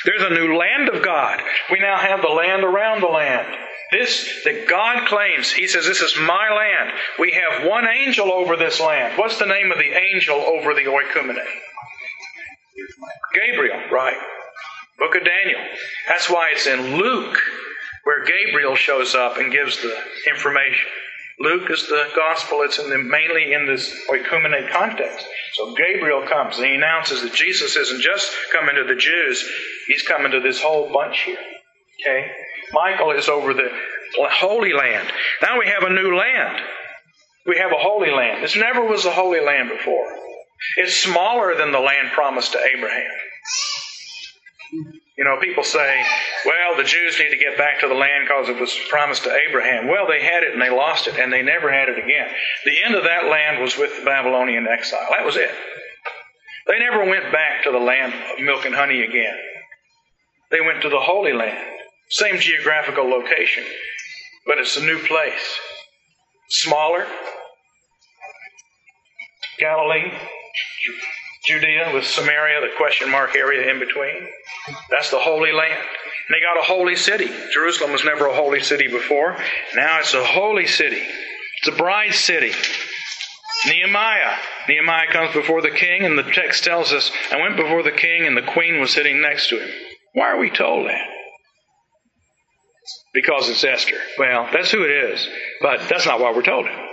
There's 0.04 0.22
a 0.22 0.34
new 0.34 0.56
land 0.56 0.88
of 0.88 1.04
God. 1.04 1.40
We 1.70 1.78
now 1.78 1.96
have 1.96 2.22
the 2.22 2.28
land 2.28 2.64
around 2.64 3.02
the 3.02 3.06
land. 3.06 3.46
This 3.92 4.42
that 4.44 4.66
God 4.68 5.06
claims, 5.06 5.52
He 5.52 5.68
says, 5.68 5.86
This 5.86 6.00
is 6.00 6.16
my 6.16 6.50
land. 6.52 6.92
We 7.20 7.32
have 7.32 7.68
one 7.68 7.86
angel 7.86 8.32
over 8.32 8.56
this 8.56 8.80
land. 8.80 9.16
What's 9.16 9.38
the 9.38 9.46
name 9.46 9.70
of 9.70 9.78
the 9.78 9.96
angel 9.96 10.36
over 10.36 10.74
the 10.74 10.86
oikumene? 10.86 11.44
Gabriel, 13.34 13.80
right. 13.90 14.16
Book 14.98 15.14
of 15.14 15.24
Daniel. 15.24 15.60
That's 16.08 16.30
why 16.30 16.50
it's 16.52 16.66
in 16.66 16.96
Luke 16.96 17.38
where 18.06 18.24
Gabriel 18.24 18.76
shows 18.76 19.16
up 19.16 19.36
and 19.36 19.50
gives 19.50 19.82
the 19.82 19.92
information. 20.28 20.86
Luke 21.40 21.68
is 21.70 21.88
the 21.88 22.08
gospel. 22.14 22.62
It's 22.62 22.78
in 22.78 22.88
the, 22.88 22.98
mainly 22.98 23.52
in 23.52 23.66
this 23.66 23.92
oikumene 24.08 24.70
context. 24.70 25.26
So 25.54 25.74
Gabriel 25.74 26.24
comes 26.26 26.56
and 26.56 26.66
he 26.66 26.74
announces 26.74 27.22
that 27.22 27.34
Jesus 27.34 27.74
isn't 27.74 28.00
just 28.00 28.32
coming 28.52 28.76
to 28.76 28.84
the 28.84 28.94
Jews, 28.94 29.44
he's 29.88 30.02
coming 30.02 30.30
to 30.30 30.40
this 30.40 30.62
whole 30.62 30.92
bunch 30.92 31.22
here. 31.22 31.38
Okay? 32.00 32.30
Michael 32.72 33.10
is 33.10 33.28
over 33.28 33.52
the 33.52 33.70
Holy 34.18 34.72
Land. 34.72 35.10
Now 35.42 35.58
we 35.58 35.66
have 35.66 35.82
a 35.82 35.92
new 35.92 36.16
land. 36.16 36.62
We 37.44 37.58
have 37.58 37.72
a 37.72 37.78
Holy 37.78 38.12
Land. 38.12 38.44
This 38.44 38.56
never 38.56 38.84
was 38.84 39.04
a 39.04 39.10
Holy 39.10 39.40
Land 39.40 39.70
before. 39.70 40.06
It's 40.78 40.96
smaller 40.96 41.56
than 41.56 41.72
the 41.72 41.80
land 41.80 42.10
promised 42.12 42.52
to 42.52 42.60
Abraham. 42.76 43.10
You 45.18 45.24
know, 45.24 45.38
people 45.40 45.64
say, 45.64 46.04
well, 46.46 46.76
the 46.76 46.84
Jews 46.84 47.18
need 47.18 47.30
to 47.30 47.38
get 47.38 47.58
back 47.58 47.80
to 47.80 47.88
the 47.88 47.94
land 47.94 48.26
because 48.28 48.48
it 48.50 48.60
was 48.60 48.76
promised 48.90 49.24
to 49.24 49.36
Abraham. 49.48 49.88
Well, 49.88 50.06
they 50.08 50.22
had 50.22 50.42
it 50.44 50.52
and 50.54 50.62
they 50.62 50.70
lost 50.70 51.08
it 51.08 51.16
and 51.18 51.32
they 51.32 51.42
never 51.42 51.72
had 51.72 51.88
it 51.88 51.98
again. 51.98 52.28
The 52.66 52.82
end 52.84 52.94
of 52.94 53.04
that 53.04 53.26
land 53.26 53.62
was 53.62 53.78
with 53.78 53.98
the 53.98 54.04
Babylonian 54.04 54.66
exile. 54.68 55.06
That 55.10 55.24
was 55.26 55.36
it. 55.36 55.50
They 56.68 56.78
never 56.80 57.04
went 57.04 57.32
back 57.32 57.64
to 57.64 57.72
the 57.72 57.78
land 57.78 58.14
of 58.14 58.44
milk 58.44 58.64
and 58.66 58.74
honey 58.74 59.02
again. 59.02 59.36
They 60.50 60.60
went 60.62 60.82
to 60.82 60.90
the 60.90 61.00
Holy 61.00 61.32
Land. 61.32 61.66
Same 62.10 62.38
geographical 62.40 63.08
location, 63.08 63.64
but 64.46 64.58
it's 64.58 64.76
a 64.76 64.82
new 64.84 64.98
place. 65.06 65.58
smaller. 66.50 67.06
Galilee, 69.58 70.12
Judea 71.46 71.92
with 71.94 72.04
Samaria, 72.04 72.60
the 72.60 72.76
question 72.76 73.10
mark 73.10 73.36
area 73.36 73.70
in 73.70 73.78
between. 73.78 74.28
That's 74.90 75.10
the 75.10 75.18
Holy 75.18 75.52
Land. 75.52 75.78
And 76.28 76.34
they 76.34 76.40
got 76.40 76.58
a 76.58 76.66
holy 76.66 76.96
city. 76.96 77.30
Jerusalem 77.52 77.92
was 77.92 78.04
never 78.04 78.26
a 78.26 78.34
holy 78.34 78.60
city 78.60 78.88
before. 78.88 79.36
Now 79.76 80.00
it's 80.00 80.14
a 80.14 80.24
holy 80.24 80.66
city. 80.66 81.00
It's 81.00 81.68
a 81.68 81.76
bride 81.76 82.14
city. 82.14 82.52
Nehemiah. 83.66 84.36
Nehemiah 84.68 85.10
comes 85.12 85.32
before 85.32 85.62
the 85.62 85.70
king, 85.70 86.04
and 86.04 86.18
the 86.18 86.24
text 86.24 86.64
tells 86.64 86.92
us, 86.92 87.10
I 87.30 87.40
went 87.40 87.56
before 87.56 87.82
the 87.82 87.92
king, 87.92 88.26
and 88.26 88.36
the 88.36 88.42
queen 88.42 88.80
was 88.80 88.92
sitting 88.92 89.22
next 89.22 89.48
to 89.48 89.58
him. 89.58 89.70
Why 90.14 90.30
are 90.30 90.38
we 90.38 90.50
told 90.50 90.88
that? 90.88 91.06
Because 93.14 93.48
it's 93.48 93.64
Esther. 93.64 93.96
Well, 94.18 94.48
that's 94.52 94.70
who 94.70 94.84
it 94.84 94.90
is, 94.90 95.28
but 95.62 95.88
that's 95.88 96.06
not 96.06 96.20
why 96.20 96.32
we're 96.32 96.42
told 96.42 96.66
it. 96.66 96.85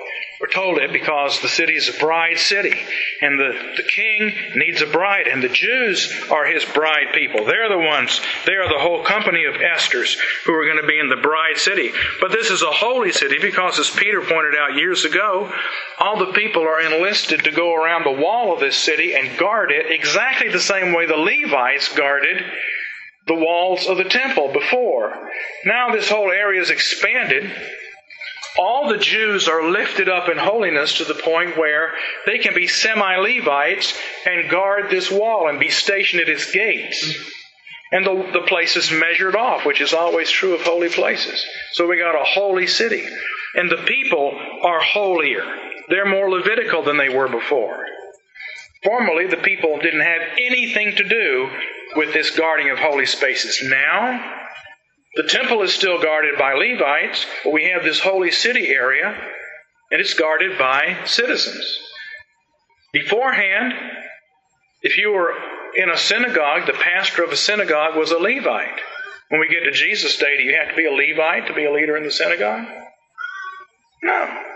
We're 0.44 0.50
told 0.50 0.78
it 0.78 0.92
because 0.92 1.40
the 1.40 1.48
city 1.48 1.78
is 1.78 1.88
a 1.88 1.98
bride 1.98 2.38
city, 2.38 2.78
and 3.22 3.40
the, 3.40 3.54
the 3.78 3.84
king 3.84 4.36
needs 4.56 4.82
a 4.82 4.86
bride, 4.86 5.26
and 5.26 5.42
the 5.42 5.48
Jews 5.48 6.14
are 6.30 6.46
his 6.46 6.66
bride 6.66 7.14
people. 7.14 7.46
They're 7.46 7.70
the 7.70 7.78
ones, 7.78 8.20
they 8.46 8.52
are 8.52 8.68
the 8.68 8.78
whole 8.78 9.06
company 9.06 9.46
of 9.46 9.62
Esther's 9.62 10.18
who 10.46 10.54
are 10.54 10.66
going 10.66 10.82
to 10.82 10.86
be 10.86 11.00
in 11.00 11.08
the 11.08 11.16
bride 11.16 11.56
city. 11.56 11.94
But 12.20 12.34
this 12.34 12.50
is 12.50 12.62
a 12.62 12.72
holy 12.72 13.14
city 13.14 13.38
because, 13.40 13.80
as 13.80 13.90
Peter 13.90 14.20
pointed 14.20 14.54
out 14.60 14.76
years 14.76 15.06
ago, 15.06 15.50
all 15.98 16.20
the 16.20 16.34
people 16.34 16.64
are 16.64 16.82
enlisted 16.82 17.46
to 17.46 17.52
go 17.52 17.74
around 17.74 18.04
the 18.04 18.22
wall 18.22 18.54
of 18.54 18.60
this 18.60 18.76
city 18.76 19.16
and 19.16 19.40
guard 19.40 19.72
it 19.72 19.90
exactly 19.90 20.50
the 20.50 20.60
same 20.60 20.92
way 20.92 21.06
the 21.06 21.16
Levites 21.16 21.96
guarded 21.96 22.44
the 23.28 23.36
walls 23.36 23.88
of 23.88 23.96
the 23.96 24.04
temple 24.04 24.52
before. 24.52 25.14
Now 25.64 25.94
this 25.94 26.10
whole 26.10 26.32
area 26.32 26.62
is 26.62 26.70
expanded 26.70 27.50
all 28.58 28.90
the 28.90 28.98
Jews 28.98 29.48
are 29.48 29.70
lifted 29.70 30.10
up 30.10 30.30
in 30.30 30.38
holiness 30.38 30.98
to 30.98 31.06
the 31.06 31.16
point 31.16 31.58
where 31.58 31.94
they 32.26 32.38
can 32.38 32.54
be 32.54 32.68
semi 32.68 33.16
Levites 33.18 33.98
and 34.26 34.50
guard 34.50 34.90
this 34.90 35.10
wall 35.10 35.50
and 35.50 35.60
be 35.60 35.70
stationed 35.70 36.22
at 36.22 36.30
its 36.30 36.52
gates. 36.52 37.16
And 37.92 38.06
the, 38.06 38.30
the 38.34 38.46
place 38.48 38.76
is 38.76 38.92
measured 38.92 39.36
off, 39.36 39.66
which 39.66 39.82
is 39.82 39.94
always 39.94 40.30
true 40.30 40.56
of 40.56 40.62
holy 40.62 40.90
places. 40.90 41.46
So 41.74 41.88
we 41.88 41.98
got 41.98 42.20
a 42.20 42.26
holy 42.26 42.68
city. 42.68 43.06
And 43.56 43.70
the 43.70 43.84
people 43.86 44.40
are 44.64 44.82
holier. 44.82 45.46
They're 45.90 46.10
more 46.10 46.30
Levitical 46.30 46.84
than 46.84 46.98
they 46.98 47.10
were 47.10 47.28
before. 47.28 47.86
Formerly, 48.84 49.28
the 49.28 49.38
people 49.38 49.80
didn't 49.80 50.02
have 50.02 50.22
anything 50.40 50.96
to 50.96 51.08
do 51.08 51.50
with 51.96 52.14
this 52.14 52.32
guarding 52.32 52.70
of 52.70 52.80
holy 52.80 53.06
spaces. 53.06 53.62
Now, 53.64 54.43
the 55.16 55.24
temple 55.24 55.62
is 55.62 55.74
still 55.74 56.02
guarded 56.02 56.38
by 56.38 56.54
Levites, 56.54 57.26
but 57.44 57.54
we 57.54 57.66
have 57.66 57.84
this 57.84 58.00
holy 58.00 58.32
city 58.32 58.70
area, 58.70 59.16
and 59.92 60.02
it's 60.02 60.14
guarded 60.14 60.58
by 60.58 61.04
citizens. 61.06 61.78
Beforehand, 62.92 63.74
if 64.82 64.98
you 64.98 65.12
were 65.12 65.34
in 65.76 65.90
a 65.90 65.98
synagogue, 65.98 66.66
the 66.66 66.74
pastor 66.74 67.24
of 67.24 67.32
a 67.32 67.38
synagogue 67.38 67.96
was 67.96 68.12
a 68.12 68.18
Levite. 68.18 68.80
When 69.30 69.40
we 69.40 69.48
get 69.48 69.62
to 69.62 69.72
Jesus' 69.72 70.18
day, 70.18 70.38
do 70.38 70.44
you 70.44 70.56
have 70.60 70.70
to 70.70 70.76
be 70.76 70.86
a 70.86 70.92
Levite 70.92 71.48
to 71.48 71.54
be 71.54 71.66
a 71.66 71.72
leader 71.72 71.96
in 71.98 72.04
the 72.04 72.12
synagogue? 72.12 72.66
No. 74.04 74.53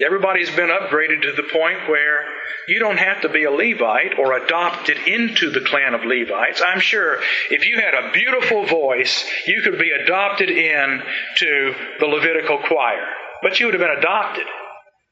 Everybody's 0.00 0.50
been 0.54 0.68
upgraded 0.68 1.22
to 1.22 1.32
the 1.32 1.48
point 1.52 1.88
where 1.88 2.24
you 2.68 2.78
don't 2.78 2.98
have 2.98 3.22
to 3.22 3.28
be 3.28 3.44
a 3.44 3.50
Levite 3.50 4.16
or 4.16 4.34
adopted 4.34 4.96
into 4.96 5.50
the 5.50 5.60
clan 5.60 5.92
of 5.94 6.04
Levites. 6.04 6.62
I'm 6.64 6.78
sure 6.78 7.18
if 7.50 7.66
you 7.66 7.80
had 7.80 7.94
a 7.94 8.12
beautiful 8.12 8.64
voice, 8.66 9.28
you 9.48 9.60
could 9.62 9.76
be 9.76 9.90
adopted 9.90 10.50
in 10.50 11.02
to 11.38 11.74
the 11.98 12.06
Levitical 12.06 12.58
choir. 12.58 13.04
But 13.42 13.58
you 13.58 13.66
would 13.66 13.74
have 13.74 13.80
been 13.80 13.98
adopted. 13.98 14.46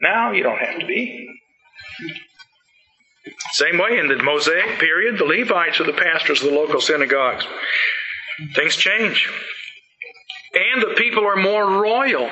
Now 0.01 0.31
you 0.31 0.45
don't 0.45 0.59
have 0.59 0.79
to 0.79 0.87
be. 0.87 1.27
Same 3.53 3.79
way 3.79 3.99
in 3.99 4.07
the 4.07 4.23
Mosaic 4.23 4.79
period, 4.79 5.19
the 5.19 5.25
Levites 5.25 5.81
are 5.81 5.85
the 5.85 5.93
pastors 5.95 6.43
of 6.43 6.51
the 6.51 6.55
local 6.55 6.81
synagogues. 6.81 7.45
Things 8.55 8.77
change. 8.77 9.29
And 10.55 10.83
the 10.83 10.95
people 10.97 11.27
are 11.27 11.37
more 11.37 11.83
royal. 11.83 12.31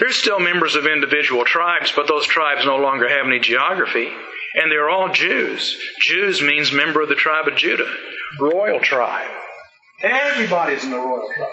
They're 0.00 0.12
still 0.12 0.40
members 0.40 0.76
of 0.76 0.86
individual 0.86 1.44
tribes, 1.44 1.92
but 1.94 2.08
those 2.08 2.26
tribes 2.26 2.64
no 2.64 2.76
longer 2.76 3.06
have 3.06 3.26
any 3.26 3.38
geography. 3.38 4.08
And 4.54 4.72
they're 4.72 4.88
all 4.88 5.12
Jews. 5.12 5.78
Jews 6.00 6.40
means 6.40 6.72
member 6.72 7.02
of 7.02 7.08
the 7.08 7.14
tribe 7.14 7.46
of 7.46 7.54
Judah, 7.54 7.94
royal 8.40 8.80
tribe. 8.80 9.30
Everybody's 10.02 10.82
in 10.84 10.90
the 10.90 10.96
royal 10.96 11.28
tribe. 11.36 11.48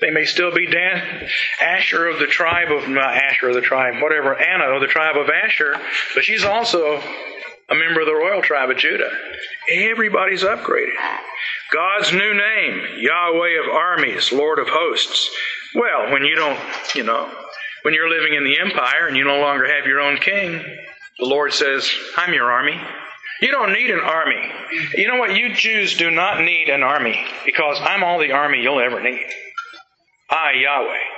They 0.00 0.10
may 0.10 0.24
still 0.26 0.52
be 0.52 0.66
Dan, 0.66 1.28
Asher 1.62 2.08
of 2.08 2.18
the 2.18 2.26
tribe 2.26 2.70
of, 2.70 2.88
not 2.90 3.14
Asher 3.14 3.48
of 3.48 3.54
the 3.54 3.62
tribe, 3.62 4.02
whatever, 4.02 4.36
Anna 4.36 4.74
of 4.74 4.82
the 4.82 4.86
tribe 4.86 5.16
of 5.16 5.30
Asher, 5.30 5.80
but 6.14 6.24
she's 6.24 6.44
also 6.44 7.00
a 7.70 7.74
member 7.74 8.00
of 8.00 8.06
the 8.06 8.14
royal 8.14 8.42
tribe 8.42 8.70
of 8.70 8.76
Judah. 8.76 9.10
Everybody's 9.70 10.42
upgraded. 10.42 10.94
God's 11.72 12.12
new 12.12 12.34
name, 12.34 12.98
Yahweh 12.98 13.60
of 13.64 13.74
armies, 13.74 14.32
Lord 14.32 14.58
of 14.58 14.68
hosts. 14.68 15.30
Well, 15.74 16.12
when 16.12 16.24
you 16.24 16.34
don't, 16.34 16.58
you 16.94 17.02
know, 17.02 17.30
when 17.82 17.94
you're 17.94 18.10
living 18.10 18.34
in 18.34 18.44
the 18.44 18.58
empire 18.58 19.08
and 19.08 19.16
you 19.16 19.24
no 19.24 19.40
longer 19.40 19.66
have 19.66 19.86
your 19.86 20.00
own 20.00 20.18
king, 20.18 20.62
the 21.18 21.26
Lord 21.26 21.52
says, 21.52 21.90
I'm 22.16 22.34
your 22.34 22.50
army. 22.50 22.78
You 23.40 23.50
don't 23.50 23.72
need 23.72 23.90
an 23.90 24.00
army. 24.00 24.40
You 24.96 25.08
know 25.08 25.16
what? 25.16 25.36
You 25.36 25.54
Jews 25.54 25.96
do 25.96 26.10
not 26.10 26.40
need 26.40 26.68
an 26.68 26.82
army 26.82 27.18
because 27.44 27.78
I'm 27.80 28.04
all 28.04 28.18
the 28.18 28.32
army 28.32 28.62
you'll 28.62 28.80
ever 28.80 29.02
need. 29.02 29.26
I, 30.30 30.52
Yahweh. 30.62 31.13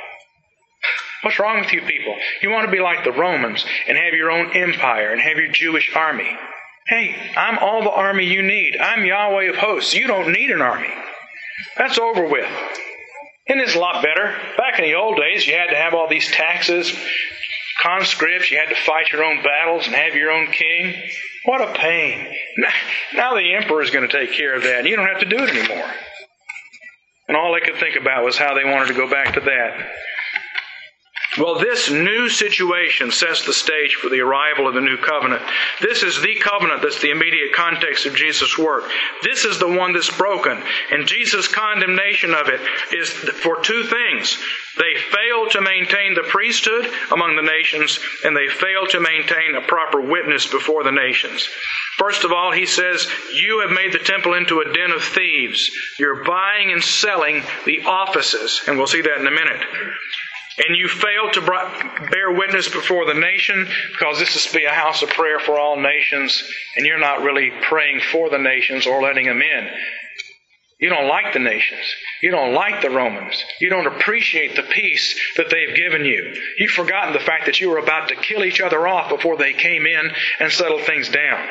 What's 1.22 1.38
wrong 1.38 1.60
with 1.60 1.72
you 1.72 1.82
people? 1.82 2.14
You 2.42 2.50
want 2.50 2.66
to 2.66 2.72
be 2.72 2.80
like 2.80 3.04
the 3.04 3.12
Romans 3.12 3.64
and 3.88 3.96
have 3.96 4.14
your 4.14 4.30
own 4.30 4.56
empire 4.56 5.12
and 5.12 5.20
have 5.20 5.36
your 5.38 5.50
Jewish 5.52 5.94
army. 5.94 6.36
Hey, 6.86 7.16
I'm 7.36 7.58
all 7.58 7.82
the 7.82 7.90
army 7.90 8.26
you 8.26 8.42
need. 8.42 8.76
I'm 8.76 9.04
Yahweh 9.04 9.50
of 9.50 9.56
hosts. 9.56 9.94
You 9.94 10.06
don't 10.06 10.32
need 10.32 10.50
an 10.50 10.62
army. 10.62 10.92
That's 11.76 11.98
over 11.98 12.26
with. 12.26 12.48
And 13.48 13.60
it's 13.60 13.74
a 13.74 13.78
lot 13.78 14.02
better. 14.02 14.34
Back 14.56 14.78
in 14.78 14.84
the 14.84 14.94
old 14.94 15.16
days, 15.16 15.46
you 15.46 15.54
had 15.54 15.70
to 15.70 15.76
have 15.76 15.94
all 15.94 16.08
these 16.08 16.30
taxes, 16.30 16.92
conscripts, 17.82 18.50
you 18.50 18.58
had 18.58 18.68
to 18.68 18.74
fight 18.74 19.10
your 19.12 19.24
own 19.24 19.42
battles 19.42 19.86
and 19.86 19.94
have 19.94 20.14
your 20.14 20.30
own 20.30 20.48
king. 20.48 20.94
What 21.44 21.60
a 21.60 21.72
pain. 21.78 22.26
Now 23.14 23.34
the 23.34 23.54
emperor 23.54 23.82
is 23.82 23.90
going 23.90 24.08
to 24.08 24.12
take 24.12 24.32
care 24.32 24.54
of 24.54 24.64
that, 24.64 24.84
you 24.86 24.96
don't 24.96 25.06
have 25.06 25.20
to 25.20 25.28
do 25.28 25.38
it 25.38 25.50
anymore. 25.50 25.90
And 27.28 27.36
all 27.36 27.54
they 27.54 27.60
could 27.60 27.80
think 27.80 27.96
about 27.96 28.24
was 28.24 28.36
how 28.36 28.54
they 28.54 28.64
wanted 28.64 28.88
to 28.88 28.94
go 28.94 29.10
back 29.10 29.34
to 29.34 29.40
that. 29.40 29.88
Well, 31.39 31.59
this 31.59 31.91
new 31.91 32.30
situation 32.30 33.11
sets 33.11 33.45
the 33.45 33.53
stage 33.53 33.97
for 33.97 34.09
the 34.09 34.20
arrival 34.20 34.66
of 34.66 34.74
the 34.74 34.80
new 34.80 34.97
covenant. 34.97 35.43
This 35.82 36.03
is 36.03 36.20
the 36.22 36.34
covenant 36.37 36.80
that's 36.82 37.01
the 37.01 37.11
immediate 37.11 37.53
context 37.53 38.07
of 38.07 38.16
Jesus' 38.16 38.57
work. 38.57 38.84
This 39.22 39.45
is 39.45 39.59
the 39.59 39.68
one 39.68 39.93
that's 39.93 40.16
broken. 40.16 40.62
And 40.91 41.07
Jesus' 41.07 41.49
condemnation 41.49 42.32
of 42.32 42.49
it 42.49 42.61
is 42.93 43.11
for 43.11 43.61
two 43.61 43.84
things. 43.84 44.39
They 44.78 44.95
fail 44.95 45.49
to 45.51 45.61
maintain 45.61 46.14
the 46.14 46.28
priesthood 46.28 46.87
among 47.11 47.37
the 47.37 47.43
nations, 47.43 47.99
and 48.24 48.34
they 48.34 48.49
fail 48.49 48.87
to 48.89 49.01
maintain 49.01 49.57
a 49.57 49.66
proper 49.66 50.01
witness 50.01 50.47
before 50.47 50.84
the 50.84 50.93
nations. 50.93 51.49
First 51.97 52.24
of 52.24 52.32
all, 52.32 52.53
he 52.53 52.66
says, 52.66 53.07
You 53.34 53.61
have 53.61 53.70
made 53.70 53.93
the 53.93 53.99
temple 53.99 54.34
into 54.34 54.61
a 54.61 54.72
den 54.72 54.91
of 54.91 55.03
thieves. 55.03 55.70
You're 55.99 56.24
buying 56.24 56.72
and 56.72 56.82
selling 56.82 57.43
the 57.64 57.84
offices. 57.84 58.62
And 58.66 58.76
we'll 58.76 58.87
see 58.87 59.03
that 59.03 59.18
in 59.18 59.26
a 59.26 59.30
minute 59.30 59.62
and 60.59 60.76
you 60.76 60.88
fail 60.88 61.30
to 61.32 61.40
bear 62.11 62.32
witness 62.32 62.68
before 62.68 63.07
the 63.07 63.18
nation 63.18 63.66
because 63.92 64.18
this 64.18 64.36
is 64.36 64.46
to 64.46 64.54
be 64.54 64.64
a 64.64 64.70
house 64.70 65.02
of 65.02 65.11
prayer 65.11 65.38
for 65.38 65.59
all 65.59 65.80
nations 65.80 66.42
and 66.76 66.86
you're 66.86 66.98
not 66.98 67.22
really 67.22 67.50
praying 67.62 68.00
for 68.00 68.30
the 68.30 68.38
nations 68.38 68.86
or 68.86 69.02
letting 69.02 69.26
them 69.26 69.42
in. 69.42 69.68
You 70.78 70.90
don't 70.90 71.09
like 71.09 71.32
the 71.32 71.38
nations. 71.38 71.86
You 72.22 72.30
don't 72.30 72.52
like 72.52 72.82
the 72.82 72.90
Romans. 72.90 73.42
You 73.61 73.70
don't 73.70 73.86
appreciate 73.86 74.57
the 74.57 74.62
peace 74.62 75.18
that 75.36 75.48
they've 75.50 75.74
given 75.74 76.04
you. 76.04 76.34
You've 76.59 76.70
forgotten 76.70 77.14
the 77.14 77.20
fact 77.20 77.46
that 77.46 77.61
you 77.61 77.70
were 77.70 77.78
about 77.78 78.09
to 78.09 78.16
kill 78.16 78.44
each 78.44 78.61
other 78.61 78.86
off 78.86 79.09
before 79.09 79.38
they 79.38 79.54
came 79.54 79.86
in 79.86 80.11
and 80.38 80.52
settled 80.52 80.82
things 80.82 81.09
down. 81.09 81.48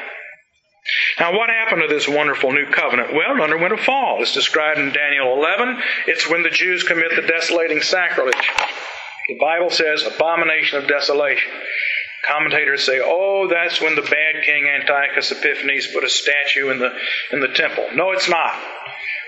Now, 1.20 1.36
what 1.36 1.50
happened 1.50 1.82
to 1.82 1.94
this 1.94 2.08
wonderful 2.08 2.52
new 2.52 2.68
covenant? 2.68 3.14
Well, 3.14 3.36
it 3.36 3.42
underwent 3.42 3.74
a 3.74 3.78
fall. 3.78 4.22
It's 4.22 4.34
described 4.34 4.80
in 4.80 4.92
Daniel 4.92 5.34
11. 5.34 5.82
It's 6.08 6.30
when 6.30 6.44
the 6.44 6.50
Jews 6.50 6.84
commit 6.84 7.16
the 7.16 7.24
desolating 7.24 7.82
sacrilege. 7.82 8.50
The 9.28 9.38
Bible 9.40 9.72
says 9.72 10.06
abomination 10.06 10.80
of 10.80 10.88
desolation. 10.88 11.52
Commentators 12.28 12.84
say, 12.84 13.00
oh, 13.04 13.48
that's 13.50 13.82
when 13.82 13.96
the 13.96 14.02
bad 14.02 14.44
king 14.46 14.68
Antiochus 14.68 15.32
Epiphanes 15.32 15.88
put 15.88 16.04
a 16.04 16.10
statue 16.10 16.70
in 16.70 16.80
the, 16.80 16.92
in 17.32 17.40
the 17.40 17.48
temple. 17.48 17.88
No, 17.94 18.12
it's 18.12 18.30
not. 18.30 18.54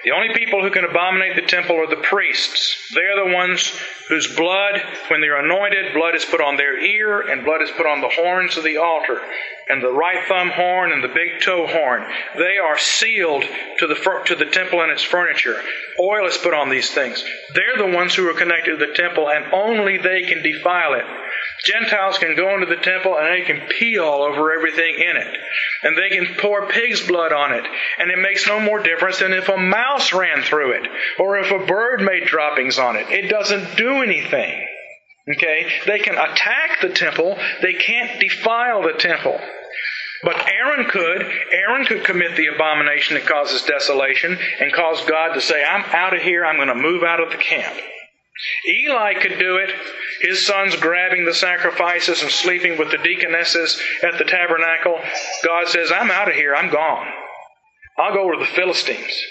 The 0.08 0.14
only 0.14 0.34
people 0.34 0.62
who 0.62 0.72
can 0.72 0.86
abominate 0.86 1.36
the 1.36 1.42
temple 1.42 1.76
are 1.76 1.88
the 1.88 1.98
priests. 1.98 2.94
They're 2.94 3.26
the 3.26 3.36
ones 3.36 3.74
whose 4.08 4.34
blood, 4.38 4.82
when 5.10 5.20
they're 5.20 5.44
anointed, 5.44 5.94
blood 5.94 6.16
is 6.16 6.24
put 6.24 6.40
on 6.40 6.56
their 6.56 6.80
ear 6.80 7.20
and 7.20 7.44
blood 7.44 7.62
is 7.62 7.72
put 7.72 7.86
on 7.86 8.00
the 8.00 8.08
horns 8.08 8.56
of 8.56 8.64
the 8.64 8.78
altar, 8.78 9.22
and 9.68 9.84
the 9.84 9.92
right 9.92 10.26
thumb 10.26 10.52
horn 10.52 10.94
and 10.94 11.04
the 11.04 11.10
big 11.10 11.42
toe 11.42 11.68
horn. 11.68 12.06
They 12.38 12.58
are 12.58 12.78
sealed 12.78 13.44
to 13.80 13.88
the, 13.88 13.96
to 14.28 14.36
the 14.36 14.46
temple 14.46 14.80
and 14.80 14.94
its 14.94 15.04
furniture. 15.04 15.62
Oil 16.00 16.26
is 16.26 16.38
put 16.38 16.54
on 16.54 16.70
these 16.70 16.90
things. 16.90 17.22
They're 17.54 17.86
the 17.86 17.94
ones 17.94 18.16
who 18.16 18.30
are 18.30 18.34
connected 18.34 18.80
to 18.80 18.86
the 18.86 18.94
temple, 18.94 19.30
and 19.30 19.52
only 19.52 19.98
they 19.98 20.22
can 20.22 20.42
defile 20.42 20.94
it. 20.94 21.06
Gentiles 21.66 22.18
can 22.18 22.36
go 22.36 22.54
into 22.54 22.68
the 22.68 22.82
temple 22.82 23.18
and 23.18 23.28
they 23.28 23.46
can 23.46 23.68
pee 23.68 23.98
all 23.98 24.24
over 24.24 24.54
everything 24.54 24.96
in 24.96 25.18
it. 25.18 25.38
And 25.84 25.98
they 25.98 26.10
can 26.10 26.36
pour 26.36 26.68
pig's 26.68 27.06
blood 27.06 27.34
on 27.34 27.54
it. 27.54 27.66
And 27.98 28.12
it 28.12 28.20
makes 28.20 28.48
no 28.48 28.60
more 28.60 28.82
difference 28.82 29.20
than 29.20 29.34
if 29.34 29.50
a 29.50 29.58
mouse 29.58 30.14
ran 30.14 30.44
through 30.44 30.74
it 30.74 30.88
or 31.20 31.38
if 31.38 31.52
a 31.52 31.66
bird 31.66 32.02
made 32.02 32.28
droppings 32.28 32.78
on 32.78 32.96
it. 32.96 33.10
It 33.10 33.30
doesn't 33.30 33.76
do 33.76 34.04
anything. 34.04 34.68
Okay? 35.30 35.68
They 35.86 36.00
can 36.00 36.16
attack 36.16 36.82
the 36.82 36.90
temple, 36.90 37.38
they 37.62 37.74
can't 37.74 38.20
defile 38.20 38.84
the 38.84 38.94
temple. 38.94 39.40
But 40.24 40.48
Aaron 40.48 40.90
could. 40.90 41.32
Aaron 41.52 41.86
could 41.86 42.04
commit 42.04 42.36
the 42.36 42.48
abomination 42.48 43.16
that 43.16 43.28
causes 43.28 43.62
desolation 43.64 44.38
and 44.60 44.74
cause 44.74 45.04
God 45.06 45.34
to 45.34 45.42
say, 45.42 45.64
I'm 45.64 45.86
out 45.92 46.16
of 46.16 46.22
here, 46.22 46.46
I'm 46.46 46.56
going 46.56 46.70
to 46.70 46.76
move 46.76 47.04
out 47.04 47.20
of 47.20 47.30
the 47.30 47.38
camp. 47.38 47.76
Eli 48.68 49.14
could 49.16 49.40
do 49.40 49.58
it. 49.58 49.72
His 50.22 50.46
sons 50.46 50.76
grabbing 50.76 51.26
the 51.26 51.34
sacrifices 51.34 52.22
and 52.22 52.32
sleeping 52.32 52.78
with 52.78 52.92
the 52.92 52.98
deaconesses 52.98 53.82
at 54.04 54.18
the 54.18 54.26
tabernacle. 54.26 55.00
God 55.46 55.68
says, 55.68 55.92
I'm 55.92 56.12
out 56.12 56.30
of 56.30 56.36
here. 56.36 56.56
I'm 56.56 56.72
gone. 56.72 57.08
I'll 57.98 58.14
go 58.14 58.32
to 58.32 58.40
the 58.40 58.52
Philistines. 58.52 59.24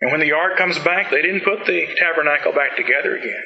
And 0.00 0.10
when 0.10 0.20
the 0.20 0.32
ark 0.32 0.56
comes 0.56 0.78
back, 0.80 1.10
they 1.10 1.22
didn't 1.22 1.44
put 1.44 1.64
the 1.64 1.86
tabernacle 1.96 2.52
back 2.52 2.76
together 2.76 3.16
again. 3.16 3.42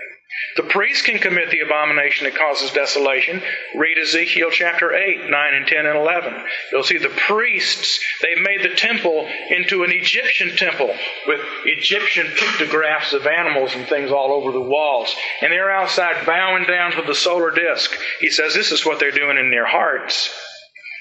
The 0.56 0.64
priest 0.64 1.04
can 1.04 1.18
commit 1.18 1.50
the 1.50 1.60
abomination 1.60 2.24
that 2.24 2.36
causes 2.36 2.70
desolation. 2.72 3.42
Read 3.74 3.98
Ezekiel 3.98 4.50
chapter 4.50 4.94
8, 4.94 5.30
9, 5.30 5.54
and 5.54 5.66
10, 5.66 5.86
and 5.86 5.96
11. 5.96 6.34
You'll 6.72 6.82
see 6.82 6.98
the 6.98 7.08
priests, 7.08 8.00
they've 8.22 8.42
made 8.42 8.62
the 8.62 8.74
temple 8.74 9.28
into 9.50 9.82
an 9.82 9.92
Egyptian 9.92 10.56
temple 10.56 10.94
with 11.26 11.40
Egyptian 11.64 12.26
pictographs 12.26 13.12
of 13.12 13.26
animals 13.26 13.74
and 13.74 13.86
things 13.86 14.10
all 14.10 14.32
over 14.32 14.52
the 14.52 14.60
walls. 14.60 15.14
And 15.42 15.52
they're 15.52 15.70
outside 15.70 16.26
bowing 16.26 16.64
down 16.64 16.92
to 16.92 17.02
the 17.02 17.14
solar 17.14 17.50
disk. 17.50 17.90
He 18.20 18.30
says 18.30 18.54
this 18.54 18.72
is 18.72 18.84
what 18.84 18.98
they're 18.98 19.10
doing 19.10 19.38
in 19.38 19.50
their 19.50 19.66
hearts. 19.66 20.30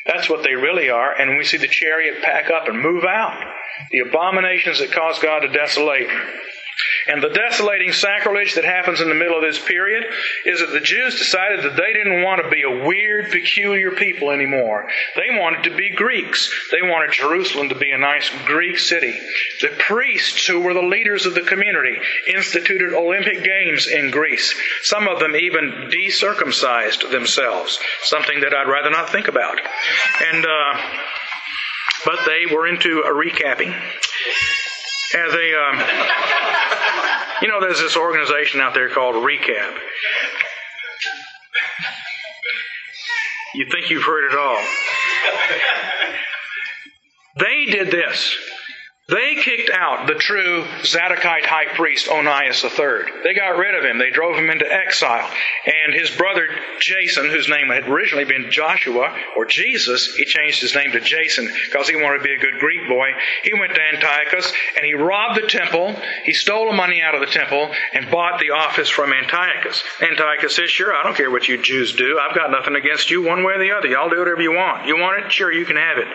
That's 0.06 0.30
what 0.30 0.44
they 0.44 0.54
really 0.54 0.90
are. 0.90 1.14
And 1.14 1.38
we 1.38 1.46
see 1.46 1.58
the 1.58 1.68
chariot 1.68 2.22
pack 2.22 2.52
up 2.52 2.68
and 2.68 2.80
move 2.80 3.04
out. 3.04 3.42
The 3.92 4.00
abominations 4.00 4.80
that 4.80 4.92
cause 4.92 5.20
God 5.20 5.40
to 5.40 5.48
desolate. 5.48 6.08
And 7.08 7.22
the 7.22 7.30
desolating 7.30 7.94
sacrilege 7.94 8.56
that 8.56 8.66
happens 8.66 9.00
in 9.00 9.10
the 9.10 9.16
middle 9.16 9.38
of 9.38 9.44
this 9.44 9.64
period 9.64 10.06
is 10.46 10.60
that 10.60 10.72
the 10.72 10.80
Jews 10.80 11.18
decided 11.18 11.64
that 11.64 11.78
they 11.78 11.94
didn't 11.94 12.24
want 12.24 12.44
to 12.44 12.50
be 12.50 12.64
a 12.64 12.86
weird, 12.86 13.32
peculiar 13.32 13.92
people 13.92 14.32
anymore. 14.32 14.88
They 15.16 15.38
wanted 15.40 15.64
to 15.70 15.76
be 15.76 15.92
Greeks. 15.92 16.52
They 16.72 16.82
wanted 16.82 17.12
Jerusalem 17.12 17.70
to 17.70 17.76
be 17.76 17.92
a 17.92 17.98
nice 17.98 18.30
Greek 18.46 18.80
city. 18.80 19.20
The 19.62 19.70
priests, 19.78 20.48
who 20.48 20.62
were 20.62 20.74
the 20.74 20.82
leaders 20.82 21.26
of 21.26 21.36
the 21.36 21.42
community, 21.42 21.98
instituted 22.28 22.94
Olympic 22.94 23.44
Games 23.44 23.88
in 23.88 24.10
Greece. 24.10 24.56
Some 24.82 25.08
of 25.08 25.20
them 25.20 25.36
even 25.36 25.90
decircumcised 25.92 27.12
themselves, 27.12 27.80
something 28.04 28.42
that 28.42 28.54
I'd 28.54 28.70
rather 28.70 28.90
not 28.90 29.12
think 29.12 29.28
about. 29.28 29.60
And, 30.32 30.46
uh, 30.46 30.82
but 32.06 32.20
they 32.26 32.46
were 32.52 32.68
into 32.68 33.02
a 33.02 33.12
recapping. 33.12 33.76
Um, 35.14 35.80
you 37.42 37.48
know, 37.48 37.62
there's 37.62 37.80
this 37.80 37.96
organization 37.96 38.60
out 38.62 38.74
there 38.74 38.90
called 38.90 39.16
Recap. 39.16 39.78
You 43.54 43.68
think 43.72 43.90
you've 43.90 44.04
heard 44.04 44.32
it 44.32 44.38
all. 44.38 44.62
They 47.38 47.66
did 47.66 47.92
this. 47.92 48.36
They 49.08 49.36
kicked 49.36 49.70
out 49.70 50.08
the 50.08 50.16
true 50.16 50.64
Zadokite 50.82 51.46
high 51.46 51.68
priest 51.76 52.08
Onias 52.08 52.64
III. 52.64 53.22
They 53.24 53.36
got 53.36 53.56
rid 53.56 53.76
of 53.76 53.86
him. 53.86 54.00
They 54.00 54.10
drove 54.10 54.36
him 54.36 54.50
into 54.50 54.66
exile. 54.66 55.30
And 55.64 55.94
his 55.94 56.10
brother 56.10 56.48
Jason, 56.80 57.30
whose 57.30 57.48
name 57.48 57.68
had 57.68 57.88
originally 57.88 58.26
been 58.26 58.50
Joshua 58.50 59.16
or 59.38 59.46
Jesus, 59.46 60.16
he 60.16 60.26
changed 60.26 60.60
his 60.60 60.74
name 60.74 60.92
to 60.94 61.02
Jason 61.02 61.48
because 61.66 61.88
he 61.88 61.96
wanted 61.96 62.18
to 62.18 62.24
be 62.24 62.34
a 62.34 62.40
good 62.40 62.60
Greek 62.60 62.90
boy. 62.90 63.12
He 63.44 63.54
went 63.54 63.76
to 63.76 63.82
Antiochus 63.94 64.52
and 64.76 64.84
he 64.84 64.96
robbed 64.96 65.40
the 65.40 65.48
temple. 65.50 65.96
He 66.24 66.34
stole 66.34 66.72
the 66.72 66.76
money 66.76 67.04
out 67.04 67.14
of 67.14 67.22
the 67.22 67.28
temple 67.28 67.76
and 67.94 68.10
bought 68.10 68.40
the 68.40 68.52
office 68.58 68.90
from 68.90 69.14
Antiochus. 69.14 69.84
Antiochus 70.02 70.56
says, 70.56 70.72
Sure, 70.72 70.96
I 70.96 71.04
don't 71.04 71.16
care 71.16 71.30
what 71.30 71.48
you 71.48 71.62
Jews 71.62 71.94
do. 71.94 72.20
I've 72.20 72.36
got 72.36 72.50
nothing 72.50 72.76
against 72.76 73.12
you 73.12 73.22
one 73.22 73.44
way 73.44 73.54
or 73.54 73.60
the 73.60 73.72
other. 73.72 73.88
Y'all 73.88 74.10
do 74.10 74.18
whatever 74.18 74.42
you 74.42 74.54
want. 74.54 74.88
You 74.88 74.98
want 74.98 75.24
it? 75.24 75.32
Sure, 75.32 75.52
you 75.52 75.66
can 75.66 75.78
have 75.78 76.00
it. 76.00 76.08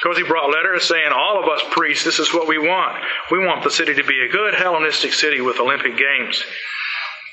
Because 0.00 0.16
he 0.16 0.24
brought 0.24 0.50
letters 0.50 0.84
saying, 0.84 1.10
All 1.12 1.42
of 1.42 1.48
us 1.48 1.62
priests, 1.70 2.04
this 2.04 2.18
is 2.18 2.32
what 2.32 2.46
we 2.46 2.58
want. 2.58 3.02
We 3.30 3.44
want 3.44 3.64
the 3.64 3.70
city 3.70 3.94
to 3.94 4.04
be 4.04 4.24
a 4.24 4.32
good 4.32 4.54
Hellenistic 4.54 5.12
city 5.12 5.40
with 5.40 5.58
Olympic 5.58 5.96
Games. 5.96 6.44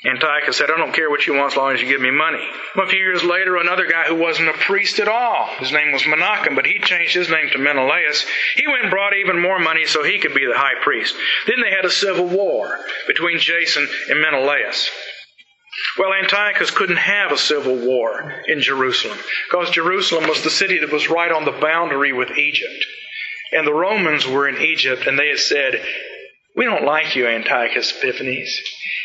Antiochus 0.04 0.56
said, 0.56 0.70
I 0.70 0.76
don't 0.76 0.94
care 0.94 1.10
what 1.10 1.26
you 1.26 1.34
want 1.34 1.52
as 1.52 1.56
long 1.56 1.74
as 1.74 1.80
you 1.80 1.88
give 1.88 2.00
me 2.00 2.10
money. 2.10 2.46
Well, 2.76 2.86
a 2.86 2.88
few 2.88 2.98
years 2.98 3.24
later, 3.24 3.56
another 3.56 3.86
guy 3.86 4.04
who 4.04 4.14
wasn't 4.14 4.50
a 4.50 4.52
priest 4.52 5.00
at 5.00 5.08
all, 5.08 5.48
his 5.58 5.72
name 5.72 5.92
was 5.92 6.02
Menachem, 6.02 6.54
but 6.54 6.66
he 6.66 6.78
changed 6.78 7.14
his 7.14 7.30
name 7.30 7.48
to 7.50 7.58
Menelaus. 7.58 8.24
He 8.54 8.68
went 8.68 8.82
and 8.82 8.90
brought 8.90 9.16
even 9.16 9.40
more 9.40 9.58
money 9.58 9.86
so 9.86 10.04
he 10.04 10.18
could 10.18 10.34
be 10.34 10.46
the 10.46 10.56
high 10.56 10.80
priest. 10.82 11.16
Then 11.46 11.60
they 11.60 11.70
had 11.70 11.84
a 11.84 11.90
civil 11.90 12.26
war 12.26 12.78
between 13.08 13.40
Jason 13.40 13.88
and 14.08 14.20
Menelaus. 14.20 14.90
Well, 15.98 16.12
Antiochus 16.12 16.70
couldn't 16.70 16.96
have 16.96 17.32
a 17.32 17.38
civil 17.38 17.76
war 17.76 18.42
in 18.46 18.60
Jerusalem 18.60 19.18
because 19.48 19.70
Jerusalem 19.70 20.28
was 20.28 20.42
the 20.42 20.50
city 20.50 20.78
that 20.78 20.92
was 20.92 21.10
right 21.10 21.32
on 21.32 21.44
the 21.44 21.52
boundary 21.52 22.12
with 22.12 22.30
Egypt. 22.30 22.86
And 23.52 23.66
the 23.66 23.74
Romans 23.74 24.26
were 24.26 24.48
in 24.48 24.60
Egypt 24.60 25.06
and 25.06 25.18
they 25.18 25.28
had 25.28 25.38
said, 25.38 25.82
We 26.56 26.64
don't 26.64 26.84
like 26.84 27.14
you, 27.16 27.26
Antiochus 27.26 27.92
Epiphanes. 27.92 28.60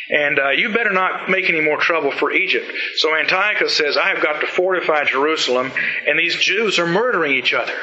And 0.10 0.40
uh, 0.40 0.50
you 0.50 0.74
better 0.74 0.92
not 0.92 1.30
make 1.30 1.50
any 1.50 1.62
more 1.62 1.78
trouble 1.78 2.12
for 2.12 2.32
Egypt. 2.32 2.70
So 2.98 3.16
Antiochus 3.16 3.78
says, 3.78 3.96
I 3.96 4.10
have 4.10 4.22
got 4.22 4.42
to 4.42 4.48
fortify 4.48 5.06
Jerusalem, 5.06 5.72
and 6.08 6.20
these 6.20 6.36
Jews 6.36 6.80
are 6.80 6.88
murdering 6.88 7.34
each 7.34 7.54
other. 7.54 7.76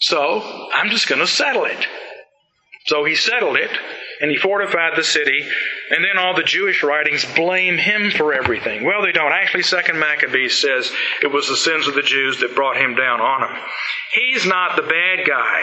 So 0.00 0.68
I'm 0.74 0.90
just 0.90 1.08
going 1.08 1.20
to 1.20 1.26
settle 1.26 1.64
it. 1.64 1.86
So 2.86 3.04
he 3.04 3.14
settled 3.14 3.56
it, 3.56 3.70
and 4.22 4.30
he 4.30 4.36
fortified 4.36 4.92
the 4.96 5.02
city, 5.02 5.44
and 5.90 6.04
then 6.04 6.16
all 6.16 6.34
the 6.34 6.44
Jewish 6.44 6.84
writings 6.84 7.26
blame 7.34 7.76
him 7.76 8.12
for 8.12 8.32
everything. 8.32 8.84
Well, 8.84 9.02
they 9.02 9.10
don't. 9.10 9.32
Actually, 9.32 9.64
Second 9.64 9.98
Maccabees 9.98 10.60
says 10.60 10.90
it 11.22 11.32
was 11.32 11.48
the 11.48 11.56
sins 11.56 11.88
of 11.88 11.94
the 11.94 12.02
Jews 12.02 12.38
that 12.38 12.54
brought 12.54 12.76
him 12.76 12.94
down 12.94 13.20
on 13.20 13.50
him. 13.50 13.62
He's 14.12 14.46
not 14.46 14.76
the 14.76 14.82
bad 14.82 15.26
guy, 15.26 15.60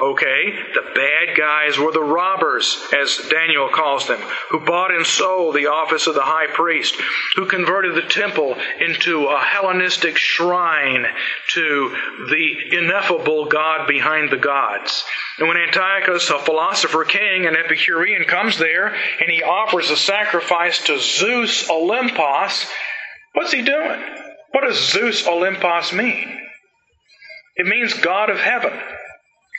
okay? 0.00 0.54
The 0.74 0.90
bad 0.94 1.36
guys 1.36 1.78
were 1.78 1.92
the 1.92 2.02
robbers, 2.02 2.82
as 2.98 3.28
Daniel 3.30 3.68
calls 3.68 4.08
them, 4.08 4.20
who 4.48 4.64
bought 4.64 4.90
and 4.90 5.06
sold 5.06 5.54
the 5.54 5.66
office 5.66 6.06
of 6.06 6.14
the 6.14 6.22
high 6.22 6.46
priest, 6.46 6.96
who 7.36 7.46
converted 7.46 7.94
the 7.94 8.08
temple 8.08 8.56
into 8.80 9.26
a 9.26 9.38
Hellenistic 9.38 10.16
shrine 10.16 11.06
to 11.48 11.96
the 12.30 12.76
ineffable 12.78 13.44
God 13.44 13.86
behind 13.86 14.30
the 14.30 14.38
gods. 14.38 15.04
And 15.38 15.46
when 15.46 15.58
Antiochus, 15.58 16.28
a 16.30 16.38
philosopher 16.38 17.04
king, 17.04 17.46
an 17.46 17.56
Epicurean, 18.00 18.28
comes 18.28 18.58
there 18.58 18.86
and 18.86 19.30
he 19.30 19.42
offers 19.42 19.90
a 19.90 19.96
sacrifice 19.96 20.84
to 20.84 20.98
Zeus 20.98 21.68
Olympos, 21.68 22.66
what's 23.34 23.52
he 23.52 23.62
doing? 23.62 24.02
What 24.52 24.62
does 24.62 24.92
Zeus 24.92 25.26
Olympos 25.26 25.92
mean? 25.92 26.38
It 27.56 27.66
means 27.66 27.94
God 27.94 28.30
of 28.30 28.38
heaven. 28.38 28.72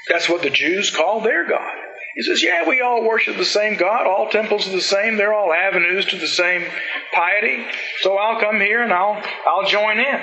That's 0.09 0.27
what 0.27 0.41
the 0.41 0.49
Jews 0.49 0.89
call 0.89 1.21
their 1.21 1.47
God. 1.47 1.75
He 2.15 2.23
says, 2.23 2.43
Yeah, 2.43 2.67
we 2.67 2.81
all 2.81 3.03
worship 3.03 3.37
the 3.37 3.45
same 3.45 3.77
God. 3.77 4.07
All 4.07 4.29
temples 4.29 4.67
are 4.67 4.71
the 4.71 4.81
same. 4.81 5.17
They're 5.17 5.33
all 5.33 5.53
avenues 5.53 6.05
to 6.07 6.17
the 6.17 6.27
same 6.27 6.65
piety. 7.13 7.63
So 7.99 8.17
I'll 8.17 8.39
come 8.39 8.59
here 8.59 8.81
and 8.81 8.91
I'll, 8.91 9.21
I'll 9.45 9.67
join 9.67 9.99
in. 9.99 10.21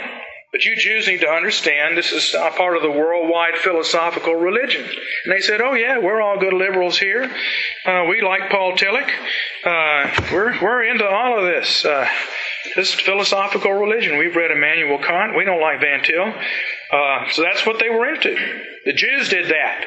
But 0.51 0.65
you 0.65 0.77
Jews 0.77 1.07
need 1.07 1.21
to 1.21 1.29
understand 1.29 1.97
this 1.97 2.11
is 2.11 2.35
a 2.35 2.51
part 2.51 2.77
of 2.77 2.83
the 2.83 2.91
worldwide 2.91 3.59
philosophical 3.59 4.35
religion. 4.35 4.83
And 4.83 5.35
they 5.35 5.41
said, 5.41 5.61
oh, 5.61 5.75
yeah, 5.75 5.99
we're 5.99 6.23
all 6.23 6.39
good 6.39 6.55
liberals 6.55 6.99
here. 6.99 7.31
Uh, 7.85 8.07
we 8.09 8.23
like 8.23 8.51
Paul 8.51 8.73
Tillich. 8.73 9.11
Uh, 9.65 10.29
we're, 10.33 10.59
we're 10.63 10.85
into 10.85 11.07
all 11.07 11.39
of 11.39 11.45
this. 11.45 11.85
Uh, 11.85 12.09
this 12.77 12.95
philosophical 12.95 13.73
religion. 13.73 14.19
We've 14.19 14.35
read 14.35 14.51
Immanuel 14.51 14.99
Kant. 14.99 15.37
We 15.37 15.45
don't 15.45 15.61
like 15.61 15.81
Van 15.81 16.03
Til. 16.03 16.33
Uh, 16.93 17.29
so 17.31 17.43
that's 17.43 17.67
what 17.67 17.79
they 17.79 17.91
were 17.91 18.09
into. 18.15 18.35
The 18.87 18.93
Jews 18.95 19.29
did 19.29 19.51
that. 19.51 19.85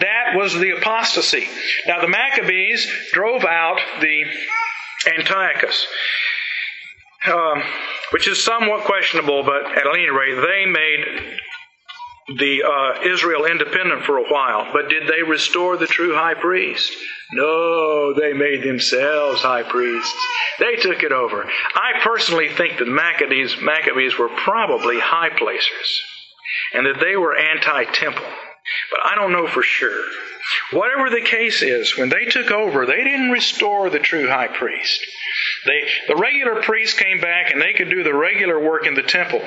That 0.00 0.36
was 0.36 0.54
the 0.54 0.76
apostasy. 0.76 1.46
Now, 1.86 2.00
the 2.00 2.08
Maccabees 2.08 2.90
drove 3.12 3.44
out 3.44 3.80
the 4.00 4.24
Antiochus. 5.18 5.86
Um, 7.26 7.62
which 8.12 8.28
is 8.28 8.42
somewhat 8.42 8.84
questionable, 8.84 9.42
but 9.42 9.64
at 9.76 9.86
any 9.92 10.08
rate, 10.08 10.36
they 10.36 10.66
made 10.66 11.38
the 12.36 12.62
uh, 12.62 13.02
Israel 13.12 13.46
independent 13.46 14.04
for 14.04 14.18
a 14.18 14.30
while, 14.30 14.70
but 14.72 14.88
did 14.88 15.08
they 15.08 15.22
restore 15.22 15.76
the 15.76 15.86
true 15.86 16.14
high 16.14 16.34
priest? 16.34 16.92
No, 17.32 18.14
they 18.14 18.32
made 18.34 18.62
themselves 18.62 19.42
high 19.42 19.62
priests. 19.62 20.14
They 20.58 20.76
took 20.76 21.02
it 21.02 21.12
over. 21.12 21.44
I 21.74 22.00
personally 22.02 22.48
think 22.48 22.78
that 22.78 22.88
Maccabees, 22.88 23.56
Maccabees 23.60 24.18
were 24.18 24.28
probably 24.28 25.00
high 25.00 25.30
placers 25.30 26.02
and 26.74 26.86
that 26.86 27.00
they 27.00 27.16
were 27.16 27.36
anti 27.36 27.84
temple. 27.84 28.24
But 28.90 29.00
I 29.04 29.14
don't 29.14 29.32
know 29.32 29.46
for 29.46 29.62
sure. 29.62 30.04
Whatever 30.72 31.10
the 31.10 31.22
case 31.22 31.62
is, 31.62 31.96
when 31.96 32.08
they 32.08 32.24
took 32.26 32.50
over, 32.50 32.86
they 32.86 33.04
didn't 33.04 33.30
restore 33.30 33.90
the 33.90 33.98
true 33.98 34.28
high 34.28 34.48
priest. 34.48 35.00
They, 35.68 35.86
the 36.08 36.16
regular 36.16 36.62
priests 36.62 36.98
came 36.98 37.20
back 37.20 37.52
and 37.52 37.60
they 37.60 37.74
could 37.74 37.90
do 37.90 38.02
the 38.02 38.14
regular 38.14 38.58
work 38.58 38.86
in 38.86 38.94
the 38.94 39.02
temple. 39.02 39.42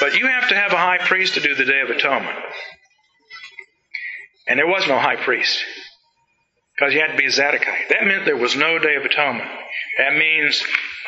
But 0.00 0.16
you 0.16 0.28
have 0.28 0.48
to 0.50 0.54
have 0.54 0.72
a 0.72 0.76
high 0.76 0.98
priest 0.98 1.34
to 1.34 1.40
do 1.40 1.56
the 1.56 1.64
Day 1.64 1.80
of 1.80 1.90
Atonement. 1.90 2.38
And 4.46 4.58
there 4.58 4.68
was 4.68 4.86
no 4.86 4.98
high 4.98 5.16
priest. 5.16 5.60
Because 6.76 6.94
you 6.94 7.00
had 7.00 7.10
to 7.10 7.16
be 7.16 7.26
a 7.26 7.30
Zadokite. 7.30 7.88
That 7.88 8.04
meant 8.06 8.24
there 8.24 8.36
was 8.36 8.54
no 8.54 8.78
Day 8.78 8.94
of 8.94 9.04
Atonement. 9.04 9.50
That 9.98 10.14
means, 10.14 10.62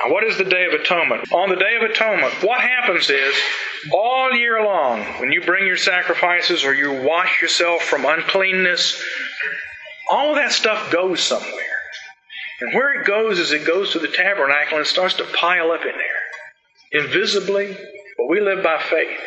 what 0.09 0.25
is 0.25 0.37
the 0.37 0.45
Day 0.45 0.67
of 0.67 0.73
Atonement? 0.73 1.33
On 1.33 1.49
the 1.49 1.55
Day 1.55 1.77
of 1.77 1.89
Atonement, 1.89 2.43
what 2.43 2.61
happens 2.61 3.09
is, 3.09 3.37
all 3.93 4.33
year 4.33 4.65
long, 4.65 5.01
when 5.21 5.31
you 5.31 5.43
bring 5.43 5.65
your 5.65 5.77
sacrifices 5.77 6.65
or 6.65 6.75
you 6.75 7.05
wash 7.05 7.41
yourself 7.41 7.83
from 7.83 8.05
uncleanness, 8.05 9.01
all 10.11 10.31
of 10.31 10.37
that 10.37 10.51
stuff 10.51 10.91
goes 10.91 11.21
somewhere. 11.21 11.70
And 12.61 12.75
where 12.75 13.01
it 13.01 13.07
goes 13.07 13.39
is 13.39 13.53
it 13.53 13.67
goes 13.67 13.93
to 13.93 13.99
the 13.99 14.09
tabernacle 14.09 14.79
and 14.79 14.87
it 14.87 14.89
starts 14.89 15.15
to 15.15 15.25
pile 15.25 15.71
up 15.71 15.81
in 15.81 15.93
there. 15.93 17.03
Invisibly, 17.05 17.77
but 18.17 18.29
we 18.29 18.41
live 18.41 18.63
by 18.63 18.81
faith. 18.83 19.19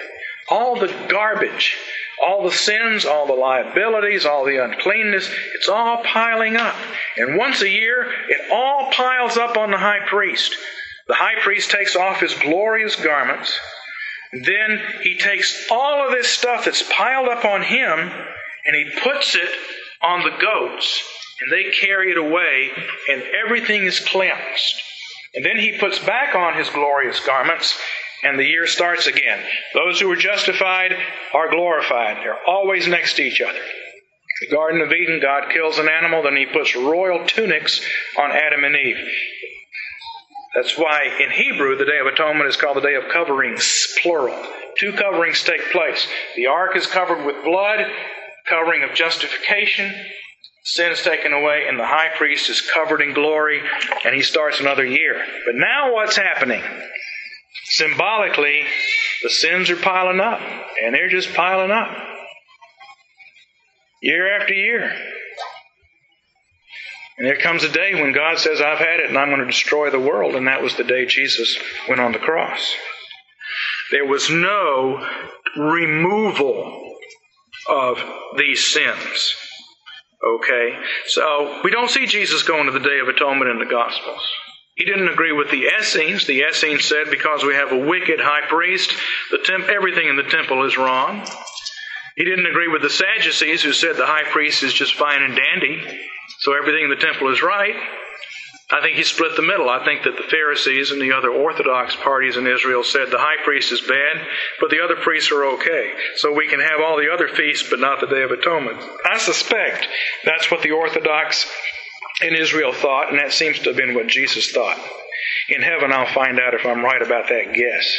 All 0.50 0.76
the 0.76 0.94
garbage, 1.10 1.78
all 2.22 2.44
the 2.44 2.52
sins, 2.52 3.06
all 3.06 3.26
the 3.26 3.34
liabilities, 3.34 4.26
all 4.26 4.46
the 4.46 4.64
uncleanness, 4.64 5.30
it's 5.56 5.70
all 5.70 6.04
piling 6.04 6.58
up. 6.58 6.76
And 7.18 7.38
once 7.38 7.62
a 7.62 7.70
year, 7.70 8.12
it 8.30 8.52
all 8.52 8.92
piles 8.92 9.38
up 9.38 9.58
on 9.58 9.72
the 9.72 9.78
high 9.78 10.06
priest. 10.06 10.56
The 11.08 11.16
high 11.16 11.40
priest 11.42 11.72
takes 11.72 11.96
off 11.96 12.20
his 12.20 12.34
glorious 12.36 12.96
garments. 12.96 13.60
Then 14.32 14.82
he 15.02 15.18
takes 15.18 15.68
all 15.72 16.06
of 16.06 16.12
this 16.12 16.28
stuff 16.28 16.66
that's 16.66 16.84
piled 16.84 17.30
up 17.30 17.46
on 17.46 17.62
him 17.62 18.00
and 18.66 18.76
he 18.76 19.00
puts 19.02 19.36
it 19.36 19.50
on 20.02 20.24
the 20.24 20.38
goats. 20.40 21.04
And 21.42 21.52
they 21.52 21.72
carry 21.72 22.12
it 22.12 22.18
away, 22.18 22.72
and 23.10 23.24
everything 23.46 23.84
is 23.84 24.00
cleansed. 24.00 24.76
And 25.36 25.46
then 25.46 25.58
he 25.58 25.78
puts 25.78 26.00
back 26.00 26.36
on 26.36 26.56
his 26.56 26.70
glorious 26.70 27.20
garments 27.26 27.78
and 28.24 28.40
the 28.40 28.46
year 28.46 28.68
starts 28.68 29.06
again. 29.06 29.44
Those 29.74 30.00
who 30.00 30.10
are 30.12 30.16
justified 30.16 30.96
are 31.34 31.50
glorified. 31.50 32.18
They're 32.18 32.48
always 32.48 32.88
next 32.88 33.16
to 33.16 33.24
each 33.24 33.42
other. 33.42 33.60
The 34.42 34.56
Garden 34.56 34.82
of 34.82 34.92
Eden, 34.92 35.20
God 35.22 35.52
kills 35.52 35.78
an 35.78 35.90
animal, 35.90 36.24
then 36.24 36.36
he 36.36 36.46
puts 36.46 36.76
royal 36.76 37.26
tunics 37.26 37.86
on 38.18 38.32
Adam 38.32 38.64
and 38.64 38.76
Eve. 38.76 39.08
That's 40.56 40.78
why 40.78 41.04
in 41.20 41.32
Hebrew 41.32 41.78
the 41.78 41.86
Day 41.86 42.00
of 42.00 42.08
Atonement 42.08 42.50
is 42.50 42.56
called 42.56 42.78
the 42.78 42.82
Day 42.82 42.96
of 42.96 43.12
Coverings, 43.12 43.96
plural. 44.02 44.40
Two 44.78 44.94
coverings 44.94 45.44
take 45.44 45.72
place. 45.72 46.08
The 46.36 46.48
ark 46.48 46.76
is 46.76 46.88
covered 46.88 47.26
with 47.26 47.44
blood, 47.44 47.80
covering 48.48 48.84
of 48.84 48.94
justification. 48.96 49.94
Sin 50.64 50.92
is 50.92 51.02
taken 51.02 51.34
away, 51.34 51.66
and 51.68 51.78
the 51.78 51.86
high 51.86 52.10
priest 52.16 52.50
is 52.50 52.62
covered 52.62 53.02
in 53.02 53.14
glory, 53.14 53.62
and 54.06 54.16
he 54.16 54.22
starts 54.22 54.60
another 54.60 54.86
year. 54.86 55.22
But 55.46 55.56
now 55.56 55.94
what's 55.94 56.16
happening? 56.16 56.64
Symbolically, 57.66 58.64
the 59.24 59.30
sins 59.30 59.70
are 59.70 59.76
piling 59.76 60.22
up, 60.22 60.40
and 60.82 60.96
they're 60.96 61.10
just 61.10 61.34
piling 61.34 61.72
up. 61.72 61.90
Year 64.02 64.40
after 64.40 64.54
year. 64.54 64.92
And 67.18 67.28
there 67.28 67.38
comes 67.38 67.64
a 67.64 67.70
day 67.70 67.94
when 67.94 68.12
God 68.12 68.40
says, 68.40 68.60
I've 68.60 68.80
had 68.80 69.00
it 69.00 69.10
and 69.10 69.18
I'm 69.18 69.30
going 69.30 69.40
to 69.40 69.46
destroy 69.46 69.92
the 69.92 70.00
world. 70.00 70.36
And 70.36 70.48
that 70.48 70.64
was 70.64 70.76
the 70.76 70.84
day 70.84 71.06
Jesus 71.06 71.58
went 71.88 72.02
on 72.02 72.12
the 72.12 72.20
cross. 72.20 72.74
There 73.92 74.06
was 74.06 74.30
no 74.30 75.08
removal 75.56 76.96
of 77.70 78.04
these 78.38 78.66
sins. 78.66 79.36
Okay? 80.24 80.78
So 81.08 81.62
we 81.64 81.72
don't 81.72 81.90
see 81.90 82.08
Jesus 82.08 82.44
going 82.44 82.66
to 82.66 82.72
the 82.72 82.80
Day 82.80 83.00
of 83.00 83.08
Atonement 83.08 83.52
in 83.52 83.60
the 83.60 83.66
Gospels. 83.66 84.22
He 84.76 84.86
didn't 84.86 85.10
agree 85.10 85.32
with 85.32 85.52
the 85.52 85.68
Essenes. 85.80 86.26
The 86.26 86.44
Essenes 86.50 86.86
said 86.86 87.10
because 87.12 87.44
we 87.44 87.54
have 87.54 87.72
a 87.72 87.78
wicked 87.78 88.20
high 88.20 88.48
priest, 88.48 88.92
the 89.30 89.38
temp- 89.38 89.70
everything 89.70 90.08
in 90.08 90.16
the 90.16 90.24
temple 90.24 90.66
is 90.66 90.78
wrong. 90.78 91.28
He 92.16 92.26
didn't 92.26 92.48
agree 92.48 92.68
with 92.68 92.82
the 92.82 92.90
Sadducees 92.90 93.62
who 93.62 93.74
said 93.74 93.98
the 93.98 94.06
high 94.06 94.30
priest 94.32 94.64
is 94.64 94.74
just 94.74 94.96
fine 94.96 95.22
and 95.22 95.36
dandy, 95.36 95.82
so 96.40 96.54
everything 96.54 96.84
in 96.84 96.90
the 96.90 96.96
temple 96.96 97.32
is 97.32 97.42
right. 97.42 97.76
I 98.74 98.82
think 98.82 98.98
he 98.98 99.04
split 99.04 99.36
the 99.36 99.44
middle. 99.44 99.70
I 99.70 99.86
think 99.86 100.02
that 100.04 100.18
the 100.18 100.28
Pharisees 100.32 100.90
and 100.90 101.00
the 101.00 101.14
other 101.14 101.30
Orthodox 101.30 101.96
parties 101.96 102.38
in 102.38 102.48
Israel 102.48 102.84
said 102.84 103.12
the 103.12 103.20
high 103.20 103.44
priest 103.44 103.72
is 103.72 103.82
bad, 103.82 104.26
but 104.60 104.72
the 104.72 104.84
other 104.84 104.96
priests 104.96 105.32
are 105.32 105.46
okay. 105.46 105.94
So 106.16 106.34
we 106.34 106.48
can 106.48 106.60
have 106.60 106.82
all 106.82 106.98
the 106.98 107.14
other 107.14 107.28
feasts, 107.28 107.70
but 107.70 107.80
not 107.80 108.00
the 108.00 108.08
Day 108.08 108.24
of 108.24 108.32
Atonement. 108.32 108.82
I 109.06 109.20
suspect 109.20 109.88
that's 110.26 110.50
what 110.50 110.64
the 110.64 110.72
Orthodox 110.72 111.46
in 112.24 112.34
Israel 112.36 112.74
thought, 112.74 113.12
and 113.12 113.20
that 113.20 113.32
seems 113.32 113.60
to 113.60 113.70
have 113.70 113.78
been 113.78 113.94
what 113.94 114.08
Jesus 114.08 114.52
thought. 114.52 114.80
In 115.50 115.62
heaven, 115.62 115.92
I'll 115.92 116.12
find 116.12 116.40
out 116.40 116.56
if 116.56 116.66
I'm 116.66 116.84
right 116.84 117.02
about 117.02 117.30
that 117.30 117.54
guess. 117.54 117.96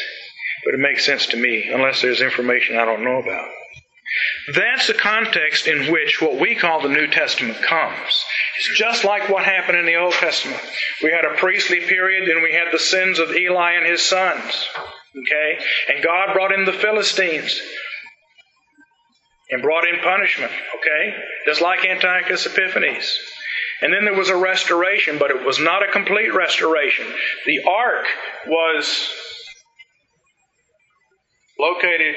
But 0.64 0.75
it 0.75 0.81
makes 0.81 1.07
sense 1.07 1.27
to 1.27 1.37
me, 1.37 1.70
unless 1.72 2.03
there's 2.03 2.20
information 2.20 2.79
I 2.79 2.85
don't 2.85 3.05
know 3.05 3.20
about. 3.20 3.49
That's 4.55 4.87
the 4.87 4.95
context 4.95 5.66
in 5.66 5.91
which 5.91 6.20
what 6.20 6.39
we 6.39 6.55
call 6.55 6.83
the 6.83 6.89
New 6.89 7.07
Testament 7.07 7.62
comes. 7.62 8.25
It's 8.67 8.79
just 8.79 9.05
like 9.05 9.29
what 9.29 9.45
happened 9.45 9.79
in 9.79 9.85
the 9.85 9.97
Old 9.97 10.15
Testament. 10.15 10.61
We 11.03 11.11
had 11.11 11.27
a 11.27 11.37
priestly 11.37 11.81
period, 11.81 12.27
then 12.27 12.43
we 12.43 12.53
had 12.53 12.73
the 12.73 12.79
sins 12.79 13.19
of 13.19 13.31
Eli 13.31 13.73
and 13.73 13.87
his 13.87 14.01
sons. 14.01 14.69
Okay? 15.11 15.65
And 15.91 16.03
God 16.03 16.33
brought 16.33 16.51
in 16.51 16.65
the 16.65 16.73
Philistines 16.73 17.61
and 19.51 19.61
brought 19.61 19.87
in 19.87 20.01
punishment. 20.01 20.51
Okay? 20.79 21.15
Just 21.45 21.61
like 21.61 21.85
Antiochus 21.85 22.47
Epiphanes. 22.47 23.15
And 23.83 23.93
then 23.93 24.05
there 24.05 24.15
was 24.15 24.31
a 24.31 24.37
restoration, 24.37 25.19
but 25.19 25.31
it 25.31 25.45
was 25.45 25.59
not 25.61 25.87
a 25.87 25.93
complete 25.93 26.35
restoration. 26.35 27.07
The 27.45 27.65
ark 27.65 28.07
was 28.47 29.11
located 31.59 32.15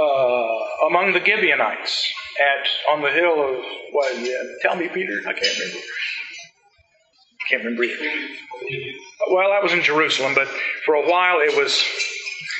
uh, 0.00 0.86
among 0.86 1.12
the 1.12 1.24
Gibeonites 1.24 2.06
at 2.40 2.92
on 2.92 3.02
the 3.02 3.10
hill 3.10 3.42
of 3.42 3.64
what? 3.92 4.18
Yeah, 4.18 4.42
tell 4.62 4.76
me, 4.76 4.88
Peter. 4.88 5.20
I 5.26 5.32
can't 5.32 5.58
remember. 5.58 5.78
I 7.40 7.48
can't 7.50 7.64
remember. 7.64 7.84
either. 7.84 8.28
Well, 9.30 9.50
that 9.50 9.62
was 9.62 9.72
in 9.72 9.82
Jerusalem, 9.82 10.34
but 10.34 10.48
for 10.84 10.94
a 10.94 11.08
while 11.08 11.40
it 11.40 11.56
was. 11.56 11.82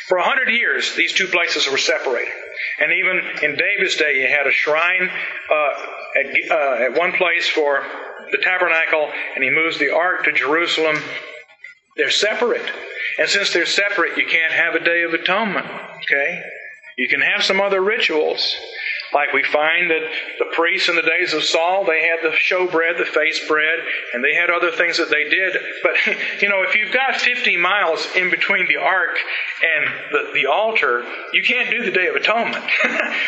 For 0.09 0.17
a 0.17 0.25
hundred 0.25 0.49
years, 0.49 0.95
these 0.95 1.13
two 1.13 1.27
places 1.27 1.71
were 1.71 1.77
separated, 1.77 2.33
and 2.81 2.93
even 2.93 3.21
in 3.43 3.57
David's 3.57 3.97
day, 3.97 4.23
you 4.23 4.27
had 4.27 4.47
a 4.47 4.51
shrine 4.51 5.11
uh, 5.53 5.87
at, 6.19 6.51
uh, 6.51 6.85
at 6.85 6.99
one 6.99 7.13
place 7.13 7.47
for 7.47 7.85
the 8.31 8.39
tabernacle 8.39 9.11
and 9.35 9.45
he 9.45 9.51
moves 9.51 9.79
the 9.79 9.95
ark 9.95 10.25
to 10.25 10.33
Jerusalem, 10.33 10.97
they're 11.97 12.11
separate. 12.11 12.71
And 13.19 13.29
since 13.29 13.53
they're 13.53 13.67
separate, 13.67 14.17
you 14.17 14.27
can't 14.27 14.53
have 14.53 14.75
a 14.75 14.85
day 14.85 15.03
of 15.03 15.13
atonement. 15.13 15.67
Okay? 16.05 16.43
You 16.97 17.09
can 17.09 17.21
have 17.21 17.43
some 17.43 17.61
other 17.61 17.81
rituals, 17.81 18.57
like 19.13 19.33
we 19.33 19.43
find 19.43 19.91
that 19.91 20.03
the 20.39 20.47
priests 20.53 20.89
in 20.89 20.97
the 20.97 21.03
days 21.03 21.33
of 21.33 21.43
Saul, 21.43 21.85
they 21.85 22.03
had 22.03 22.19
the 22.23 22.37
showbread, 22.37 22.99
the 22.99 23.05
face 23.05 23.47
bread, 23.49 23.79
and 24.13 24.23
they 24.23 24.35
had 24.35 24.51
other 24.51 24.71
things 24.71 24.99
that 24.99 25.11
they 25.11 25.25
did. 25.29 25.57
But, 25.83 25.95
you 26.43 26.49
know, 26.49 26.63
if 26.63 26.75
you've 26.75 26.93
got 26.93 27.17
50 27.17 27.57
miles 27.57 28.07
in 28.15 28.31
between 28.31 28.67
the 28.69 28.77
ark 28.77 29.17
and 29.63 29.95
the, 30.13 30.31
the 30.35 30.47
altar, 30.47 31.05
you 31.33 31.43
can't 31.43 31.71
do 31.71 31.85
the 31.85 31.91
Day 31.91 32.09
of 32.09 32.17
Atonement. 32.17 32.65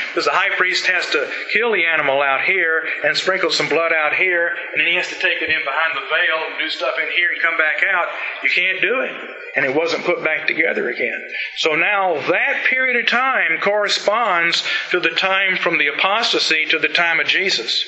because 0.08 0.24
the 0.24 0.32
high 0.32 0.54
priest 0.56 0.86
has 0.86 1.06
to 1.10 1.30
kill 1.52 1.72
the 1.72 1.84
animal 1.84 2.20
out 2.20 2.42
here 2.42 2.84
and 3.04 3.16
sprinkle 3.16 3.50
some 3.50 3.68
blood 3.68 3.92
out 3.92 4.14
here, 4.14 4.48
and 4.48 4.80
then 4.80 4.86
he 4.86 4.96
has 4.96 5.08
to 5.08 5.14
take 5.14 5.42
it 5.42 5.50
in 5.50 5.60
behind 5.64 5.92
the 5.94 6.06
veil 6.08 6.50
and 6.50 6.58
do 6.58 6.68
stuff 6.68 6.94
in 6.98 7.08
here 7.14 7.30
and 7.32 7.42
come 7.42 7.56
back 7.56 7.82
out. 7.92 8.08
You 8.42 8.50
can't 8.50 8.80
do 8.80 9.00
it. 9.00 9.12
And 9.56 9.64
it 9.64 9.74
wasn't 9.74 10.04
put 10.04 10.22
back 10.22 10.46
together 10.46 10.90
again. 10.90 11.20
So 11.56 11.74
now 11.74 12.14
that 12.30 12.64
period 12.66 13.02
of 13.02 13.10
time 13.10 13.58
corresponds 13.60 14.62
to 14.90 15.00
the 15.00 15.10
time 15.10 15.56
from 15.56 15.69
the 15.78 15.88
apostasy 15.88 16.66
to 16.66 16.78
the 16.78 16.88
time 16.88 17.20
of 17.20 17.26
Jesus. 17.26 17.84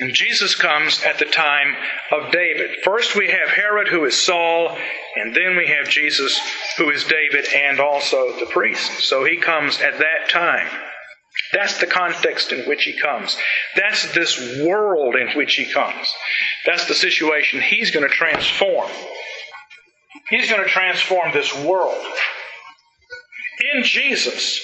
And 0.00 0.12
Jesus 0.12 0.56
comes 0.56 1.02
at 1.04 1.18
the 1.18 1.24
time 1.24 1.76
of 2.10 2.32
David. 2.32 2.78
First 2.82 3.14
we 3.14 3.28
have 3.28 3.48
Herod, 3.48 3.86
who 3.88 4.04
is 4.04 4.20
Saul, 4.20 4.76
and 5.16 5.34
then 5.34 5.56
we 5.56 5.68
have 5.68 5.88
Jesus, 5.88 6.38
who 6.76 6.90
is 6.90 7.04
David 7.04 7.46
and 7.54 7.78
also 7.78 8.38
the 8.40 8.46
priest. 8.46 9.04
So 9.04 9.24
he 9.24 9.36
comes 9.36 9.80
at 9.80 9.98
that 9.98 10.30
time. 10.30 10.66
That's 11.52 11.78
the 11.78 11.86
context 11.86 12.50
in 12.50 12.68
which 12.68 12.82
he 12.82 12.98
comes. 13.00 13.36
That's 13.76 14.12
this 14.14 14.58
world 14.64 15.14
in 15.14 15.36
which 15.36 15.54
he 15.54 15.66
comes. 15.66 16.12
That's 16.66 16.86
the 16.86 16.94
situation 16.94 17.60
he's 17.60 17.92
going 17.92 18.08
to 18.08 18.14
transform. 18.14 18.90
He's 20.30 20.50
going 20.50 20.62
to 20.62 20.68
transform 20.68 21.32
this 21.32 21.54
world. 21.64 22.04
In 23.74 23.84
Jesus, 23.84 24.60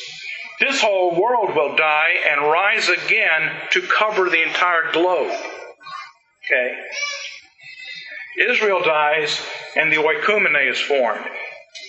This 0.60 0.80
whole 0.82 1.20
world 1.20 1.56
will 1.56 1.74
die 1.74 2.10
and 2.28 2.42
rise 2.42 2.88
again 2.88 3.50
to 3.70 3.80
cover 3.80 4.28
the 4.28 4.42
entire 4.42 4.92
globe. 4.92 5.32
Okay? 6.44 6.74
Israel 8.50 8.82
dies 8.82 9.40
and 9.76 9.90
the 9.90 9.96
oikumene 9.96 10.70
is 10.70 10.78
formed. 10.78 11.24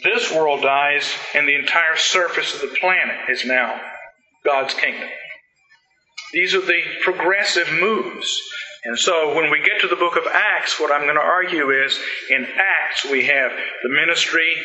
This 0.04 0.32
world 0.32 0.62
dies 0.62 1.14
and 1.36 1.48
the 1.48 1.56
entire 1.56 1.98
surface 1.98 2.56
of 2.56 2.62
the 2.62 2.76
planet 2.80 3.30
is 3.30 3.46
now 3.46 3.80
God's 4.46 4.74
kingdom. 4.74 5.10
These 6.34 6.56
are 6.56 6.66
the 6.66 6.82
progressive 7.04 7.72
moves. 7.74 8.40
And 8.84 8.98
so 8.98 9.36
when 9.36 9.52
we 9.52 9.62
get 9.62 9.82
to 9.82 9.88
the 9.88 9.96
book 9.96 10.16
of 10.16 10.26
Acts, 10.32 10.80
what 10.80 10.92
I'm 10.92 11.04
going 11.04 11.16
to 11.16 11.22
argue 11.22 11.70
is 11.70 12.00
in 12.30 12.46
Acts 12.46 13.06
we 13.06 13.26
have 13.26 13.52
the 13.84 13.90
ministry 13.90 14.56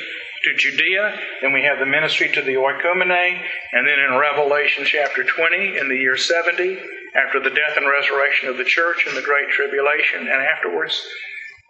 to 0.47 0.55
Judea, 0.55 1.18
and 1.42 1.53
we 1.53 1.62
have 1.64 1.78
the 1.78 1.86
ministry 1.86 2.28
to 2.28 2.42
the 2.42 2.55
oikumene, 2.55 3.42
and 3.72 3.86
then 3.86 3.99
in 3.99 4.18
Revelation 4.18 4.84
chapter 4.86 5.24
20, 5.24 5.76
in 5.76 5.88
the 5.88 5.97
year 5.97 6.16
70, 6.16 6.78
after 7.16 7.40
the 7.40 7.51
death 7.51 7.76
and 7.76 7.88
resurrection 7.88 8.49
of 8.49 8.57
the 8.57 8.64
church 8.64 9.07
in 9.07 9.14
the 9.14 9.22
Great 9.22 9.51
Tribulation, 9.51 10.20
and 10.20 10.42
afterwards, 10.42 11.05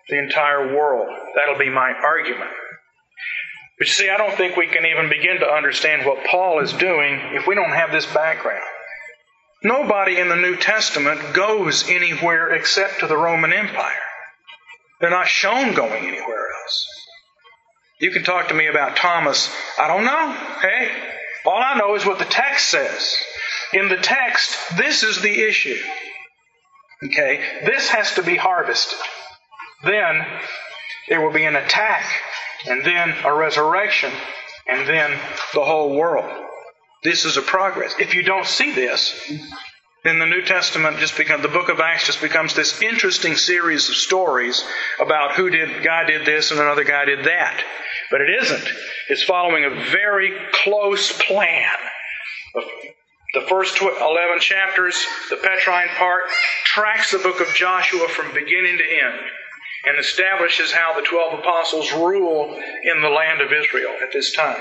the 0.08 0.18
entire 0.18 0.76
world. 0.76 1.08
That'll 1.34 1.58
be 1.58 1.70
my 1.70 1.92
argument. 1.92 2.50
But 3.78 3.88
you 3.88 3.92
see, 3.92 4.10
I 4.10 4.18
don't 4.18 4.36
think 4.36 4.56
we 4.56 4.68
can 4.68 4.86
even 4.86 5.08
begin 5.08 5.40
to 5.40 5.50
understand 5.50 6.06
what 6.06 6.26
Paul 6.26 6.60
is 6.60 6.72
doing 6.72 7.20
if 7.32 7.46
we 7.46 7.54
don't 7.54 7.72
have 7.72 7.92
this 7.92 8.06
background. 8.06 8.64
Nobody 9.62 10.18
in 10.18 10.28
the 10.28 10.36
New 10.36 10.56
Testament 10.56 11.34
goes 11.34 11.88
anywhere 11.88 12.54
except 12.54 13.00
to 13.00 13.06
the 13.06 13.16
Roman 13.16 13.52
Empire. 13.52 13.94
They're 15.00 15.10
not 15.10 15.28
shown 15.28 15.74
going 15.74 16.04
anywhere 16.04 16.46
else. 16.62 17.05
You 17.99 18.11
can 18.11 18.24
talk 18.24 18.49
to 18.49 18.55
me 18.55 18.66
about 18.66 18.97
Thomas. 18.97 19.51
I 19.78 19.88
don't 19.88 20.05
know. 20.05 20.32
Hey, 20.61 20.90
all 21.47 21.62
I 21.62 21.78
know 21.78 21.94
is 21.94 22.05
what 22.05 22.18
the 22.18 22.26
text 22.26 22.68
says. 22.68 23.16
In 23.72 23.88
the 23.88 23.97
text, 23.97 24.76
this 24.76 25.03
is 25.03 25.20
the 25.22 25.42
issue. 25.42 25.78
Okay, 27.05 27.62
this 27.64 27.88
has 27.88 28.14
to 28.14 28.22
be 28.22 28.36
harvested. 28.36 28.99
Then 29.84 30.24
there 31.09 31.20
will 31.20 31.32
be 31.32 31.44
an 31.44 31.57
attack, 31.57 32.05
and 32.68 32.84
then 32.84 33.14
a 33.24 33.34
resurrection, 33.34 34.11
and 34.66 34.88
then 34.88 35.11
the 35.55 35.64
whole 35.64 35.97
world. 35.97 36.30
This 37.03 37.24
is 37.24 37.36
a 37.36 37.42
progress. 37.42 37.94
If 37.99 38.14
you 38.14 38.22
don't 38.22 38.47
see 38.47 38.72
this, 38.72 39.32
then 40.07 40.18
the 40.18 40.26
New 40.26 40.42
Testament 40.42 40.98
just 40.98 41.16
becomes 41.16 41.42
the 41.42 41.48
book 41.48 41.68
of 41.68 41.80
Acts 41.80 42.07
just 42.07 42.20
becomes 42.20 42.54
this 42.54 42.80
interesting 42.80 43.36
series 43.36 43.88
of 43.88 43.96
stories 43.96 44.64
about 45.00 45.34
who 45.34 45.50
did 45.50 45.82
guy 45.82 46.04
did 46.04 46.24
this 46.24 46.50
and 46.50 46.61
another 46.61 46.84
guy 46.84 47.04
did 47.04 47.24
that. 47.24 47.62
But 48.11 48.20
it 48.20 48.30
isn't. 48.42 48.68
It's 49.09 49.24
following 49.24 49.64
a 49.64 49.90
very 49.90 50.32
close 50.52 51.12
plan. 51.12 51.74
The 53.34 53.46
first 53.48 53.80
11 53.82 54.40
chapters, 54.40 55.04
the 55.28 55.36
Petrine 55.36 55.88
part, 55.96 56.22
tracks 56.64 57.11
the 57.11 57.18
book 57.18 57.40
of 57.40 57.52
Joshua 57.54 58.09
from 58.09 58.32
beginning 58.32 58.78
to 58.78 58.84
end 58.84 59.20
and 59.86 59.98
establishes 59.98 60.72
how 60.72 60.94
the 60.94 61.07
12 61.07 61.40
apostles 61.40 61.92
rule 61.92 62.61
in 62.82 63.02
the 63.02 63.09
land 63.09 63.40
of 63.40 63.52
Israel 63.52 63.94
at 64.02 64.12
this 64.12 64.32
time. 64.32 64.61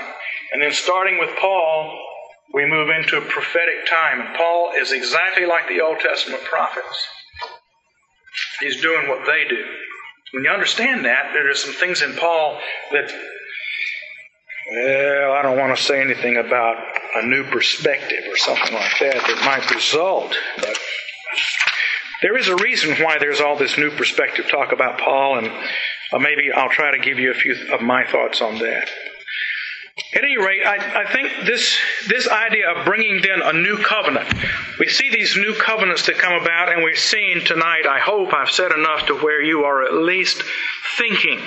And 0.52 0.62
then 0.62 0.72
starting 0.72 1.18
with 1.18 1.36
Paul, 1.36 1.98
we 2.52 2.66
move 2.66 2.88
into 2.90 3.18
a 3.18 3.20
prophetic 3.20 3.86
time. 3.88 4.20
And 4.20 4.36
Paul 4.36 4.72
is 4.76 4.92
exactly 4.92 5.46
like 5.46 5.68
the 5.68 5.80
Old 5.80 6.00
Testament 6.00 6.42
prophets. 6.44 7.06
He's 8.60 8.80
doing 8.80 9.08
what 9.08 9.26
they 9.26 9.44
do. 9.48 9.62
When 10.32 10.44
you 10.44 10.50
understand 10.50 11.04
that, 11.04 11.30
there 11.32 11.48
are 11.50 11.54
some 11.54 11.72
things 11.74 12.02
in 12.02 12.14
Paul 12.14 12.58
that, 12.92 13.12
well, 14.70 15.32
I 15.32 15.42
don't 15.42 15.58
want 15.58 15.76
to 15.76 15.82
say 15.82 16.00
anything 16.00 16.36
about 16.36 16.76
a 17.14 17.26
new 17.26 17.44
perspective 17.44 18.24
or 18.28 18.36
something 18.36 18.74
like 18.74 18.98
that 19.00 19.14
that 19.14 19.42
might 19.44 19.74
result, 19.74 20.36
but 20.58 20.76
there 22.22 22.36
is 22.36 22.48
a 22.48 22.56
reason 22.56 22.96
why 22.96 23.18
there's 23.18 23.40
all 23.40 23.56
this 23.56 23.78
new 23.78 23.90
perspective 23.90 24.48
talk 24.50 24.72
about 24.72 24.98
Paul, 24.98 25.38
and 25.38 25.48
uh, 26.12 26.18
maybe 26.18 26.50
I'll 26.54 26.70
try 26.70 26.90
to 26.90 26.98
give 26.98 27.18
you 27.18 27.30
a 27.30 27.34
few 27.34 27.54
of 27.72 27.80
my 27.80 28.04
thoughts 28.06 28.40
on 28.40 28.58
that. 28.58 28.90
At 30.12 30.24
any 30.24 30.36
rate, 30.36 30.60
I, 30.62 31.04
I, 31.04 31.10
think 31.10 31.46
this, 31.46 31.78
this 32.08 32.28
idea 32.28 32.70
of 32.70 32.84
bringing 32.84 33.22
then 33.22 33.40
a 33.42 33.54
new 33.54 33.78
covenant, 33.78 34.28
we 34.78 34.88
see 34.88 35.08
these 35.08 35.38
new 35.38 35.54
covenants 35.54 36.04
that 36.04 36.18
come 36.18 36.34
about, 36.34 36.70
and 36.70 36.82
we're 36.82 36.96
seeing 36.96 37.42
tonight, 37.42 37.86
I 37.88 37.98
hope 37.98 38.34
I've 38.34 38.50
said 38.50 38.72
enough 38.72 39.06
to 39.06 39.14
where 39.14 39.40
you 39.40 39.64
are 39.64 39.84
at 39.84 39.94
least 39.94 40.42
thinking 40.98 41.40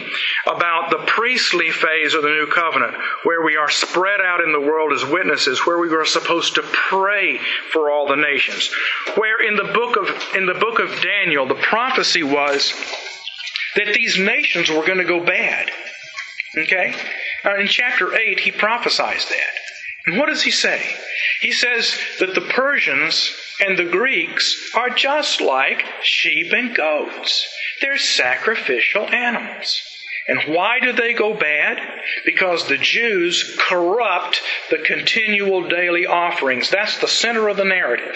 about 0.48 0.90
the 0.90 0.98
priestly 1.06 1.70
phase 1.70 2.16
of 2.16 2.24
the 2.24 2.30
new 2.30 2.48
covenant, 2.48 2.96
where 3.24 3.44
we 3.44 3.56
are 3.56 3.70
spread 3.70 4.20
out 4.20 4.42
in 4.42 4.52
the 4.52 4.60
world 4.60 4.94
as 4.94 5.06
witnesses, 5.06 5.68
where 5.68 5.78
we 5.78 5.90
are 5.96 6.06
supposed 6.06 6.56
to 6.56 6.64
pray 6.64 7.38
for 7.72 7.92
all 7.92 8.08
the 8.08 8.16
nations. 8.16 8.72
Where 9.16 9.48
in 9.48 9.58
the 9.58 9.72
book 9.76 9.96
of, 9.96 10.36
in 10.36 10.48
the 10.48 10.56
book 10.56 10.80
of 10.80 11.02
Daniel, 11.04 11.46
the 11.46 11.54
prophecy 11.54 12.24
was 12.24 12.74
that 13.76 13.94
these 13.94 14.18
nations 14.18 14.72
were 14.72 14.86
going 14.86 14.98
to 14.98 15.06
go 15.06 15.24
bad. 15.24 15.70
Okay? 16.58 16.96
Uh, 17.46 17.56
in 17.58 17.68
chapter 17.68 18.16
8, 18.16 18.40
he 18.40 18.52
prophesies 18.52 19.28
that. 19.30 19.60
And 20.06 20.18
what 20.18 20.28
does 20.28 20.42
he 20.42 20.52
say? 20.52 20.82
He 21.42 21.52
says 21.52 21.98
that 22.20 22.34
the 22.34 22.42
Persians 22.42 23.32
and 23.60 23.78
the 23.78 23.86
Greeks 23.86 24.72
are 24.76 24.90
just 24.90 25.42
like 25.42 25.86
sheep 26.02 26.52
and 26.52 26.76
goats. 26.76 27.48
They're 27.82 27.98
sacrificial 27.98 29.08
animals. 29.08 29.82
And 30.28 30.56
why 30.56 30.80
do 30.80 30.94
they 30.94 31.14
go 31.14 31.34
bad? 31.34 31.80
Because 32.26 32.68
the 32.68 32.78
Jews 32.78 33.58
corrupt 33.60 34.42
the 34.70 34.78
continual 34.78 35.68
daily 35.68 36.06
offerings. 36.06 36.70
That's 36.70 37.00
the 37.00 37.08
center 37.08 37.48
of 37.48 37.58
the 37.58 37.66
narrative. 37.66 38.16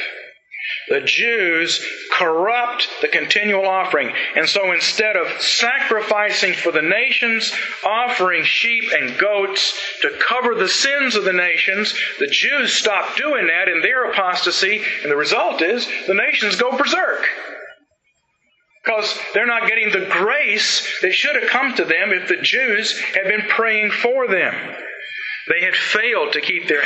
The 0.90 1.02
Jews 1.02 1.86
corrupt 2.12 2.90
the 3.02 3.08
continual 3.08 3.66
offering. 3.66 4.12
And 4.36 4.48
so 4.48 4.72
instead 4.74 5.16
of 5.16 5.42
sacrificing 5.42 6.54
for 6.54 6.72
the 6.72 6.82
nations, 6.82 7.54
offering 7.86 8.44
sheep 8.44 8.92
and 8.94 9.18
goats 9.18 9.80
to 10.02 10.18
cover 10.28 10.56
the 10.56 10.70
sins 10.70 11.16
of 11.16 11.24
the 11.24 11.34
nations, 11.34 11.94
the 12.20 12.28
Jews 12.28 12.74
stop 12.74 13.16
doing 13.16 13.48
that 13.48 13.70
in 13.70 13.82
their 13.82 14.12
apostasy, 14.12 14.82
and 15.02 15.12
the 15.12 15.16
result 15.16 15.62
is 15.62 15.88
the 16.08 16.14
nations 16.14 16.56
go 16.58 16.78
berserk. 16.78 17.26
Because 18.84 19.18
they're 19.34 19.48
not 19.48 19.70
getting 19.70 19.92
the 19.92 20.08
grace 20.10 21.00
that 21.02 21.14
should 21.14 21.42
have 21.42 21.50
come 21.50 21.74
to 21.76 21.86
them 21.86 22.12
if 22.12 22.28
the 22.28 22.42
Jews 22.42 23.00
had 23.00 23.24
been 23.24 23.48
praying 23.48 23.92
for 23.92 24.28
them. 24.28 24.54
They 25.48 25.66
had 25.66 25.76
failed 25.76 26.34
to 26.34 26.42
keep 26.42 26.70
their, 26.70 26.84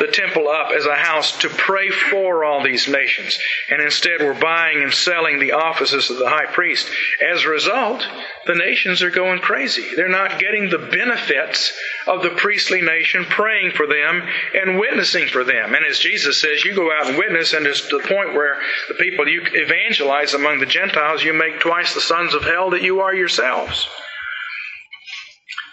the 0.00 0.08
temple 0.08 0.48
up 0.48 0.72
as 0.72 0.84
a 0.84 0.96
house 0.96 1.38
to 1.38 1.48
pray 1.48 1.90
for 1.90 2.44
all 2.44 2.62
these 2.62 2.88
nations, 2.88 3.38
and 3.68 3.80
instead 3.80 4.20
were 4.20 4.34
buying 4.34 4.82
and 4.82 4.92
selling 4.92 5.38
the 5.38 5.52
offices 5.52 6.10
of 6.10 6.18
the 6.18 6.28
high 6.28 6.46
priest. 6.46 6.90
As 7.24 7.44
a 7.44 7.48
result, 7.48 8.04
the 8.46 8.56
nations 8.56 9.02
are 9.02 9.10
going 9.10 9.38
crazy. 9.38 9.94
They're 9.94 10.08
not 10.08 10.40
getting 10.40 10.70
the 10.70 10.90
benefits 10.90 11.72
of 12.08 12.22
the 12.22 12.30
priestly 12.30 12.80
nation 12.80 13.26
praying 13.26 13.72
for 13.72 13.86
them 13.86 14.22
and 14.54 14.80
witnessing 14.80 15.28
for 15.28 15.44
them. 15.44 15.74
And 15.74 15.84
as 15.84 16.00
Jesus 16.00 16.40
says, 16.40 16.64
you 16.64 16.74
go 16.74 16.90
out 16.92 17.06
and 17.06 17.16
witness, 17.16 17.52
and 17.52 17.64
it's 17.64 17.88
the 17.88 18.00
point 18.00 18.34
where 18.34 18.58
the 18.88 18.94
people 18.94 19.28
you 19.28 19.42
evangelize 19.52 20.34
among 20.34 20.58
the 20.58 20.66
Gentiles, 20.66 21.22
you 21.22 21.32
make 21.32 21.60
twice 21.60 21.94
the 21.94 22.00
sons 22.00 22.34
of 22.34 22.42
hell 22.42 22.70
that 22.70 22.82
you 22.82 23.02
are 23.02 23.14
yourselves. 23.14 23.88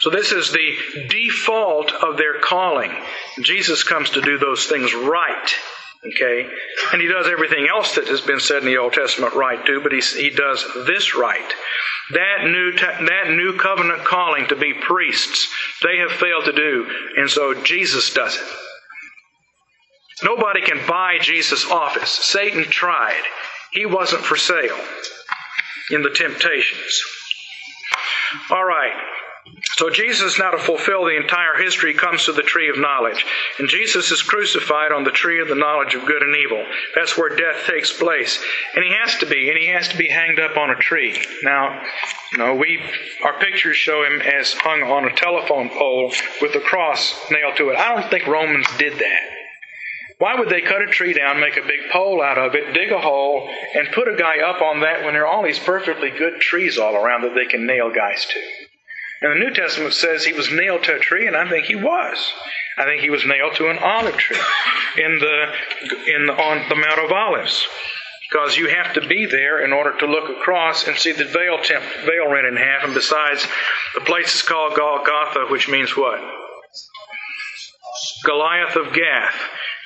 So 0.07 0.11
this 0.11 0.31
is 0.31 0.53
the 0.53 1.07
default 1.09 1.91
of 1.91 2.15
their 2.15 2.39
calling. 2.39 2.93
Jesus 3.41 3.83
comes 3.83 4.11
to 4.11 4.21
do 4.21 4.37
those 4.37 4.65
things 4.65 4.93
right. 4.93 5.53
Okay? 6.05 6.49
And 6.93 7.01
he 7.01 7.09
does 7.09 7.27
everything 7.27 7.67
else 7.69 7.95
that 7.95 8.07
has 8.07 8.21
been 8.21 8.39
said 8.39 8.59
in 8.59 8.67
the 8.67 8.77
Old 8.77 8.93
Testament 8.93 9.35
right 9.35 9.65
too, 9.65 9.81
but 9.81 9.91
he, 9.91 9.99
he 9.99 10.29
does 10.29 10.65
this 10.85 11.13
right. 11.13 11.53
That 12.11 12.45
new, 12.45 12.71
that 12.71 13.31
new 13.31 13.57
covenant 13.57 14.05
calling 14.05 14.47
to 14.47 14.55
be 14.55 14.73
priests, 14.73 15.53
they 15.83 15.97
have 15.97 16.11
failed 16.17 16.45
to 16.45 16.53
do, 16.53 16.87
and 17.17 17.29
so 17.29 17.53
Jesus 17.53 18.13
does 18.13 18.37
it. 18.37 18.47
Nobody 20.23 20.61
can 20.61 20.87
buy 20.87 21.17
Jesus' 21.19 21.69
office. 21.69 22.11
Satan 22.11 22.63
tried. 22.63 23.23
He 23.73 23.85
wasn't 23.85 24.23
for 24.23 24.37
sale 24.37 24.79
in 25.91 26.01
the 26.01 26.11
temptations. 26.11 27.03
All 28.51 28.63
right. 28.63 29.16
So 29.77 29.89
Jesus, 29.89 30.39
now 30.39 30.51
to 30.51 30.57
fulfill 30.57 31.05
the 31.05 31.17
entire 31.17 31.55
history, 31.55 31.93
comes 31.93 32.25
to 32.25 32.31
the 32.31 32.41
tree 32.41 32.69
of 32.69 32.79
knowledge. 32.79 33.25
And 33.59 33.69
Jesus 33.69 34.11
is 34.11 34.21
crucified 34.21 34.91
on 34.91 35.03
the 35.03 35.11
tree 35.11 35.39
of 35.39 35.47
the 35.47 35.55
knowledge 35.55 35.93
of 35.93 36.05
good 36.05 36.23
and 36.23 36.35
evil. 36.35 36.63
That's 36.95 37.17
where 37.17 37.35
death 37.35 37.65
takes 37.67 37.93
place. 37.93 38.43
And 38.73 38.83
he 38.83 38.91
has 38.93 39.17
to 39.17 39.25
be, 39.25 39.49
and 39.49 39.57
he 39.57 39.67
has 39.67 39.87
to 39.89 39.97
be 39.97 40.09
hanged 40.09 40.39
up 40.39 40.57
on 40.57 40.71
a 40.71 40.75
tree. 40.75 41.21
Now, 41.43 41.81
you 42.31 42.37
know, 42.39 42.55
we 42.55 42.81
our 43.23 43.39
pictures 43.39 43.77
show 43.77 44.03
him 44.03 44.21
as 44.21 44.53
hung 44.53 44.83
on 44.83 45.05
a 45.05 45.15
telephone 45.15 45.69
pole 45.69 46.11
with 46.41 46.55
a 46.55 46.59
cross 46.59 47.15
nailed 47.29 47.57
to 47.57 47.69
it. 47.69 47.77
I 47.77 47.95
don't 47.95 48.09
think 48.09 48.27
Romans 48.27 48.67
did 48.77 48.93
that. 48.93 49.21
Why 50.19 50.33
would 50.33 50.49
they 50.49 50.61
cut 50.61 50.81
a 50.81 50.87
tree 50.87 51.13
down, 51.13 51.39
make 51.39 51.57
a 51.57 51.67
big 51.67 51.91
pole 51.91 52.23
out 52.23 52.39
of 52.39 52.55
it, 52.55 52.73
dig 52.73 52.91
a 52.91 52.99
hole, 52.99 53.47
and 53.75 53.87
put 53.93 54.07
a 54.07 54.17
guy 54.17 54.39
up 54.39 54.61
on 54.61 54.79
that 54.79 55.03
when 55.03 55.13
there 55.13 55.27
are 55.27 55.31
all 55.31 55.43
these 55.43 55.59
perfectly 55.59 56.09
good 56.09 56.41
trees 56.41 56.79
all 56.79 56.95
around 56.95 57.21
that 57.21 57.35
they 57.35 57.45
can 57.45 57.67
nail 57.67 57.91
guys 57.93 58.25
to? 58.25 58.39
And 59.21 59.31
the 59.31 59.45
New 59.45 59.53
Testament 59.53 59.93
says 59.93 60.23
he 60.23 60.33
was 60.33 60.51
nailed 60.51 60.83
to 60.83 60.95
a 60.95 60.99
tree, 60.99 61.27
and 61.27 61.35
I 61.35 61.49
think 61.49 61.65
he 61.65 61.75
was. 61.75 62.33
I 62.77 62.85
think 62.85 63.01
he 63.01 63.09
was 63.09 63.25
nailed 63.25 63.55
to 63.55 63.69
an 63.69 63.79
olive 63.79 64.17
tree 64.17 64.39
in 64.97 65.19
the 65.19 65.53
in 66.13 66.25
the, 66.27 66.33
on 66.33 66.69
the 66.69 66.75
Mount 66.75 66.99
of 66.99 67.11
Olives, 67.11 67.67
because 68.29 68.55
you 68.55 68.67
have 68.67 68.93
to 68.93 69.07
be 69.07 69.25
there 69.25 69.65
in 69.65 69.73
order 69.73 69.97
to 69.97 70.05
look 70.05 70.29
across 70.29 70.87
and 70.87 70.95
see 70.95 71.11
the 71.11 71.25
veil 71.25 71.57
temp, 71.63 71.83
veil 72.05 72.29
rent 72.29 72.45
in 72.45 72.55
half. 72.55 72.83
And 72.83 72.93
besides, 72.93 73.47
the 73.95 74.01
place 74.01 74.35
is 74.35 74.43
called 74.43 74.75
Golgotha, 74.75 75.47
which 75.49 75.67
means 75.67 75.97
what? 75.97 76.19
Goliath 78.23 78.75
of 78.75 78.93
Gath. 78.93 79.35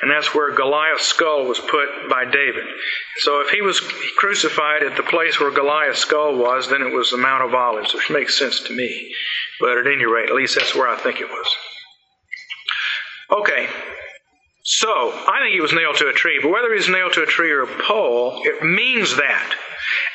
And 0.02 0.10
that's 0.10 0.34
where 0.34 0.56
Goliath's 0.56 1.06
skull 1.06 1.46
was 1.46 1.60
put 1.60 2.10
by 2.10 2.26
David. 2.26 2.66
So 3.20 3.42
if 3.42 3.50
he 3.50 3.62
was 3.62 3.80
crucified 4.18 4.84
at 4.84 4.98
the 4.98 5.04
place 5.04 5.40
where 5.40 5.52
Goliath's 5.52 6.00
skull 6.00 6.36
was, 6.36 6.70
then 6.70 6.82
it 6.82 6.92
was 6.92 7.12
the 7.12 7.18
Mount 7.18 7.44
of 7.44 7.54
Olives, 7.54 7.94
which 7.94 8.10
makes 8.10 8.38
sense 8.38 8.62
to 8.62 8.76
me. 8.76 9.14
But 9.60 9.78
at 9.78 9.86
any 9.86 10.06
rate, 10.06 10.30
at 10.30 10.36
least 10.36 10.56
that's 10.56 10.74
where 10.74 10.88
I 10.88 10.98
think 10.98 11.22
it 11.22 11.30
was. 11.30 11.56
Okay, 13.32 13.70
so 14.64 14.90
I 14.90 15.40
think 15.42 15.54
he 15.54 15.62
was 15.62 15.74
nailed 15.74 15.96
to 15.98 16.08
a 16.08 16.14
tree, 16.14 16.40
but 16.42 16.52
whether 16.52 16.70
he 16.70 16.78
was 16.78 16.90
nailed 16.90 17.14
to 17.14 17.24
a 17.24 17.28
tree 17.28 17.52
or 17.52 17.64
a 17.64 17.84
pole, 17.84 18.42
it 18.44 18.64
means 18.64 19.16
that. 19.16 19.56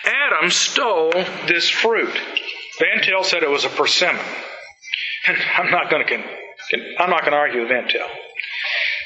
Adam 0.05 0.51
stole 0.51 1.13
this 1.47 1.69
fruit. 1.69 2.15
Van 2.79 3.03
Til 3.03 3.25
said 3.25 3.43
it 3.43 3.51
was 3.51 3.65
a 3.65 3.69
persimmon. 3.69 4.25
I'm 5.27 5.71
not 5.71 5.91
going 5.91 6.07
to 6.07 6.23
I'm 6.99 7.11
not 7.11 7.23
going 7.23 7.33
to 7.33 7.39
argue 7.39 7.61
with 7.61 7.71
Van 7.71 7.89
Til. 7.89 8.07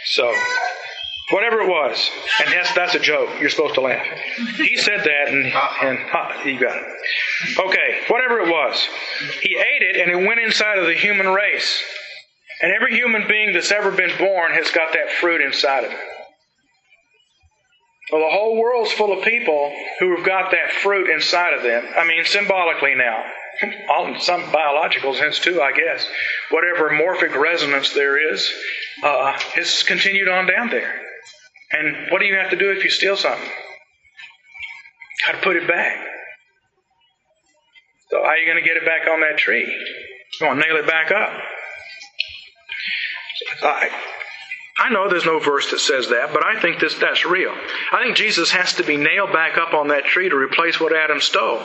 So, 0.04 0.34
whatever 1.30 1.60
it 1.60 1.68
was, 1.68 2.10
and 2.40 2.52
that's, 2.52 2.72
that's 2.74 2.94
a 2.94 3.00
joke. 3.00 3.28
You're 3.40 3.50
supposed 3.50 3.74
to 3.74 3.80
laugh. 3.80 4.06
He 4.56 4.76
said 4.76 5.00
that, 5.00 5.28
and, 5.28 5.46
and 5.46 5.98
ha, 6.08 6.42
you 6.44 6.58
got 6.58 6.76
it. 6.76 7.58
Okay, 7.58 8.00
whatever 8.08 8.40
it 8.40 8.48
was, 8.48 8.86
he 9.42 9.56
ate 9.56 9.82
it, 9.82 9.96
and 9.96 10.10
it 10.10 10.26
went 10.26 10.40
inside 10.40 10.78
of 10.78 10.86
the 10.86 10.94
human 10.94 11.28
race. 11.28 11.82
And 12.62 12.72
every 12.72 12.94
human 12.94 13.26
being 13.26 13.54
that's 13.54 13.72
ever 13.72 13.90
been 13.90 14.16
born 14.18 14.52
has 14.52 14.70
got 14.70 14.92
that 14.92 15.10
fruit 15.12 15.40
inside 15.40 15.84
of 15.84 15.92
it. 15.92 15.98
Well, 18.12 18.22
the 18.22 18.36
whole 18.36 18.60
world's 18.60 18.92
full 18.92 19.16
of 19.16 19.24
people 19.24 19.72
who 20.00 20.16
have 20.16 20.26
got 20.26 20.50
that 20.50 20.72
fruit 20.72 21.08
inside 21.10 21.54
of 21.54 21.62
them. 21.62 21.84
I 21.96 22.06
mean, 22.06 22.24
symbolically 22.24 22.94
now. 22.96 23.24
All, 23.88 24.18
some 24.18 24.50
biological 24.50 25.14
sense 25.14 25.38
too, 25.38 25.62
I 25.62 25.72
guess. 25.72 26.06
Whatever 26.50 26.90
morphic 26.90 27.36
resonance 27.40 27.92
there 27.92 28.32
is, 28.32 28.52
uh, 29.02 29.38
has 29.54 29.82
continued 29.84 30.28
on 30.28 30.46
down 30.46 30.70
there. 30.70 30.99
And 31.72 32.10
what 32.10 32.20
do 32.20 32.26
you 32.26 32.36
have 32.36 32.50
to 32.50 32.56
do 32.56 32.70
if 32.70 32.82
you 32.84 32.90
steal 32.90 33.16
something? 33.16 33.48
Got 35.26 35.32
to 35.32 35.38
put 35.42 35.56
it 35.56 35.68
back. 35.68 35.96
So 38.10 38.18
how 38.18 38.30
are 38.30 38.36
you 38.36 38.46
going 38.46 38.62
to 38.62 38.68
get 38.68 38.76
it 38.76 38.84
back 38.84 39.08
on 39.08 39.20
that 39.20 39.38
tree? 39.38 39.64
You 40.40 40.46
want 40.46 40.60
to 40.60 40.66
nail 40.66 40.76
it 40.76 40.86
back 40.86 41.12
up. 41.12 41.30
I, 43.62 43.90
I 44.80 44.88
know 44.88 45.10
there's 45.10 45.26
no 45.26 45.38
verse 45.38 45.70
that 45.72 45.78
says 45.78 46.08
that, 46.08 46.32
but 46.32 46.42
I 46.42 46.58
think 46.58 46.80
this, 46.80 46.94
that's 46.94 47.26
real. 47.26 47.54
I 47.92 48.02
think 48.02 48.16
Jesus 48.16 48.50
has 48.52 48.72
to 48.74 48.82
be 48.82 48.96
nailed 48.96 49.30
back 49.30 49.58
up 49.58 49.74
on 49.74 49.88
that 49.88 50.06
tree 50.06 50.30
to 50.30 50.36
replace 50.36 50.80
what 50.80 50.96
Adam 50.96 51.20
stole. 51.20 51.60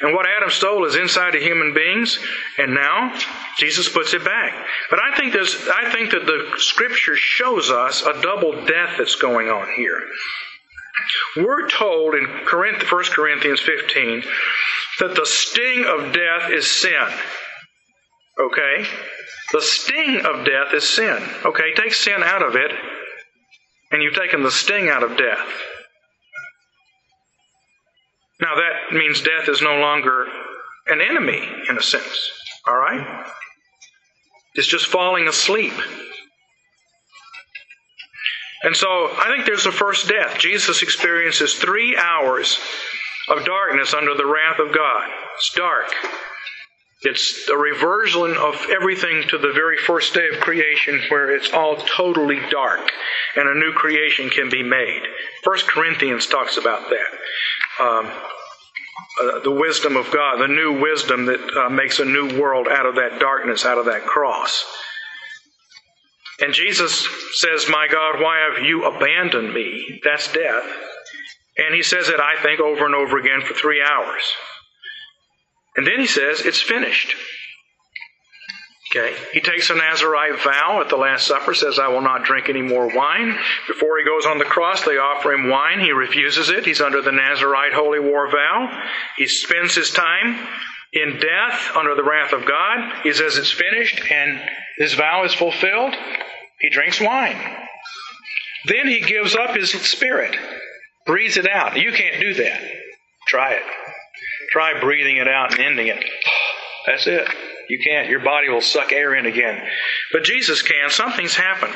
And 0.00 0.14
what 0.14 0.26
Adam 0.26 0.48
stole 0.48 0.86
is 0.86 0.94
inside 0.94 1.34
of 1.34 1.42
human 1.42 1.74
beings, 1.74 2.20
and 2.58 2.72
now 2.72 3.18
Jesus 3.58 3.88
puts 3.88 4.14
it 4.14 4.24
back. 4.24 4.54
But 4.90 5.00
I 5.00 5.16
think 5.16 5.32
there's, 5.32 5.56
I 5.68 5.90
think 5.90 6.12
that 6.12 6.24
the 6.24 6.52
scripture 6.58 7.16
shows 7.16 7.68
us 7.68 8.02
a 8.02 8.22
double 8.22 8.52
death 8.64 8.94
that's 8.96 9.16
going 9.16 9.48
on 9.48 9.66
here. 9.74 10.00
We're 11.38 11.68
told 11.68 12.14
in 12.14 12.26
1 12.26 13.04
Corinthians 13.12 13.60
15 13.60 14.22
that 15.00 15.16
the 15.16 15.26
sting 15.26 15.84
of 15.84 16.12
death 16.12 16.50
is 16.52 16.70
sin. 16.70 17.08
Okay? 18.38 18.86
The 19.52 19.60
sting 19.60 20.22
of 20.24 20.46
death 20.46 20.72
is 20.72 20.88
sin. 20.88 21.22
Okay, 21.44 21.74
take 21.74 21.92
sin 21.92 22.22
out 22.22 22.42
of 22.42 22.56
it, 22.56 22.72
and 23.90 24.02
you've 24.02 24.14
taken 24.14 24.42
the 24.42 24.50
sting 24.50 24.88
out 24.88 25.02
of 25.02 25.16
death. 25.16 25.48
Now, 28.40 28.54
that 28.56 28.94
means 28.94 29.20
death 29.20 29.48
is 29.48 29.62
no 29.62 29.76
longer 29.76 30.26
an 30.86 31.00
enemy, 31.00 31.46
in 31.68 31.78
a 31.78 31.82
sense. 31.82 32.30
All 32.66 32.76
right? 32.76 33.24
It's 34.54 34.66
just 34.66 34.86
falling 34.86 35.28
asleep. 35.28 35.74
And 38.64 38.76
so 38.76 38.88
I 38.88 39.32
think 39.34 39.46
there's 39.46 39.64
the 39.64 39.72
first 39.72 40.08
death. 40.08 40.38
Jesus 40.38 40.82
experiences 40.82 41.54
three 41.54 41.96
hours 41.96 42.58
of 43.28 43.44
darkness 43.44 43.94
under 43.94 44.14
the 44.14 44.26
wrath 44.26 44.58
of 44.58 44.74
God. 44.74 45.10
It's 45.36 45.52
dark. 45.54 45.92
It's 47.04 47.48
a 47.48 47.56
reversion 47.56 48.36
of 48.36 48.66
everything 48.70 49.24
to 49.28 49.38
the 49.38 49.52
very 49.52 49.76
first 49.76 50.14
day 50.14 50.28
of 50.28 50.40
creation 50.40 51.00
where 51.08 51.34
it's 51.34 51.52
all 51.52 51.76
totally 51.76 52.40
dark 52.50 52.88
and 53.36 53.48
a 53.48 53.54
new 53.54 53.72
creation 53.72 54.30
can 54.30 54.48
be 54.48 54.62
made. 54.62 55.02
First 55.42 55.66
Corinthians 55.66 56.26
talks 56.26 56.56
about 56.56 56.90
that. 56.90 57.84
Um, 57.84 58.06
uh, 59.20 59.40
the 59.40 59.50
wisdom 59.50 59.96
of 59.96 60.10
God, 60.12 60.38
the 60.38 60.48
new 60.48 60.80
wisdom 60.80 61.26
that 61.26 61.40
uh, 61.56 61.70
makes 61.70 61.98
a 61.98 62.04
new 62.04 62.40
world 62.40 62.68
out 62.68 62.86
of 62.86 62.94
that 62.96 63.18
darkness, 63.18 63.64
out 63.64 63.78
of 63.78 63.86
that 63.86 64.04
cross. 64.04 64.64
And 66.40 66.54
Jesus 66.54 67.06
says, 67.34 67.66
My 67.68 67.88
God, 67.90 68.20
why 68.20 68.48
have 68.48 68.64
you 68.64 68.84
abandoned 68.84 69.52
me? 69.52 70.00
That's 70.04 70.32
death. 70.32 70.64
And 71.58 71.74
he 71.74 71.82
says 71.82 72.08
it, 72.08 72.20
I 72.20 72.40
think, 72.42 72.60
over 72.60 72.86
and 72.86 72.94
over 72.94 73.18
again 73.18 73.42
for 73.42 73.54
three 73.54 73.82
hours. 73.82 74.22
And 75.76 75.86
then 75.86 75.98
he 75.98 76.06
says, 76.06 76.40
It's 76.40 76.60
finished. 76.60 77.14
Okay. 78.94 79.16
He 79.32 79.40
takes 79.40 79.70
a 79.70 79.74
Nazarite 79.74 80.42
vow 80.42 80.82
at 80.82 80.90
the 80.90 80.96
Last 80.96 81.26
Supper, 81.26 81.54
says, 81.54 81.78
I 81.78 81.88
will 81.88 82.02
not 82.02 82.24
drink 82.24 82.50
any 82.50 82.60
more 82.60 82.94
wine. 82.94 83.38
Before 83.66 83.98
he 83.98 84.04
goes 84.04 84.26
on 84.26 84.36
the 84.36 84.44
cross, 84.44 84.84
they 84.84 84.98
offer 84.98 85.32
him 85.32 85.48
wine. 85.48 85.80
He 85.80 85.92
refuses 85.92 86.50
it. 86.50 86.66
He's 86.66 86.82
under 86.82 87.00
the 87.00 87.12
Nazarite 87.12 87.72
holy 87.72 88.00
war 88.00 88.30
vow. 88.30 88.82
He 89.16 89.26
spends 89.26 89.74
his 89.74 89.90
time 89.90 90.46
in 90.92 91.18
death 91.18 91.74
under 91.74 91.94
the 91.94 92.04
wrath 92.04 92.34
of 92.34 92.44
God. 92.44 92.92
He 93.02 93.14
says 93.14 93.38
it's 93.38 93.50
finished 93.50 93.98
and 94.10 94.40
his 94.76 94.92
vow 94.92 95.24
is 95.24 95.32
fulfilled. 95.32 95.94
He 96.60 96.68
drinks 96.68 97.00
wine. 97.00 97.38
Then 98.66 98.86
he 98.86 99.00
gives 99.00 99.34
up 99.34 99.56
his 99.56 99.70
spirit, 99.70 100.36
breathes 101.06 101.38
it 101.38 101.48
out. 101.48 101.76
You 101.76 101.92
can't 101.92 102.20
do 102.20 102.34
that. 102.34 102.62
Try 103.26 103.54
it. 103.54 103.62
Try 104.52 104.78
breathing 104.80 105.16
it 105.16 105.28
out 105.28 105.52
and 105.52 105.60
ending 105.60 105.86
it. 105.88 106.04
That's 106.86 107.06
it. 107.06 107.26
You 107.68 107.78
can't. 107.78 108.10
Your 108.10 108.20
body 108.20 108.50
will 108.50 108.60
suck 108.60 108.92
air 108.92 109.14
in 109.14 109.24
again. 109.24 109.62
But 110.12 110.24
Jesus 110.24 110.60
can. 110.60 110.90
Something's 110.90 111.34
happened. 111.34 111.74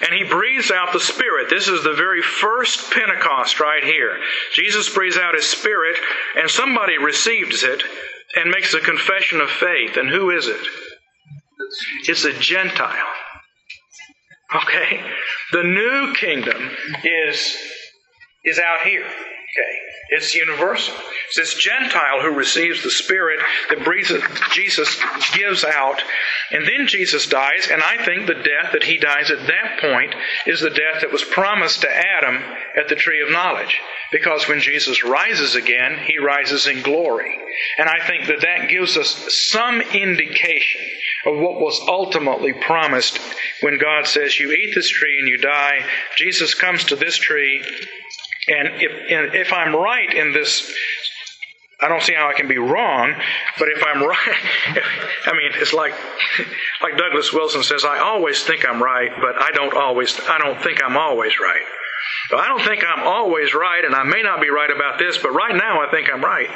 And 0.00 0.14
he 0.14 0.24
breathes 0.24 0.70
out 0.70 0.92
the 0.94 1.00
Spirit. 1.00 1.50
This 1.50 1.68
is 1.68 1.84
the 1.84 1.92
very 1.92 2.22
first 2.22 2.90
Pentecost 2.90 3.60
right 3.60 3.84
here. 3.84 4.16
Jesus 4.54 4.88
breathes 4.94 5.18
out 5.18 5.34
his 5.34 5.46
Spirit, 5.46 5.98
and 6.36 6.48
somebody 6.48 6.96
receives 6.96 7.62
it 7.62 7.82
and 8.36 8.50
makes 8.50 8.72
a 8.72 8.80
confession 8.80 9.42
of 9.42 9.50
faith. 9.50 9.98
And 9.98 10.08
who 10.08 10.30
is 10.30 10.46
it? 10.46 10.66
It's 12.08 12.24
a 12.24 12.32
Gentile. 12.32 13.06
Okay? 14.54 15.00
The 15.52 15.64
new 15.64 16.14
kingdom 16.14 16.70
is, 17.04 17.54
is 18.44 18.58
out 18.58 18.86
here. 18.86 19.06
Okay? 19.54 19.78
It's 20.10 20.34
universal. 20.34 20.94
It's 21.28 21.36
this 21.36 21.54
Gentile 21.54 22.20
who 22.20 22.30
receives 22.30 22.82
the 22.82 22.90
Spirit 22.90 23.40
that 23.68 24.50
Jesus 24.52 25.00
gives 25.32 25.64
out. 25.64 26.02
And 26.50 26.66
then 26.66 26.88
Jesus 26.88 27.26
dies, 27.26 27.68
and 27.70 27.82
I 27.82 28.04
think 28.04 28.26
the 28.26 28.34
death 28.34 28.72
that 28.72 28.84
he 28.84 28.98
dies 28.98 29.30
at 29.30 29.46
that 29.46 29.80
point 29.80 30.14
is 30.46 30.60
the 30.60 30.70
death 30.70 31.00
that 31.00 31.12
was 31.12 31.24
promised 31.24 31.82
to 31.82 31.88
Adam 31.90 32.42
at 32.76 32.88
the 32.88 32.96
tree 32.96 33.22
of 33.22 33.30
knowledge. 33.30 33.80
Because 34.12 34.48
when 34.48 34.60
Jesus 34.60 35.04
rises 35.04 35.54
again, 35.54 35.98
he 36.04 36.18
rises 36.18 36.66
in 36.66 36.82
glory. 36.82 37.38
And 37.78 37.88
I 37.88 38.04
think 38.06 38.26
that 38.26 38.42
that 38.42 38.68
gives 38.68 38.96
us 38.96 39.34
some 39.50 39.80
indication 39.80 40.82
of 41.26 41.38
what 41.38 41.60
was 41.60 41.80
ultimately 41.88 42.52
promised 42.52 43.18
when 43.60 43.78
God 43.78 44.06
says, 44.06 44.38
You 44.38 44.52
eat 44.52 44.74
this 44.74 44.88
tree 44.88 45.16
and 45.18 45.28
you 45.28 45.38
die. 45.38 45.84
Jesus 46.16 46.54
comes 46.54 46.84
to 46.84 46.96
this 46.96 47.16
tree 47.16 47.62
and 48.48 48.68
if, 48.80 48.92
and 49.10 49.34
if 49.34 49.52
I'm 49.52 49.74
right 49.74 50.12
in 50.12 50.32
this, 50.32 50.72
I 51.80 51.88
don't 51.88 52.02
see 52.02 52.14
how 52.14 52.28
I 52.28 52.34
can 52.34 52.48
be 52.48 52.58
wrong, 52.58 53.14
but 53.58 53.68
if 53.68 53.82
I'm 53.84 54.02
right, 54.08 54.82
I 55.26 55.32
mean, 55.32 55.52
it's 55.54 55.72
like, 55.72 55.94
like 56.82 56.96
Douglas 56.96 57.32
Wilson 57.32 57.62
says, 57.62 57.84
I 57.84 57.98
always 57.98 58.42
think 58.42 58.66
I'm 58.68 58.82
right, 58.82 59.10
but 59.20 59.40
I 59.40 59.50
don't 59.52 59.74
always, 59.74 60.18
I 60.28 60.38
don't 60.38 60.62
think 60.62 60.82
I'm 60.82 60.96
always 60.96 61.38
right. 61.40 61.62
So 62.30 62.38
I 62.38 62.48
don't 62.48 62.62
think 62.62 62.84
I'm 62.84 63.06
always 63.06 63.54
right, 63.54 63.84
and 63.84 63.94
I 63.94 64.02
may 64.02 64.22
not 64.22 64.40
be 64.40 64.50
right 64.50 64.70
about 64.70 64.98
this, 64.98 65.18
but 65.18 65.30
right 65.30 65.54
now 65.54 65.80
I 65.86 65.90
think 65.90 66.08
I'm 66.12 66.22
right. 66.22 66.48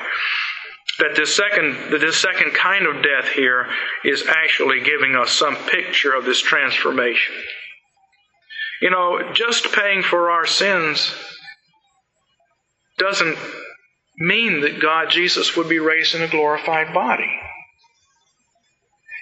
That 0.99 1.15
this 1.15 1.35
second, 1.35 1.93
that 1.93 2.01
this 2.01 2.17
second 2.17 2.55
kind 2.55 2.87
of 2.87 3.03
death 3.03 3.29
here 3.29 3.69
is 4.05 4.27
actually 4.27 4.81
giving 4.81 5.15
us 5.15 5.31
some 5.31 5.55
picture 5.55 6.13
of 6.13 6.25
this 6.25 6.41
transformation. 6.41 7.35
You 8.83 8.91
know, 8.91 9.33
just 9.33 9.73
paying 9.73 10.03
for 10.03 10.31
our 10.31 10.47
sins 10.47 11.15
doesn't 12.99 13.39
mean 14.19 14.61
that 14.63 14.81
God, 14.81 15.11
Jesus, 15.11 15.57
would 15.57 15.69
be 15.69 15.79
raised 15.79 16.15
in 16.15 16.23
a 16.23 16.29
glorified 16.29 16.93
body. 16.93 17.31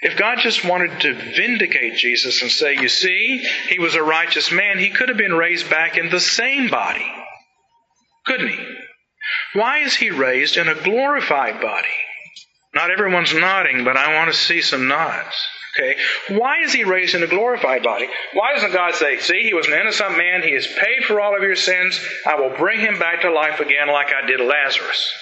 If 0.02 0.18
God 0.18 0.38
just 0.40 0.64
wanted 0.64 1.00
to 1.00 1.14
vindicate 1.14 1.96
Jesus 1.96 2.42
and 2.42 2.50
say, 2.50 2.76
you 2.76 2.88
see, 2.88 3.38
he 3.68 3.78
was 3.78 3.94
a 3.94 4.02
righteous 4.02 4.52
man, 4.52 4.78
he 4.78 4.90
could 4.90 5.08
have 5.08 5.18
been 5.18 5.34
raised 5.34 5.70
back 5.70 5.96
in 5.96 6.10
the 6.10 6.20
same 6.20 6.68
body. 6.68 7.06
Couldn't 8.26 8.48
he? 8.48 8.58
Why 9.54 9.78
is 9.78 9.96
he 9.96 10.10
raised 10.10 10.56
in 10.56 10.68
a 10.68 10.74
glorified 10.74 11.60
body? 11.60 11.88
Not 12.74 12.90
everyone's 12.90 13.34
nodding, 13.34 13.84
but 13.84 13.96
I 13.96 14.14
want 14.14 14.30
to 14.30 14.38
see 14.38 14.60
some 14.60 14.86
nods. 14.86 15.34
Okay. 15.76 15.96
Why 16.28 16.60
is 16.62 16.72
he 16.72 16.84
raised 16.84 17.14
in 17.14 17.22
a 17.22 17.26
glorified 17.26 17.82
body? 17.82 18.08
Why 18.32 18.54
doesn't 18.54 18.72
God 18.72 18.94
say, 18.94 19.18
see, 19.18 19.42
he 19.42 19.52
was 19.52 19.66
an 19.66 19.74
innocent 19.74 20.16
man, 20.16 20.42
he 20.42 20.54
has 20.54 20.66
paid 20.66 21.04
for 21.04 21.20
all 21.20 21.36
of 21.36 21.42
your 21.42 21.56
sins, 21.56 22.00
I 22.26 22.36
will 22.36 22.56
bring 22.56 22.80
him 22.80 22.98
back 22.98 23.22
to 23.22 23.30
life 23.30 23.60
again 23.60 23.88
like 23.88 24.08
I 24.12 24.26
did 24.26 24.40
Lazarus? 24.40 25.12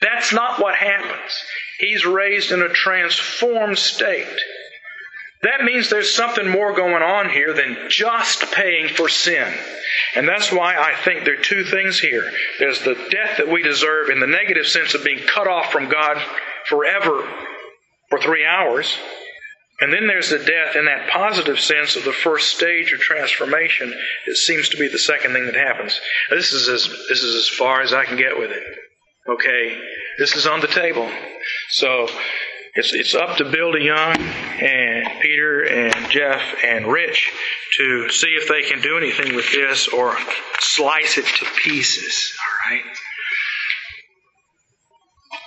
That's 0.00 0.32
not 0.32 0.60
what 0.60 0.74
happens. 0.74 1.32
He's 1.78 2.04
raised 2.04 2.50
in 2.50 2.60
a 2.60 2.68
transformed 2.68 3.78
state. 3.78 4.26
That 5.42 5.62
means 5.62 5.88
there's 5.88 6.12
something 6.12 6.48
more 6.48 6.74
going 6.74 7.02
on 7.02 7.30
here 7.30 7.52
than 7.52 7.88
just 7.88 8.52
paying 8.52 8.88
for 8.88 9.08
sin. 9.08 9.52
And 10.16 10.26
that's 10.26 10.50
why 10.50 10.76
I 10.76 10.96
think 11.04 11.24
there 11.24 11.38
are 11.38 11.42
two 11.42 11.62
things 11.62 12.00
here. 12.00 12.28
There's 12.58 12.82
the 12.82 12.94
death 12.94 13.36
that 13.36 13.48
we 13.48 13.62
deserve 13.62 14.08
in 14.08 14.18
the 14.18 14.26
negative 14.26 14.66
sense 14.66 14.94
of 14.94 15.04
being 15.04 15.20
cut 15.32 15.46
off 15.46 15.70
from 15.70 15.88
God 15.88 16.20
forever 16.68 17.28
for 18.10 18.18
three 18.18 18.44
hours. 18.44 18.98
And 19.80 19.92
then 19.92 20.08
there's 20.08 20.30
the 20.30 20.38
death 20.38 20.74
in 20.74 20.86
that 20.86 21.08
positive 21.10 21.60
sense 21.60 21.94
of 21.94 22.04
the 22.04 22.12
first 22.12 22.56
stage 22.56 22.92
of 22.92 22.98
transformation. 22.98 23.94
It 24.26 24.36
seems 24.36 24.70
to 24.70 24.76
be 24.76 24.88
the 24.88 24.98
second 24.98 25.32
thing 25.32 25.46
that 25.46 25.54
happens. 25.54 26.00
This 26.30 26.52
is 26.52 26.68
as, 26.68 26.88
this 27.08 27.22
is 27.22 27.34
as 27.36 27.48
far 27.48 27.80
as 27.80 27.92
I 27.92 28.04
can 28.04 28.16
get 28.16 28.36
with 28.36 28.50
it. 28.50 28.64
Okay? 29.28 29.80
This 30.18 30.34
is 30.34 30.46
on 30.46 30.60
the 30.60 30.66
table. 30.66 31.08
So, 31.68 32.08
it's, 32.74 32.92
it's 32.92 33.14
up 33.14 33.36
to 33.38 33.44
Bill 33.44 33.72
DeJong 33.72 34.18
and 34.18 35.20
Peter 35.20 35.62
and 35.62 36.10
Jeff 36.10 36.42
and 36.64 36.86
Rich 36.86 37.32
to 37.76 38.08
see 38.10 38.36
if 38.40 38.48
they 38.48 38.62
can 38.62 38.80
do 38.80 38.96
anything 38.98 39.34
with 39.34 39.50
this 39.52 39.88
or 39.88 40.16
slice 40.60 41.18
it 41.18 41.24
to 41.24 41.44
pieces. 41.62 42.36
All 42.38 42.72
right? 42.72 42.84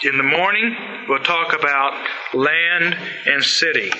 In 0.04 0.18
the 0.18 0.24
morning, 0.24 0.76
we'll 1.08 1.24
talk 1.24 1.54
about 1.54 2.06
land 2.34 2.98
and 3.26 3.44
city 3.44 3.92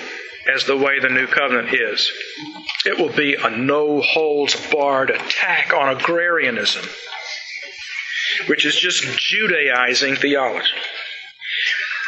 as 0.46 0.64
the 0.64 0.76
way 0.76 1.00
the 1.00 1.08
new 1.08 1.26
covenant 1.26 1.72
is. 1.72 2.10
It 2.84 2.98
will 2.98 3.12
be 3.12 3.34
a 3.34 3.50
no 3.50 4.00
holds 4.00 4.54
barred 4.70 5.10
attack 5.10 5.72
on 5.72 5.96
agrarianism, 5.96 6.84
which 8.46 8.64
is 8.64 8.76
just 8.76 9.04
Judaizing 9.18 10.16
theology. 10.16 10.68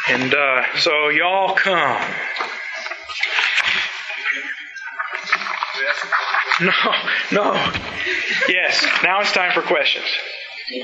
And 0.07 0.33
uh, 0.33 0.63
so, 0.77 1.09
y'all 1.09 1.55
come. 1.55 2.01
No, 6.61 6.71
no. 7.31 7.73
Yes, 8.47 8.85
now 9.03 9.19
it's 9.19 9.31
time 9.31 9.51
for 9.53 9.61
questions. 9.61 10.05
Uh, 10.05 10.75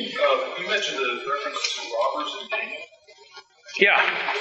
you 0.60 0.68
mentioned 0.68 0.98
the 0.98 1.24
reference 1.30 1.76
to 1.76 1.82
robbers 1.96 2.38
in 2.42 2.50
Daniel. 2.50 2.82
Yeah. 3.80 4.32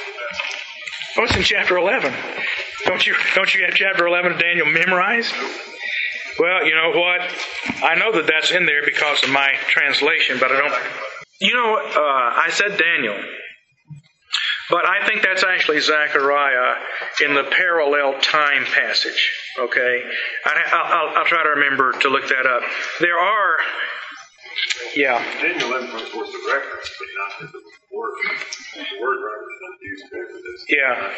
Oh, 1.17 1.25
it's 1.25 1.37
in 1.37 1.43
chapter 1.43 1.77
11. 1.77 2.15
Don't 2.85 3.07
you, 3.07 3.15
don't 3.35 3.53
you 3.55 3.65
have 3.65 3.75
chapter 3.75 4.07
11 4.07 4.33
of 4.33 4.39
Daniel 4.39 4.67
memorized? 4.67 5.35
Well, 6.39 6.65
you 6.65 6.75
know 6.75 6.91
what? 6.99 7.21
I 7.83 7.97
know 7.97 8.13
that 8.13 8.27
that's 8.27 8.51
in 8.53 8.65
there 8.65 8.85
because 8.85 9.23
of 9.23 9.31
my 9.31 9.53
translation, 9.69 10.39
but 10.39 10.53
I 10.53 10.61
don't. 10.61 10.73
You 11.41 11.55
know, 11.55 11.77
uh, 11.77 12.33
I 12.37 12.49
said 12.51 12.79
Daniel, 12.79 13.17
but 14.71 14.87
I 14.87 15.07
think 15.07 15.23
that's 15.23 15.43
actually 15.43 15.81
Zechariah 15.81 16.77
in 17.25 17.35
the 17.35 17.45
parallel 17.45 18.21
time 18.21 18.65
passage. 18.65 19.33
Okay? 19.59 20.05
I, 20.47 21.13
will 21.19 21.25
try 21.27 21.43
to 21.43 21.49
remember 21.51 21.93
to 21.93 22.09
look 22.09 22.29
that 22.29 22.47
up. 22.47 22.63
There 23.01 23.19
are. 23.19 23.57
Yeah. 24.95 25.23
Daniel 25.41 25.69
11 25.69 25.93
was 25.93 26.33
the 26.33 26.53
reference, 26.53 26.91
but 26.99 27.09
not 27.19 27.53
the 27.53 27.97
word. 27.97 28.13
The 28.75 29.01
word 29.01 29.19
reference 29.25 29.81
used 29.83 30.05
for 30.09 30.17
this. 30.17 30.65
Yeah. 30.69 31.15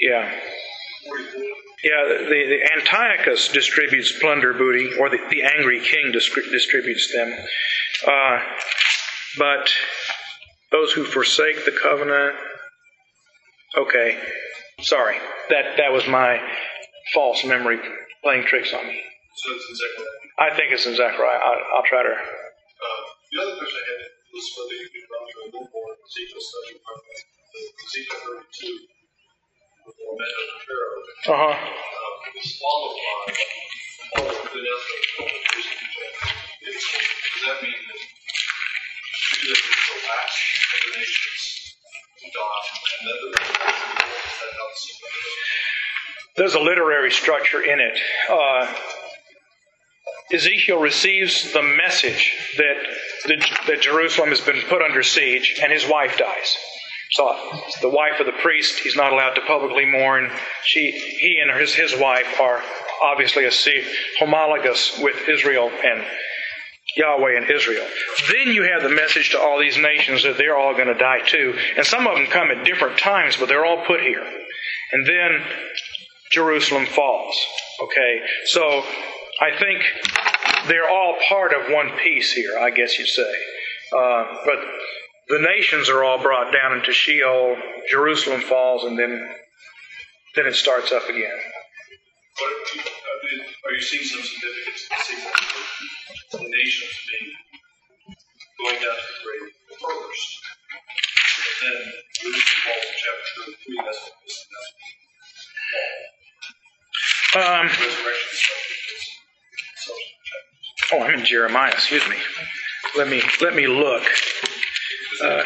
Yeah. 0.00 0.40
Yeah, 1.84 2.08
the, 2.08 2.24
the 2.24 2.60
Antiochus 2.78 3.48
distributes 3.48 4.18
plunder 4.18 4.54
booty, 4.54 4.96
or 4.98 5.10
the, 5.10 5.18
the 5.30 5.42
angry 5.42 5.80
king 5.80 6.12
distributes 6.12 7.12
them. 7.12 7.34
Uh, 8.06 8.40
but 9.38 9.70
those 10.72 10.92
who 10.92 11.04
forsake 11.04 11.64
the 11.66 11.78
covenant, 11.82 12.36
okay, 13.76 14.18
sorry, 14.80 15.18
that 15.50 15.76
that 15.76 15.92
was 15.92 16.06
my 16.08 16.40
false 17.12 17.44
memory 17.44 17.78
playing 18.22 18.44
tricks 18.46 18.72
on 18.72 18.86
me. 18.86 19.02
So 19.34 19.50
it's 19.50 19.66
in 19.66 19.74
Zechariah. 19.74 20.22
I 20.38 20.48
think 20.54 20.70
it's 20.72 20.86
in 20.86 20.94
Zechariah. 20.94 21.40
I'll, 21.42 21.62
I'll 21.78 21.86
try 21.90 22.02
to. 22.06 22.14
Uh, 22.14 23.02
the 23.34 23.38
other 23.42 23.54
question 23.58 23.82
I 23.82 23.86
had 23.98 24.14
was 24.30 24.46
whether 24.54 24.76
you 24.78 24.88
could 24.94 25.06
run 25.10 25.22
through 25.26 25.42
a 25.42 25.50
little 25.50 25.70
more 25.74 25.90
Ezekiel 26.06 26.38
study 26.38 26.78
from 26.78 26.98
Ezekiel 27.82 28.46
32. 28.54 28.94
Uh 31.26 31.34
huh. 31.34 31.54
Swallowed 32.42 32.96
by 32.96 34.22
all 34.22 34.28
of 34.28 34.36
the 34.36 34.60
Does 36.64 36.78
that 37.46 37.58
mean 37.62 37.74
that 37.74 38.00
Judah 39.34 39.52
is 39.52 39.60
the 39.60 39.98
last 40.08 40.38
of 40.72 40.92
the 40.92 40.98
nations 40.98 41.42
to 42.20 42.26
die, 42.30 42.64
and 43.00 43.02
then 43.08 43.18
the 43.22 43.30
rest 43.34 43.50
of 43.50 43.58
the 43.58 43.66
world 44.56 44.72
is 44.74 44.82
that 45.02 46.36
There's 46.36 46.54
a 46.54 46.60
literary 46.60 47.10
structure 47.10 47.62
in 47.62 47.80
it. 47.80 47.98
Uh, 48.30 48.66
Ezekiel 50.32 50.80
receives 50.80 51.52
the 51.52 51.62
message 51.62 52.34
that, 52.56 52.76
that 53.66 53.80
Jerusalem 53.80 54.30
has 54.30 54.40
been 54.40 54.60
put 54.68 54.82
under 54.82 55.02
siege, 55.02 55.60
and 55.62 55.72
his 55.72 55.86
wife 55.86 56.16
dies. 56.16 56.56
So 57.12 57.36
the 57.80 57.90
wife 57.90 58.18
of 58.18 58.26
the 58.26 58.32
priest, 58.42 58.80
he's 58.80 58.96
not 58.96 59.12
allowed 59.12 59.34
to 59.34 59.42
publicly 59.42 59.84
mourn. 59.84 60.30
She, 60.64 60.90
he 60.90 61.38
and 61.40 61.60
his, 61.60 61.74
his 61.74 61.94
wife 61.96 62.40
are 62.40 62.62
obviously 63.02 63.44
a 63.44 63.52
homologous 64.18 64.98
with 64.98 65.28
Israel 65.28 65.70
and 65.70 66.04
Yahweh 66.96 67.36
and 67.36 67.50
Israel. 67.50 67.86
Then 68.32 68.48
you 68.48 68.62
have 68.64 68.82
the 68.82 68.88
message 68.88 69.30
to 69.30 69.38
all 69.38 69.60
these 69.60 69.76
nations 69.76 70.22
that 70.22 70.38
they're 70.38 70.56
all 70.56 70.74
going 70.74 70.88
to 70.88 70.94
die 70.94 71.20
too. 71.20 71.54
And 71.76 71.86
some 71.86 72.06
of 72.06 72.16
them 72.16 72.26
come 72.26 72.50
at 72.50 72.64
different 72.64 72.98
times, 72.98 73.36
but 73.36 73.48
they're 73.48 73.64
all 73.64 73.84
put 73.84 74.00
here. 74.00 74.24
And 74.92 75.06
then 75.06 75.42
Jerusalem 76.32 76.86
falls. 76.86 77.36
Okay? 77.82 78.20
So 78.46 78.84
I 79.40 79.56
think 79.58 79.82
they're 80.68 80.88
all 80.88 81.16
part 81.28 81.52
of 81.52 81.72
one 81.72 81.90
piece 81.98 82.32
here, 82.32 82.58
I 82.58 82.70
guess 82.70 82.98
you'd 82.98 83.08
say. 83.08 83.32
Uh, 83.96 84.24
but 84.44 84.58
the 85.28 85.38
nations 85.40 85.88
are 85.88 86.04
all 86.04 86.20
brought 86.22 86.52
down 86.52 86.76
into 86.78 86.92
Sheol, 86.92 87.56
Jerusalem 87.88 88.40
falls, 88.40 88.84
and 88.84 88.98
then 88.98 89.28
then 90.36 90.46
it 90.46 90.54
starts 90.54 90.90
up 90.90 91.08
again. 91.08 91.38
are 93.64 93.72
you 93.72 93.80
seeing 93.80 94.02
some 94.02 94.20
significance 94.20 94.88
in 96.34 96.42
the 96.42 96.50
nations 96.50 96.90
being 97.08 97.32
going 98.58 98.82
down 98.82 98.96
to 98.96 99.06
the 99.06 99.18
grave 99.22 99.52
first? 99.80 100.40
And 101.62 101.72
then 101.72 101.92
Jerusalem 102.20 102.60
falls 102.64 102.84
in 102.84 102.94
chapter 102.98 103.30
33, 103.46 103.76
that's 103.84 104.00
what 104.02 104.14
this 104.24 104.36
um, 107.36 107.68
oh, 110.92 111.00
I'm 111.02 111.18
in 111.20 111.24
Jeremiah. 111.24 111.72
Excuse 111.72 112.08
me. 112.08 112.16
Let 112.96 113.08
me 113.08 113.22
let 113.40 113.54
me 113.54 113.66
look. 113.66 114.02
Uh, 115.22 115.44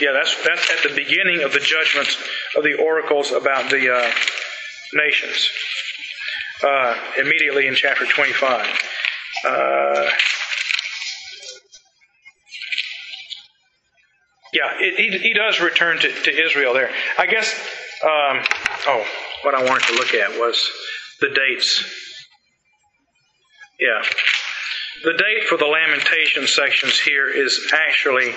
yeah, 0.00 0.12
that's 0.12 0.42
that's 0.44 0.70
at 0.70 0.82
the 0.88 0.94
beginning 0.94 1.42
of 1.42 1.52
the 1.52 1.60
judgments 1.60 2.16
of 2.56 2.64
the 2.64 2.74
oracles 2.74 3.32
about 3.32 3.70
the 3.70 3.92
uh, 3.94 4.10
nations. 4.94 5.50
Uh, 6.62 6.94
immediately 7.18 7.66
in 7.66 7.74
chapter 7.74 8.06
25. 8.06 8.66
Uh, 9.44 10.10
yeah, 14.54 14.72
it, 14.78 14.94
he, 14.96 15.18
he 15.18 15.34
does 15.34 15.60
return 15.60 15.98
to, 15.98 16.10
to 16.10 16.46
Israel 16.46 16.72
there. 16.72 16.90
I 17.18 17.26
guess, 17.26 17.52
um, 18.02 18.40
oh, 18.86 19.06
what 19.44 19.54
I 19.54 19.64
wanted 19.64 19.86
to 19.88 19.94
look 19.94 20.14
at 20.14 20.38
was 20.38 20.70
the 21.20 21.28
dates. 21.28 21.84
Yeah. 23.78 24.02
The 25.02 25.12
date 25.12 25.48
for 25.48 25.58
the 25.58 25.66
lamentation 25.66 26.46
sections 26.46 26.98
here 26.98 27.28
is 27.28 27.72
actually 27.72 28.32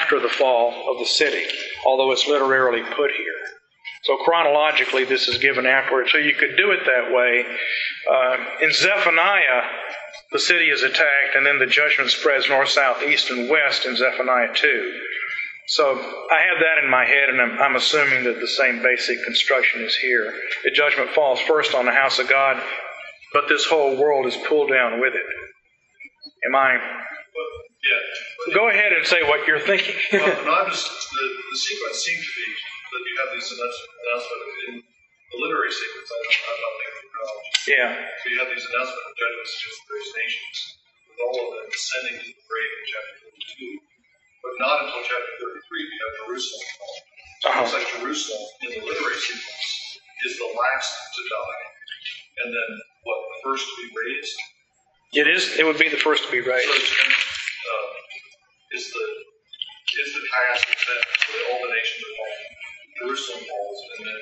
after 0.00 0.18
the 0.18 0.28
fall 0.28 0.90
of 0.90 0.98
the 0.98 1.06
city, 1.06 1.44
although 1.86 2.10
it's 2.12 2.26
literally 2.26 2.82
put 2.82 3.10
here. 3.12 3.58
So 4.02 4.16
chronologically, 4.16 5.04
this 5.04 5.28
is 5.28 5.38
given 5.38 5.66
afterwards. 5.66 6.10
So 6.12 6.18
you 6.18 6.34
could 6.34 6.56
do 6.56 6.70
it 6.70 6.80
that 6.86 7.12
way. 7.12 7.44
Uh, 8.10 8.64
in 8.64 8.72
Zephaniah, 8.72 9.62
the 10.32 10.38
city 10.38 10.70
is 10.70 10.82
attacked, 10.82 11.36
and 11.36 11.44
then 11.44 11.58
the 11.58 11.66
judgment 11.66 12.10
spreads 12.10 12.48
north, 12.48 12.70
south, 12.70 13.02
east, 13.02 13.30
and 13.30 13.50
west 13.50 13.86
in 13.86 13.96
Zephaniah 13.96 14.54
2. 14.54 15.00
So 15.68 15.84
I 15.84 16.40
have 16.48 16.64
that 16.64 16.80
in 16.82 16.88
my 16.88 17.04
head, 17.04 17.28
and 17.28 17.40
I'm, 17.42 17.60
I'm 17.60 17.76
assuming 17.76 18.24
that 18.24 18.40
the 18.40 18.48
same 18.48 18.80
basic 18.80 19.22
construction 19.24 19.82
is 19.84 19.94
here. 19.94 20.32
The 20.64 20.70
judgment 20.72 21.10
falls 21.10 21.40
first 21.40 21.74
on 21.74 21.84
the 21.84 21.92
house 21.92 22.18
of 22.18 22.26
God, 22.28 22.56
but 23.36 23.52
this 23.52 23.66
whole 23.68 24.00
world 24.00 24.24
is 24.24 24.36
pulled 24.48 24.70
down 24.72 24.98
with 24.98 25.12
it. 25.12 25.28
Am 26.48 26.56
I? 26.56 26.72
Yeah. 26.72 28.54
Go 28.56 28.70
ahead 28.72 28.96
and 28.96 29.04
say 29.04 29.20
what 29.28 29.46
you're 29.46 29.60
thinking. 29.60 29.92
well, 30.16 30.40
no, 30.48 30.56
just, 30.72 30.88
the, 30.88 31.24
the 31.52 31.58
sequence 31.60 32.00
seems 32.00 32.24
to 32.24 32.32
be 32.32 32.48
that 32.48 33.02
you 33.04 33.14
have 33.20 33.30
these 33.36 33.48
announcements 33.52 34.56
in 34.68 34.74
the 34.80 35.36
literary 35.36 35.68
sequence. 35.68 36.08
I 36.08 36.16
don't, 36.16 36.76
thinking 36.80 36.96
of 36.96 37.12
chronology. 37.12 37.52
yeah. 37.76 37.90
So 37.92 38.24
you 38.32 38.38
have 38.40 38.50
these 38.56 38.64
announcements 38.72 39.04
of 39.04 39.14
judgments 39.20 39.52
against 39.52 39.78
the 39.84 39.86
various 39.92 40.12
nations, 40.16 40.56
with 41.12 41.18
all 41.28 41.36
of 41.44 41.48
them 41.60 41.66
descending 41.68 42.16
to 42.24 42.26
the 42.32 42.40
grave 42.48 42.72
in 42.72 42.84
chapter 42.88 43.14
32. 43.36 43.97
But 44.42 44.52
not 44.62 44.76
until 44.86 45.02
chapter 45.02 45.32
33 45.40 45.90
we 45.90 45.96
have 45.98 46.12
Jerusalem 46.26 46.66
fall. 46.78 46.96
So 47.38 47.44
it 47.48 47.54
looks 47.58 47.74
like 47.74 47.86
Jerusalem 47.98 48.44
in 48.66 48.70
the 48.78 48.82
literary 48.86 49.18
sequence 49.18 49.98
is 50.26 50.34
the 50.38 50.50
last 50.50 50.90
to 51.14 51.20
die. 51.26 51.62
And 52.44 52.48
then, 52.54 52.70
what, 53.02 53.18
the 53.34 53.40
first 53.50 53.66
to 53.66 53.74
be 53.82 53.88
raised? 53.94 54.36
It 55.14 55.26
is. 55.26 55.58
It 55.58 55.64
would 55.66 55.78
be 55.78 55.88
the 55.88 55.96
first 55.98 56.24
to 56.26 56.30
be 56.30 56.42
So 56.42 56.50
raised. 56.50 56.68
it's 56.70 56.90
been, 56.94 57.10
uh, 57.10 58.76
is 58.78 58.84
the 58.92 59.06
is 59.98 60.14
the 60.14 60.22
task 60.22 60.68
that 60.68 61.40
all 61.50 61.58
the 61.66 61.72
nations 61.74 62.00
are 62.06 62.14
falling. 62.14 62.46
Jerusalem 63.02 63.42
falls, 63.48 63.78
and 63.98 64.06
then 64.06 64.20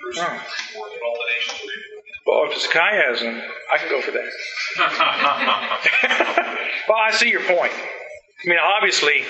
Jerusalem 0.00 0.40
is 0.40 0.52
reborn, 0.72 0.90
and 0.96 1.02
all 1.04 1.16
the 1.20 1.28
nations 1.36 1.60
are 1.60 1.68
reborn. 1.68 2.04
Well, 2.26 2.40
if 2.48 2.52
it's 2.56 2.66
chiasm, 2.68 3.34
I 3.72 3.76
can 3.78 3.88
go 3.90 4.00
for 4.00 4.12
that. 4.12 4.32
well, 6.88 6.98
I 6.98 7.10
see 7.12 7.28
your 7.28 7.42
point. 7.44 7.72
I 7.72 8.48
mean, 8.48 8.58
obviously, 8.58 9.24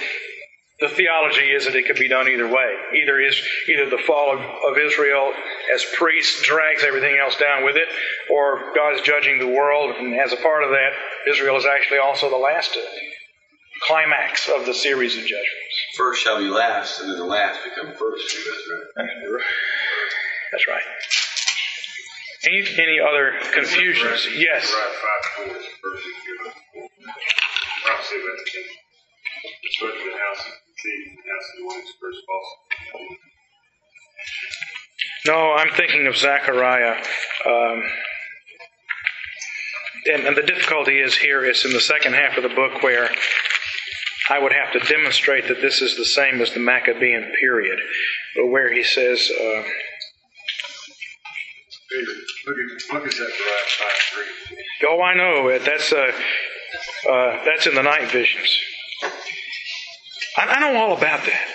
the 0.81 0.89
theology 0.89 1.52
is 1.52 1.66
that 1.66 1.77
it 1.77 1.86
could 1.86 1.98
be 1.98 2.09
done 2.09 2.28
either 2.28 2.48
way. 2.48 2.74
Either 3.02 3.20
is 3.20 3.40
either 3.69 3.90
the 3.90 4.02
fall 4.07 4.32
of, 4.32 4.40
of 4.40 4.78
Israel 4.78 5.32
as 5.74 5.85
priests 5.97 6.43
drags 6.43 6.82
everything 6.85 7.19
else 7.19 7.36
down 7.36 7.65
with 7.65 7.77
it, 7.77 7.89
or 8.32 8.73
God's 8.74 9.02
judging 9.02 9.39
the 9.39 9.47
world, 9.47 9.94
and 9.97 10.19
as 10.19 10.32
a 10.32 10.36
part 10.36 10.65
of 10.65 10.70
that, 10.70 10.93
Israel 11.28 11.57
is 11.57 11.66
actually 11.66 11.98
also 11.98 12.31
the 12.31 12.36
last 12.36 12.77
climax 13.86 14.48
of 14.48 14.65
the 14.65 14.74
series 14.74 15.16
of 15.16 15.23
judgments. 15.23 15.77
First 15.97 16.23
shall 16.23 16.39
be 16.39 16.48
last, 16.48 17.01
and 17.01 17.11
then 17.11 17.19
the 17.19 17.24
last 17.24 17.61
become 17.65 17.93
first. 17.94 18.36
That's 18.97 19.07
right. 19.07 19.43
That's 20.52 20.66
right. 20.69 20.82
Any, 22.47 22.65
any 22.78 23.01
other 23.01 23.35
confusions? 23.52 24.27
Yes. 24.35 24.73
Right, 24.73 25.01
five 30.82 31.12
four 31.12 31.20
is 31.20 31.20
verses 31.20 31.20
given. 31.20 31.20
I'll 31.20 31.20
say 31.20 31.20
that 31.20 31.20
again. 31.20 31.20
Especially 31.20 31.20
the 31.20 31.20
house 31.20 31.20
of 31.20 31.20
the 31.20 31.20
thief 31.20 31.20
and 31.20 31.20
the 31.20 31.31
house 31.31 31.48
of 31.48 31.57
the 31.59 31.66
one 31.66 31.78
who's 31.81 31.94
first 32.01 32.20
false. 32.27 33.19
No, 35.27 35.52
I'm 35.52 35.70
thinking 35.77 36.07
of 36.07 36.16
Zechariah. 36.16 36.97
Um, 37.47 37.82
and, 40.07 40.27
and 40.27 40.36
the 40.36 40.43
difficulty 40.43 40.98
is 41.01 41.15
here 41.15 41.44
is 41.44 41.65
in 41.65 41.73
the 41.73 41.81
second 41.81 42.15
half 42.15 42.36
of 42.36 42.43
the 42.43 42.48
book 42.48 42.82
where 42.82 43.11
I 44.31 44.39
would 44.39 44.52
have 44.52 44.73
to 44.73 44.81
demonstrate 44.89 45.48
that 45.48 45.61
this 45.61 45.82
is 45.82 45.97
the 45.97 46.05
same 46.05 46.40
as 46.40 46.52
the 46.52 46.61
Maccabean 46.61 47.32
period, 47.40 47.78
but 48.36 48.47
where 48.47 48.73
he 48.73 48.82
says, 48.85 49.31
uh, 49.31 49.62
look 52.47 52.57
at, 52.57 52.94
look 52.94 53.07
at 53.07 53.12
Zechariah 53.12 53.66
five 53.78 54.01
three. 54.15 54.89
"Oh, 54.89 55.02
I 55.02 55.15
know 55.15 55.59
that's 55.59 55.93
uh, 55.93 56.12
uh, 57.11 57.44
that's 57.44 57.66
in 57.66 57.74
the 57.74 57.82
night 57.82 58.11
visions." 58.11 58.57
I, 60.36 60.47
I 60.47 60.61
know 60.61 60.78
all 60.78 60.97
about 60.97 61.24
that. 61.24 61.48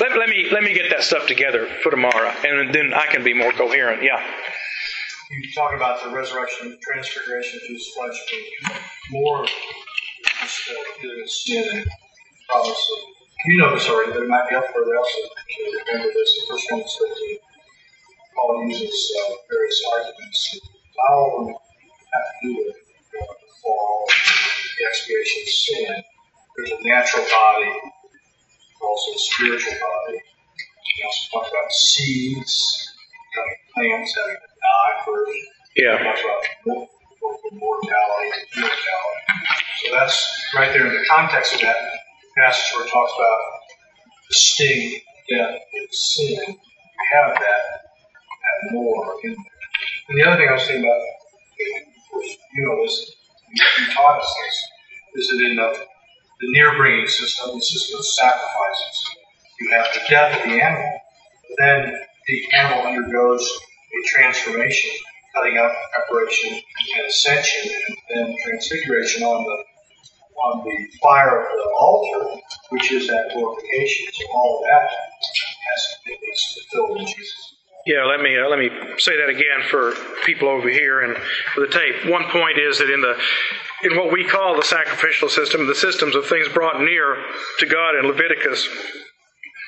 Let, 0.00 0.18
let 0.18 0.28
me 0.28 0.48
let 0.50 0.62
me 0.62 0.72
get 0.74 0.90
that 0.90 1.02
stuff 1.02 1.26
together 1.26 1.66
for 1.82 1.90
tomorrow, 1.90 2.32
and 2.44 2.74
then 2.74 2.94
I 2.94 3.06
can 3.06 3.22
be 3.22 3.34
more 3.34 3.52
coherent. 3.52 4.02
Yeah. 4.02 4.22
you 5.30 5.52
talk 5.54 5.74
about 5.74 6.02
the 6.02 6.10
resurrection, 6.10 6.78
transfiguration 6.82 7.60
of 7.60 7.68
Jesus' 7.68 7.94
flesh 7.94 8.16
more 9.10 9.46
just 10.40 10.70
good 11.02 11.28
sin 11.28 11.84
you 13.46 13.56
know 13.58 13.74
this 13.74 13.88
already, 13.88 14.12
but 14.12 14.22
it 14.22 14.28
might 14.28 14.48
be 14.48 14.56
up 14.56 14.66
for 14.72 14.82
else 14.94 15.12
to 15.14 15.82
remember 15.92 16.12
this. 16.12 16.40
The 16.40 16.46
first 16.52 16.70
one 16.70 16.80
is 16.80 16.96
13. 17.00 17.38
Paul 18.36 18.68
uses 18.68 19.16
uh, 19.16 19.32
various 19.50 19.82
arguments. 19.96 20.60
Not 20.96 21.16
all 21.16 21.40
of 21.40 21.46
them 21.46 21.54
have 21.54 22.26
to 22.42 22.48
do 22.48 22.56
with 22.58 22.76
uh, 22.76 23.26
the 23.26 23.48
fall, 23.62 24.06
the 24.78 24.86
expiation 24.86 25.42
of 25.42 25.48
sin. 25.48 26.02
There's 26.60 26.72
a 26.72 26.88
natural 26.88 27.24
body, 27.24 27.72
also 28.82 29.12
a 29.12 29.18
spiritual 29.18 29.72
body. 29.72 30.18
We 30.18 31.04
also 31.04 31.22
talk 31.32 31.48
about 31.50 31.72
seeds, 31.72 32.92
becoming 33.32 33.56
plants, 33.74 34.16
having 34.16 34.36
to 34.36 34.48
die 34.60 35.04
first. 35.06 35.38
Yeah. 35.76 36.04
Talks 36.04 36.20
about 36.20 36.42
mor- 36.66 36.88
mortality, 37.52 38.30
immortality. 38.56 39.22
So 39.84 39.94
that's 39.94 40.44
right 40.54 40.72
there 40.72 40.86
in 40.86 40.92
the 40.92 41.06
context 41.08 41.54
of 41.54 41.60
that 41.62 41.76
passage 42.36 42.72
where 42.76 42.86
it 42.86 42.90
talks 42.90 43.12
about 43.16 43.40
the 44.28 44.34
sting, 44.34 45.00
death, 45.30 45.60
and 45.72 45.88
sin. 45.92 46.36
We 46.46 47.04
have 47.14 47.34
that, 47.40 47.62
and 48.62 48.72
more 48.72 49.14
in 49.24 49.30
there. 49.30 49.44
And 50.08 50.18
the 50.18 50.24
other 50.28 50.36
thing 50.36 50.48
I 50.48 50.52
was 50.52 50.66
thinking 50.66 50.84
about, 50.84 51.00
of 51.00 52.10
course, 52.10 52.36
you 52.52 52.66
know 52.66 52.82
this, 52.84 53.16
you 53.54 53.64
you 53.78 53.92
taught 53.94 54.20
us 54.20 54.34
this, 55.14 55.24
is 55.24 55.28
that 55.28 55.46
in 55.46 55.56
the, 55.56 55.86
the 56.40 56.48
near 56.52 56.76
bringing 56.76 57.06
system, 57.06 57.54
the 57.54 57.60
system 57.60 57.98
of 57.98 58.06
sacrifices, 58.06 59.06
you 59.60 59.70
have 59.72 59.86
the 59.92 60.00
death 60.08 60.38
of 60.38 60.44
the 60.44 60.60
animal, 60.60 61.00
but 61.48 61.56
then 61.58 62.00
the 62.26 62.52
animal 62.54 62.86
undergoes 62.86 63.42
a 63.44 64.08
transformation, 64.08 64.90
cutting 65.34 65.58
up, 65.58 65.72
preparation, 65.94 66.52
and 66.52 67.06
ascension, 67.06 67.70
and 67.88 67.96
then 68.08 68.36
transfiguration 68.44 69.22
on 69.22 69.44
the 69.44 69.64
on 70.42 70.64
the 70.64 70.88
fire 71.02 71.42
of 71.42 71.48
the 71.52 71.70
altar, 71.78 72.40
which 72.70 72.92
is 72.92 73.06
that 73.08 73.30
glorification. 73.34 74.06
So 74.14 74.24
all 74.32 74.58
of 74.58 74.64
that 74.64 74.88
has 75.70 75.96
be 76.06 76.16
fulfilled 76.54 77.00
in 77.00 77.06
Jesus. 77.06 77.54
Yeah, 77.86 78.04
let 78.04 78.20
me 78.20 78.38
uh, 78.38 78.48
let 78.48 78.58
me 78.58 78.70
say 78.98 79.16
that 79.16 79.28
again 79.28 79.62
for 79.68 79.94
people 80.24 80.48
over 80.48 80.68
here 80.68 81.00
and 81.00 81.16
for 81.54 81.60
the 81.60 81.68
tape. 81.68 82.10
One 82.10 82.24
point 82.30 82.58
is 82.58 82.78
that 82.78 82.90
in 82.90 83.00
the 83.00 83.18
in 83.82 83.96
what 83.96 84.12
we 84.12 84.24
call 84.24 84.56
the 84.56 84.64
sacrificial 84.64 85.28
system, 85.28 85.66
the 85.66 85.74
systems 85.74 86.14
of 86.14 86.26
things 86.26 86.48
brought 86.48 86.80
near 86.80 87.16
to 87.58 87.66
God 87.66 87.96
in 87.96 88.06
Leviticus, 88.06 88.68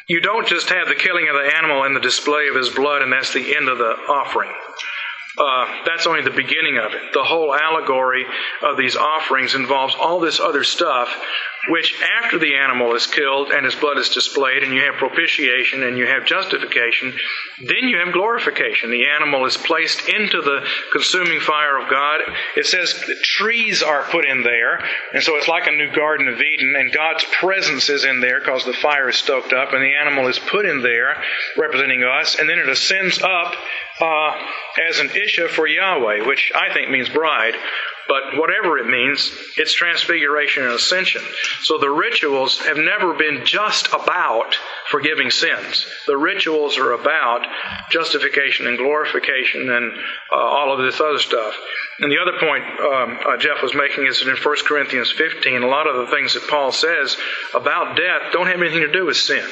you 0.08 0.20
don't 0.20 0.46
just 0.46 0.68
have 0.68 0.88
the 0.88 0.94
killing 0.94 1.28
of 1.28 1.34
the 1.34 1.56
animal 1.56 1.84
and 1.84 1.96
the 1.96 2.00
display 2.00 2.48
of 2.48 2.56
his 2.56 2.68
blood, 2.68 3.02
and 3.02 3.12
that's 3.12 3.32
the 3.32 3.56
end 3.56 3.68
of 3.68 3.78
the 3.78 3.92
offering. 4.08 4.52
Uh, 5.38 5.66
that's 5.86 6.06
only 6.06 6.22
the 6.22 6.30
beginning 6.30 6.76
of 6.76 6.92
it. 6.92 7.12
The 7.14 7.24
whole 7.24 7.54
allegory 7.54 8.26
of 8.62 8.76
these 8.76 8.96
offerings 8.96 9.54
involves 9.54 9.94
all 9.94 10.20
this 10.20 10.40
other 10.40 10.64
stuff, 10.64 11.08
which 11.68 11.94
after 12.18 12.38
the 12.38 12.56
animal 12.56 12.94
is 12.94 13.06
killed 13.06 13.50
and 13.50 13.64
his 13.64 13.74
blood 13.74 13.98
is 13.98 14.08
displayed, 14.08 14.62
and 14.62 14.74
you 14.74 14.82
have 14.82 14.94
propitiation 14.94 15.82
and 15.82 15.96
you 15.96 16.06
have 16.06 16.24
justification, 16.24 17.14
then 17.60 17.88
you 17.88 17.98
have 17.98 18.12
glorification. 18.12 18.90
The 18.90 19.06
animal 19.06 19.46
is 19.46 19.56
placed 19.56 20.08
into 20.08 20.40
the 20.42 20.66
consuming 20.92 21.40
fire 21.40 21.78
of 21.78 21.88
God. 21.88 22.20
It 22.56 22.66
says 22.66 22.92
trees 23.22 23.82
are 23.82 24.02
put 24.02 24.24
in 24.24 24.42
there, 24.42 24.84
and 25.12 25.22
so 25.22 25.36
it's 25.36 25.48
like 25.48 25.66
a 25.66 25.72
new 25.72 25.92
Garden 25.92 26.28
of 26.28 26.40
Eden, 26.40 26.74
and 26.76 26.92
God's 26.92 27.24
presence 27.24 27.88
is 27.88 28.04
in 28.04 28.20
there 28.20 28.40
because 28.40 28.64
the 28.64 28.72
fire 28.72 29.08
is 29.08 29.16
stoked 29.16 29.52
up, 29.52 29.72
and 29.72 29.82
the 29.82 29.94
animal 29.94 30.28
is 30.28 30.38
put 30.38 30.66
in 30.66 30.82
there, 30.82 31.22
representing 31.56 32.02
us, 32.02 32.38
and 32.38 32.48
then 32.48 32.58
it 32.58 32.68
ascends 32.68 33.22
up 33.22 33.54
uh, 34.00 34.32
as 34.88 34.98
an 34.98 35.10
Isha 35.10 35.48
for 35.48 35.66
Yahweh, 35.66 36.26
which 36.26 36.50
I 36.54 36.72
think 36.72 36.90
means 36.90 37.08
bride. 37.08 37.54
But 38.08 38.38
whatever 38.38 38.78
it 38.78 38.86
means, 38.86 39.32
it's 39.56 39.72
transfiguration 39.72 40.64
and 40.64 40.72
ascension. 40.72 41.22
So 41.62 41.78
the 41.78 41.90
rituals 41.90 42.58
have 42.60 42.76
never 42.76 43.14
been 43.14 43.44
just 43.44 43.88
about 43.88 44.54
forgiving 44.90 45.30
sins. 45.30 45.86
The 46.06 46.16
rituals 46.16 46.78
are 46.78 46.92
about 46.92 47.46
justification 47.90 48.66
and 48.66 48.78
glorification 48.78 49.70
and 49.70 49.92
uh, 50.30 50.36
all 50.36 50.72
of 50.72 50.84
this 50.84 51.00
other 51.00 51.18
stuff. 51.18 51.54
And 52.00 52.10
the 52.10 52.18
other 52.18 52.38
point 52.38 52.64
um, 52.64 53.18
uh, 53.26 53.36
Jeff 53.38 53.62
was 53.62 53.74
making 53.74 54.06
is 54.06 54.20
that 54.20 54.28
in 54.28 54.36
1 54.36 54.56
Corinthians 54.66 55.10
15, 55.12 55.62
a 55.62 55.66
lot 55.66 55.86
of 55.86 55.96
the 55.96 56.14
things 56.14 56.34
that 56.34 56.48
Paul 56.48 56.72
says 56.72 57.16
about 57.54 57.96
death 57.96 58.32
don't 58.32 58.46
have 58.46 58.60
anything 58.60 58.80
to 58.80 58.92
do 58.92 59.06
with 59.06 59.16
sin 59.16 59.46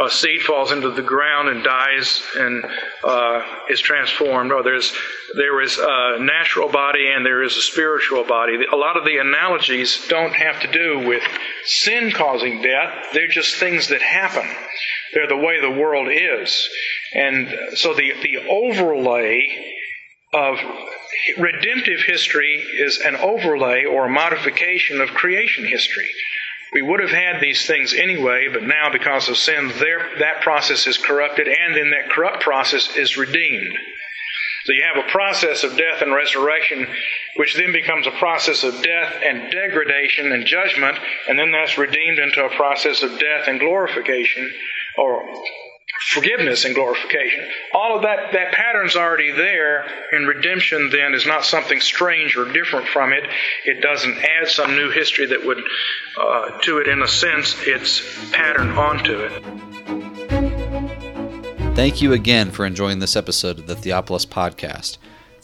a 0.00 0.10
seed 0.10 0.40
falls 0.42 0.72
into 0.72 0.90
the 0.90 1.02
ground 1.02 1.48
and 1.48 1.64
dies 1.64 2.22
and 2.36 2.64
uh, 3.04 3.42
is 3.68 3.80
transformed. 3.80 4.52
Or 4.52 4.62
there's 4.62 4.92
there 5.34 5.60
is 5.60 5.78
a 5.78 6.18
natural 6.20 6.68
body 6.68 7.08
and 7.14 7.24
there 7.24 7.42
is 7.42 7.56
a 7.56 7.60
spiritual 7.60 8.24
body. 8.24 8.56
A 8.72 8.76
lot 8.76 8.96
of 8.96 9.04
the 9.04 9.18
analogies 9.18 10.06
don't 10.08 10.34
have 10.34 10.60
to 10.60 10.72
do 10.72 11.06
with 11.06 11.22
sin 11.64 12.12
causing 12.12 12.62
death. 12.62 13.08
They're 13.12 13.28
just 13.28 13.56
things 13.56 13.88
that 13.88 14.02
happen. 14.02 14.46
They're 15.14 15.28
the 15.28 15.36
way 15.36 15.60
the 15.60 15.80
world 15.80 16.08
is, 16.10 16.68
and 17.14 17.48
so 17.74 17.94
the 17.94 18.12
the 18.22 18.46
overlay 18.48 19.74
of 20.34 20.58
redemptive 21.38 22.00
history 22.00 22.62
is 22.78 22.98
an 22.98 23.16
overlay 23.16 23.84
or 23.84 24.06
a 24.06 24.10
modification 24.10 25.00
of 25.00 25.08
creation 25.10 25.66
history. 25.66 26.10
We 26.72 26.82
would 26.82 27.00
have 27.00 27.10
had 27.10 27.40
these 27.40 27.66
things 27.66 27.94
anyway, 27.94 28.48
but 28.52 28.62
now 28.62 28.90
because 28.92 29.28
of 29.28 29.36
sin, 29.36 29.72
there, 29.78 30.10
that 30.18 30.42
process 30.42 30.86
is 30.86 30.98
corrupted, 30.98 31.48
and 31.48 31.74
then 31.74 31.90
that 31.90 32.10
corrupt 32.10 32.42
process 32.42 32.94
is 32.96 33.16
redeemed. 33.16 33.76
So 34.64 34.72
you 34.72 34.82
have 34.82 35.02
a 35.02 35.10
process 35.10 35.64
of 35.64 35.78
death 35.78 36.02
and 36.02 36.12
resurrection, 36.12 36.86
which 37.36 37.54
then 37.54 37.72
becomes 37.72 38.06
a 38.06 38.10
process 38.10 38.64
of 38.64 38.82
death 38.82 39.14
and 39.24 39.50
degradation 39.50 40.30
and 40.32 40.44
judgment, 40.44 40.98
and 41.26 41.38
then 41.38 41.52
that's 41.52 41.78
redeemed 41.78 42.18
into 42.18 42.44
a 42.44 42.54
process 42.54 43.02
of 43.02 43.18
death 43.18 43.46
and 43.46 43.58
glorification, 43.58 44.52
or 44.98 45.24
forgiveness 46.12 46.64
and 46.64 46.74
glorification. 46.74 47.46
All 47.72 47.96
of 47.96 48.02
that, 48.02 48.32
that 48.32 48.52
pattern's 48.52 48.96
already 48.96 49.32
there, 49.32 49.84
and 50.12 50.28
redemption 50.28 50.90
then 50.90 51.14
is 51.14 51.26
not 51.26 51.44
something 51.44 51.80
strange 51.80 52.36
or 52.36 52.50
different 52.52 52.88
from 52.88 53.12
it. 53.12 53.24
It 53.64 53.80
doesn't 53.80 54.16
add 54.18 54.48
some 54.48 54.76
new 54.76 54.90
history 54.90 55.26
that 55.26 55.44
would, 55.44 55.58
uh, 56.20 56.58
to 56.62 56.78
it 56.78 56.88
in 56.88 57.02
a 57.02 57.08
sense, 57.08 57.56
it's 57.60 58.30
patterned 58.30 58.72
onto 58.72 59.18
it. 59.20 59.42
Thank 61.74 62.02
you 62.02 62.12
again 62.12 62.50
for 62.50 62.66
enjoying 62.66 62.98
this 62.98 63.14
episode 63.14 63.58
of 63.60 63.66
the 63.66 63.76
Theopolis 63.76 64.26
Podcast. 64.26 64.98